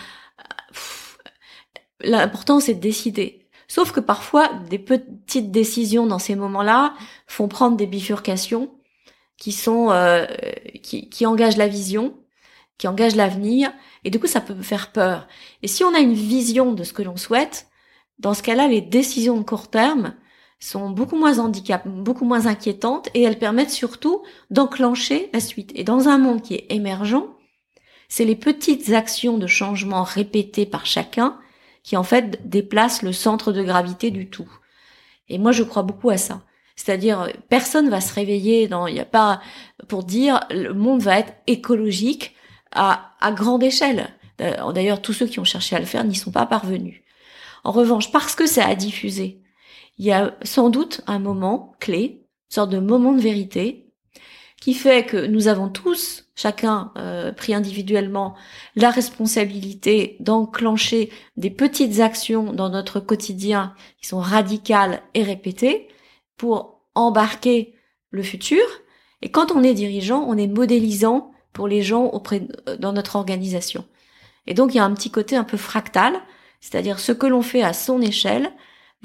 l'important 2.01 2.59
c'est 2.59 2.75
de 2.75 2.79
décider. 2.79 3.47
Sauf 3.67 3.91
que 3.91 3.99
parfois 3.99 4.49
des 4.69 4.79
petites 4.79 5.51
décisions 5.51 6.07
dans 6.07 6.19
ces 6.19 6.35
moments-là 6.35 6.93
font 7.27 7.49
prendre 7.49 7.75
des 7.75 7.87
bifurcations 7.87 8.71
qui 9.37 9.51
sont 9.51 9.91
euh, 9.91 10.25
qui, 10.83 11.09
qui 11.09 11.25
engagent 11.25 11.57
la 11.57 11.67
vision, 11.67 12.17
qui 12.77 12.87
engagent 12.87 13.15
l'avenir, 13.15 13.73
et 14.05 14.09
du 14.09 14.19
coup 14.19 14.27
ça 14.27 14.41
peut 14.41 14.61
faire 14.61 14.91
peur. 14.93 15.27
Et 15.63 15.67
si 15.67 15.83
on 15.83 15.93
a 15.93 15.99
une 15.99 16.13
vision 16.13 16.71
de 16.73 16.83
ce 16.83 16.93
que 16.93 17.01
l'on 17.01 17.17
souhaite, 17.17 17.67
dans 18.19 18.33
ce 18.33 18.41
cas-là, 18.41 18.67
les 18.67 18.81
décisions 18.81 19.37
de 19.37 19.43
court 19.43 19.69
terme 19.69 20.15
sont 20.59 20.89
beaucoup 20.89 21.15
moins 21.15 21.39
handicap, 21.39 21.87
beaucoup 21.87 22.25
moins 22.25 22.47
inquiétantes, 22.47 23.09
et 23.13 23.21
elles 23.23 23.39
permettent 23.39 23.71
surtout 23.71 24.23
d'enclencher 24.49 25.29
la 25.33 25.39
suite. 25.39 25.71
Et 25.75 25.83
dans 25.83 26.07
un 26.07 26.17
monde 26.17 26.41
qui 26.41 26.55
est 26.55 26.65
émergent, 26.69 27.23
c'est 28.09 28.25
les 28.25 28.35
petites 28.35 28.89
actions 28.89 29.37
de 29.37 29.47
changement 29.47 30.03
répétées 30.03 30.65
par 30.65 30.85
chacun 30.85 31.37
qui 31.83 31.95
en 31.95 32.03
fait 32.03 32.47
déplacent 32.49 33.01
le 33.01 33.13
centre 33.13 33.51
de 33.51 33.63
gravité 33.63 34.11
du 34.11 34.29
tout. 34.29 34.49
Et 35.29 35.37
moi 35.37 35.51
je 35.51 35.63
crois 35.63 35.83
beaucoup 35.83 36.09
à 36.09 36.17
ça. 36.17 36.41
C'est-à-dire, 36.75 37.29
personne 37.49 37.89
va 37.89 38.01
se 38.01 38.13
réveiller 38.13 38.67
dans, 38.67 38.87
il 38.87 38.93
n'y 38.93 38.99
a 38.99 39.05
pas, 39.05 39.41
pour 39.87 40.03
dire, 40.03 40.41
le 40.51 40.73
monde 40.73 41.01
va 41.01 41.17
être 41.19 41.33
écologique 41.47 42.35
à, 42.71 43.13
à 43.19 43.31
grande 43.31 43.63
échelle. 43.63 44.09
D'ailleurs, 44.37 45.01
tous 45.01 45.13
ceux 45.13 45.25
qui 45.25 45.39
ont 45.39 45.43
cherché 45.43 45.75
à 45.75 45.79
le 45.79 45.85
faire 45.85 46.03
n'y 46.03 46.13
sont 46.13 46.29
pas 46.29 46.45
parvenus. 46.45 47.01
En 47.63 47.71
revanche, 47.71 48.11
parce 48.11 48.35
que 48.35 48.45
ça 48.45 48.67
a 48.67 48.75
diffusé, 48.75 49.41
il 49.97 50.05
y 50.05 50.11
a 50.11 50.35
sans 50.43 50.69
doute 50.69 51.01
un 51.07 51.19
moment 51.19 51.75
clé, 51.79 52.25
une 52.49 52.53
sorte 52.53 52.69
de 52.69 52.79
moment 52.79 53.13
de 53.13 53.21
vérité, 53.21 53.87
qui 54.61 54.73
fait 54.73 55.05
que 55.05 55.25
nous 55.27 55.47
avons 55.47 55.69
tous, 55.69 56.25
chacun 56.35 56.91
euh, 56.97 57.31
pris 57.31 57.53
individuellement, 57.53 58.35
la 58.75 58.89
responsabilité 58.89 60.17
d'enclencher 60.19 61.11
des 61.35 61.51
petites 61.51 61.99
actions 61.99 62.53
dans 62.53 62.69
notre 62.69 62.99
quotidien 62.99 63.75
qui 64.01 64.07
sont 64.07 64.19
radicales 64.19 65.01
et 65.13 65.23
répétées, 65.23 65.87
pour 66.37 66.81
embarquer 66.95 67.73
le 68.11 68.23
futur. 68.23 68.63
Et 69.21 69.29
quand 69.29 69.51
on 69.51 69.63
est 69.63 69.73
dirigeant, 69.73 70.23
on 70.27 70.37
est 70.37 70.47
modélisant 70.47 71.31
pour 71.51 71.67
les 71.67 71.81
gens 71.81 72.05
auprès 72.05 72.47
euh, 72.69 72.77
dans 72.77 72.93
notre 72.93 73.15
organisation. 73.15 73.85
Et 74.45 74.53
donc 74.53 74.73
il 74.73 74.77
y 74.77 74.79
a 74.79 74.85
un 74.85 74.93
petit 74.93 75.11
côté 75.11 75.35
un 75.35 75.43
peu 75.43 75.57
fractal, 75.57 76.13
c'est-à-dire 76.61 76.99
ce 76.99 77.11
que 77.11 77.27
l'on 77.27 77.41
fait 77.41 77.63
à 77.63 77.73
son 77.73 78.01
échelle 78.01 78.51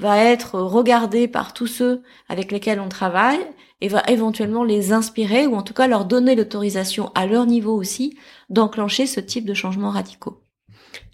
va 0.03 0.21
être 0.21 0.59
regardé 0.59 1.29
par 1.29 1.53
tous 1.53 1.67
ceux 1.67 2.03
avec 2.27 2.51
lesquels 2.51 2.81
on 2.81 2.89
travaille 2.89 3.39
et 3.79 3.87
va 3.87 4.03
éventuellement 4.09 4.65
les 4.65 4.91
inspirer 4.91 5.47
ou 5.47 5.55
en 5.55 5.61
tout 5.61 5.73
cas 5.73 5.87
leur 5.87 6.03
donner 6.03 6.35
l'autorisation 6.35 7.09
à 7.15 7.25
leur 7.25 7.45
niveau 7.45 7.73
aussi 7.73 8.17
d'enclencher 8.49 9.07
ce 9.07 9.21
type 9.21 9.45
de 9.45 9.53
changements 9.53 9.91
radicaux. 9.91 10.41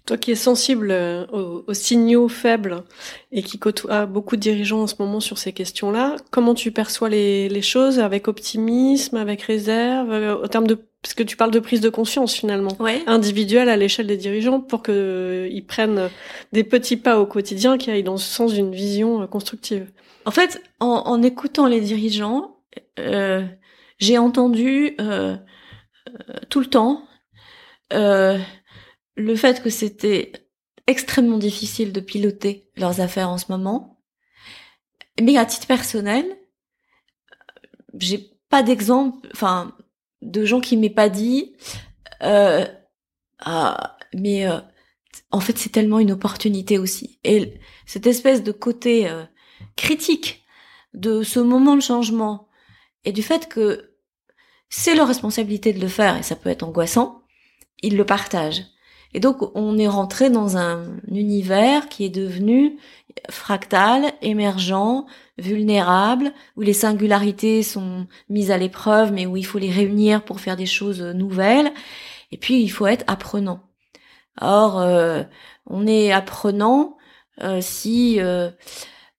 Toi 0.06 0.18
qui 0.18 0.32
es 0.32 0.34
sensible 0.34 0.90
euh, 0.90 1.24
aux, 1.68 1.72
signaux 1.72 2.28
faibles 2.28 2.82
et 3.30 3.44
qui 3.44 3.60
côtoie 3.60 4.06
beaucoup 4.06 4.34
de 4.34 4.40
dirigeants 4.40 4.82
en 4.82 4.86
ce 4.88 4.96
moment 4.98 5.20
sur 5.20 5.38
ces 5.38 5.52
questions-là, 5.52 6.16
comment 6.32 6.54
tu 6.54 6.72
perçois 6.72 7.08
les, 7.08 7.62
choses 7.62 8.00
avec 8.00 8.26
optimisme, 8.26 9.16
avec 9.16 9.42
réserve, 9.42 10.10
euh, 10.10 10.36
au 10.36 10.48
terme 10.48 10.66
de 10.66 10.89
parce 11.02 11.14
que 11.14 11.22
tu 11.22 11.36
parles 11.36 11.50
de 11.50 11.60
prise 11.60 11.80
de 11.80 11.88
conscience 11.88 12.34
finalement 12.34 12.76
individuelle 13.06 13.68
à 13.68 13.76
l'échelle 13.76 14.06
des 14.06 14.16
dirigeants 14.16 14.60
pour 14.60 14.82
que 14.82 14.92
euh, 14.92 15.48
ils 15.50 15.64
prennent 15.64 16.10
des 16.52 16.64
petits 16.64 16.96
pas 16.96 17.18
au 17.18 17.26
quotidien 17.26 17.78
qui 17.78 17.90
aillent 17.90 18.02
dans 18.02 18.12
le 18.12 18.18
sens 18.18 18.52
d'une 18.52 18.74
vision 18.74 19.26
constructive. 19.26 19.90
En 20.26 20.30
fait, 20.30 20.62
en, 20.80 21.22
écoutant 21.22 21.66
les 21.66 21.80
dirigeants, 21.80 22.58
j'ai 23.98 24.18
entendu 24.18 24.94
tout 26.50 26.60
le 26.60 26.66
temps 26.66 27.04
le 27.90 29.36
fait 29.36 29.62
que 29.62 29.70
c'était 29.70 30.32
extrêmement 30.86 31.38
difficile 31.38 31.92
de 31.92 32.00
piloter 32.00 32.68
leurs 32.76 33.00
affaires 33.00 33.28
en 33.28 33.38
ce 33.38 33.46
moment. 33.50 34.02
Mais 35.20 35.36
à 35.36 35.44
titre 35.44 35.66
personnel, 35.66 36.24
j'ai 37.98 38.30
pas 38.48 38.62
d'exemple, 38.62 39.28
enfin, 39.32 39.76
de 40.22 40.44
gens 40.44 40.60
qui 40.60 40.76
m'aient 40.76 40.90
pas 40.90 41.08
dit, 41.08 41.54
euh, 42.22 42.66
ah, 43.40 43.96
mais 44.14 44.46
euh, 44.46 44.60
en 45.30 45.40
fait 45.40 45.56
c'est 45.58 45.70
tellement 45.70 45.98
une 45.98 46.12
opportunité 46.12 46.78
aussi. 46.78 47.18
Et 47.24 47.54
cette 47.86 48.06
espèce 48.06 48.42
de 48.42 48.52
côté 48.52 49.08
euh, 49.08 49.24
critique 49.76 50.44
de 50.94 51.22
ce 51.22 51.40
moment 51.40 51.76
de 51.76 51.82
changement 51.82 52.48
et 53.04 53.12
du 53.12 53.22
fait 53.22 53.48
que 53.48 53.94
c'est 54.68 54.94
leur 54.94 55.08
responsabilité 55.08 55.72
de 55.72 55.80
le 55.80 55.88
faire 55.88 56.16
et 56.16 56.22
ça 56.22 56.36
peut 56.36 56.50
être 56.50 56.62
angoissant, 56.62 57.22
ils 57.82 57.96
le 57.96 58.04
partagent. 58.04 58.64
Et 59.12 59.20
donc 59.20 59.38
on 59.54 59.78
est 59.78 59.88
rentré 59.88 60.30
dans 60.30 60.56
un 60.56 61.00
univers 61.08 61.88
qui 61.88 62.04
est 62.04 62.10
devenu 62.10 62.78
fractal, 63.28 64.12
émergent, 64.22 65.04
vulnérable, 65.38 66.32
où 66.56 66.62
les 66.62 66.72
singularités 66.72 67.62
sont 67.62 68.06
mises 68.28 68.50
à 68.50 68.58
l'épreuve, 68.58 69.12
mais 69.12 69.26
où 69.26 69.36
il 69.36 69.44
faut 69.44 69.58
les 69.58 69.70
réunir 69.70 70.22
pour 70.24 70.40
faire 70.40 70.56
des 70.56 70.66
choses 70.66 71.02
nouvelles. 71.02 71.72
Et 72.32 72.36
puis 72.36 72.62
il 72.62 72.68
faut 72.68 72.86
être 72.86 73.04
apprenant. 73.06 73.60
Or, 74.40 74.80
euh, 74.80 75.22
on 75.66 75.86
est 75.86 76.12
apprenant 76.12 76.96
euh, 77.42 77.60
si 77.60 78.20
euh, 78.20 78.50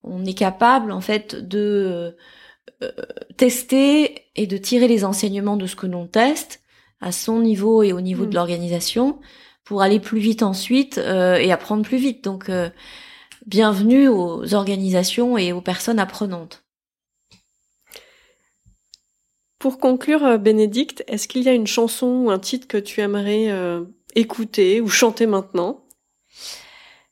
on 0.03 0.25
est 0.25 0.33
capable 0.33 0.91
en 0.91 1.01
fait 1.01 1.35
de 1.35 2.15
tester 3.37 4.25
et 4.35 4.47
de 4.47 4.57
tirer 4.57 4.87
les 4.87 5.05
enseignements 5.05 5.55
de 5.55 5.67
ce 5.67 5.75
que 5.75 5.85
l'on 5.85 6.07
teste 6.07 6.61
à 6.99 7.11
son 7.11 7.39
niveau 7.39 7.83
et 7.83 7.93
au 7.93 8.01
niveau 8.01 8.25
de 8.25 8.31
mm. 8.31 8.35
l'organisation 8.35 9.19
pour 9.63 9.83
aller 9.83 9.99
plus 9.99 10.19
vite 10.19 10.41
ensuite 10.41 10.97
et 10.97 11.51
apprendre 11.51 11.83
plus 11.83 11.97
vite. 11.97 12.23
Donc, 12.23 12.49
bienvenue 13.45 14.07
aux 14.07 14.53
organisations 14.53 15.37
et 15.37 15.51
aux 15.51 15.61
personnes 15.61 15.99
apprenantes. 15.99 16.63
Pour 19.59 19.79
conclure, 19.79 20.25
euh, 20.25 20.37
Bénédicte, 20.37 21.03
est-ce 21.07 21.27
qu'il 21.27 21.43
y 21.43 21.49
a 21.49 21.53
une 21.53 21.67
chanson 21.67 22.07
ou 22.25 22.31
un 22.31 22.39
titre 22.39 22.67
que 22.67 22.77
tu 22.77 23.01
aimerais 23.01 23.49
écouter 24.15 24.81
ou 24.81 24.87
chanter 24.87 25.25
maintenant? 25.27 25.85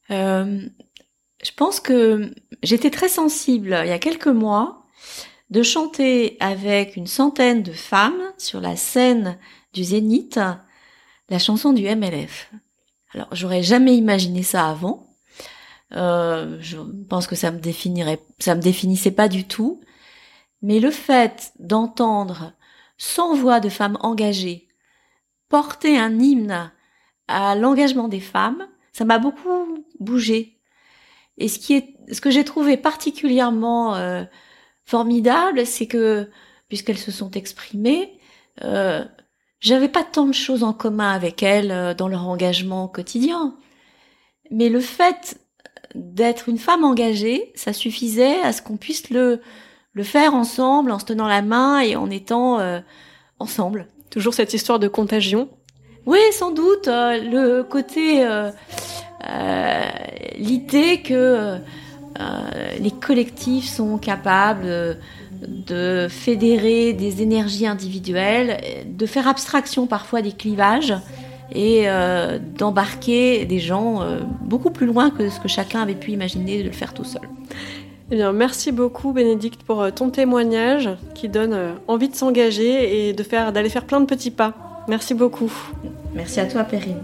Je 0.09 1.51
pense 1.55 1.79
que 1.79 2.33
j'étais 2.63 2.89
très 2.89 3.09
sensible 3.09 3.79
il 3.83 3.89
y 3.89 3.91
a 3.91 3.99
quelques 3.99 4.27
mois 4.27 4.83
de 5.51 5.63
chanter 5.63 6.37
avec 6.39 6.95
une 6.95 7.07
centaine 7.07 7.63
de 7.63 7.71
femmes 7.71 8.33
sur 8.37 8.59
la 8.59 8.75
scène 8.75 9.37
du 9.73 9.83
Zénith 9.83 10.39
la 11.29 11.39
chanson 11.39 11.73
du 11.73 11.83
MLF. 11.83 12.51
Alors, 13.13 13.27
j'aurais 13.31 13.63
jamais 13.63 13.95
imaginé 13.95 14.43
ça 14.43 14.67
avant. 14.67 15.08
Euh, 15.95 16.57
je 16.61 16.77
pense 17.09 17.27
que 17.27 17.35
ça 17.35 17.51
me 17.51 17.59
définirait, 17.59 18.21
ça 18.39 18.55
me 18.55 18.61
définissait 18.61 19.11
pas 19.11 19.27
du 19.27 19.45
tout. 19.45 19.81
Mais 20.61 20.79
le 20.79 20.91
fait 20.91 21.53
d'entendre 21.59 22.53
100 22.97 23.35
voix 23.35 23.59
de 23.59 23.69
femmes 23.69 23.97
engagées 24.01 24.67
porter 25.49 25.97
un 25.97 26.19
hymne 26.19 26.71
à 27.27 27.55
l'engagement 27.55 28.07
des 28.07 28.19
femmes, 28.19 28.67
ça 28.93 29.05
m'a 29.05 29.19
beaucoup 29.19 29.83
bougé. 29.99 30.59
Et 31.37 31.47
ce 31.47 31.59
qui 31.59 31.73
est, 31.73 31.95
ce 32.11 32.21
que 32.21 32.31
j'ai 32.31 32.43
trouvé 32.43 32.77
particulièrement 32.77 33.95
euh, 33.95 34.23
formidable, 34.85 35.65
c'est 35.65 35.87
que 35.87 36.29
puisqu'elles 36.67 36.97
se 36.97 37.11
sont 37.11 37.31
exprimées, 37.31 38.19
euh, 38.63 39.03
j'avais 39.59 39.89
pas 39.89 40.03
tant 40.03 40.27
de 40.27 40.33
choses 40.33 40.63
en 40.63 40.73
commun 40.73 41.11
avec 41.11 41.43
elles 41.43 41.71
euh, 41.71 41.93
dans 41.93 42.07
leur 42.07 42.27
engagement 42.27 42.87
quotidien. 42.87 43.57
Mais 44.51 44.69
le 44.69 44.79
fait 44.79 45.39
d'être 45.95 46.49
une 46.49 46.57
femme 46.57 46.83
engagée, 46.83 47.51
ça 47.55 47.73
suffisait 47.73 48.39
à 48.41 48.51
ce 48.53 48.61
qu'on 48.61 48.77
puisse 48.77 49.09
le, 49.09 49.41
le 49.93 50.03
faire 50.03 50.33
ensemble, 50.33 50.91
en 50.91 50.99
se 50.99 51.05
tenant 51.05 51.27
la 51.27 51.41
main 51.41 51.79
et 51.79 51.95
en 51.95 52.09
étant 52.09 52.59
euh, 52.59 52.79
ensemble. 53.39 53.87
Toujours 54.09 54.33
cette 54.33 54.53
histoire 54.53 54.79
de 54.79 54.87
contagion? 54.87 55.49
Oui, 56.05 56.19
sans 56.31 56.51
doute. 56.51 56.87
Euh, 56.87 57.19
le 57.21 57.63
côté, 57.63 58.25
l'idée 60.37 61.01
que 61.01 61.57
les 62.79 62.91
collectifs 62.91 63.69
sont 63.69 63.97
capables 63.97 64.97
de 65.31 66.07
fédérer 66.09 66.93
des 66.93 67.21
énergies 67.21 67.67
individuelles, 67.67 68.85
de 68.85 69.05
faire 69.05 69.27
abstraction 69.27 69.87
parfois 69.87 70.21
des 70.21 70.33
clivages 70.33 70.93
et 71.51 71.83
euh, 71.85 72.39
d'embarquer 72.39 73.45
des 73.45 73.59
gens 73.59 74.01
euh, 74.01 74.19
beaucoup 74.41 74.69
plus 74.69 74.85
loin 74.85 75.09
que 75.09 75.29
ce 75.29 75.39
que 75.39 75.47
chacun 75.47 75.81
avait 75.81 75.95
pu 75.95 76.11
imaginer 76.11 76.59
de 76.59 76.67
le 76.67 76.71
faire 76.71 76.93
tout 76.93 77.03
seul. 77.03 77.21
Eh 78.11 78.15
bien, 78.15 78.31
merci 78.31 78.71
beaucoup 78.71 79.13
Bénédicte 79.13 79.63
pour 79.63 79.81
euh, 79.81 79.91
ton 79.91 80.09
témoignage 80.09 80.89
qui 81.15 81.29
donne 81.29 81.75
envie 81.87 82.09
de 82.09 82.15
s'engager 82.15 83.09
et 83.09 83.13
de 83.13 83.23
faire 83.23 83.51
d'aller 83.51 83.69
faire 83.69 83.85
plein 83.85 83.99
de 83.99 84.05
petits 84.05 84.31
pas. 84.31 84.53
Merci 84.87 85.13
beaucoup. 85.13 85.51
Merci 86.15 86.39
à 86.39 86.45
toi 86.45 86.63
Perrine. 86.63 87.03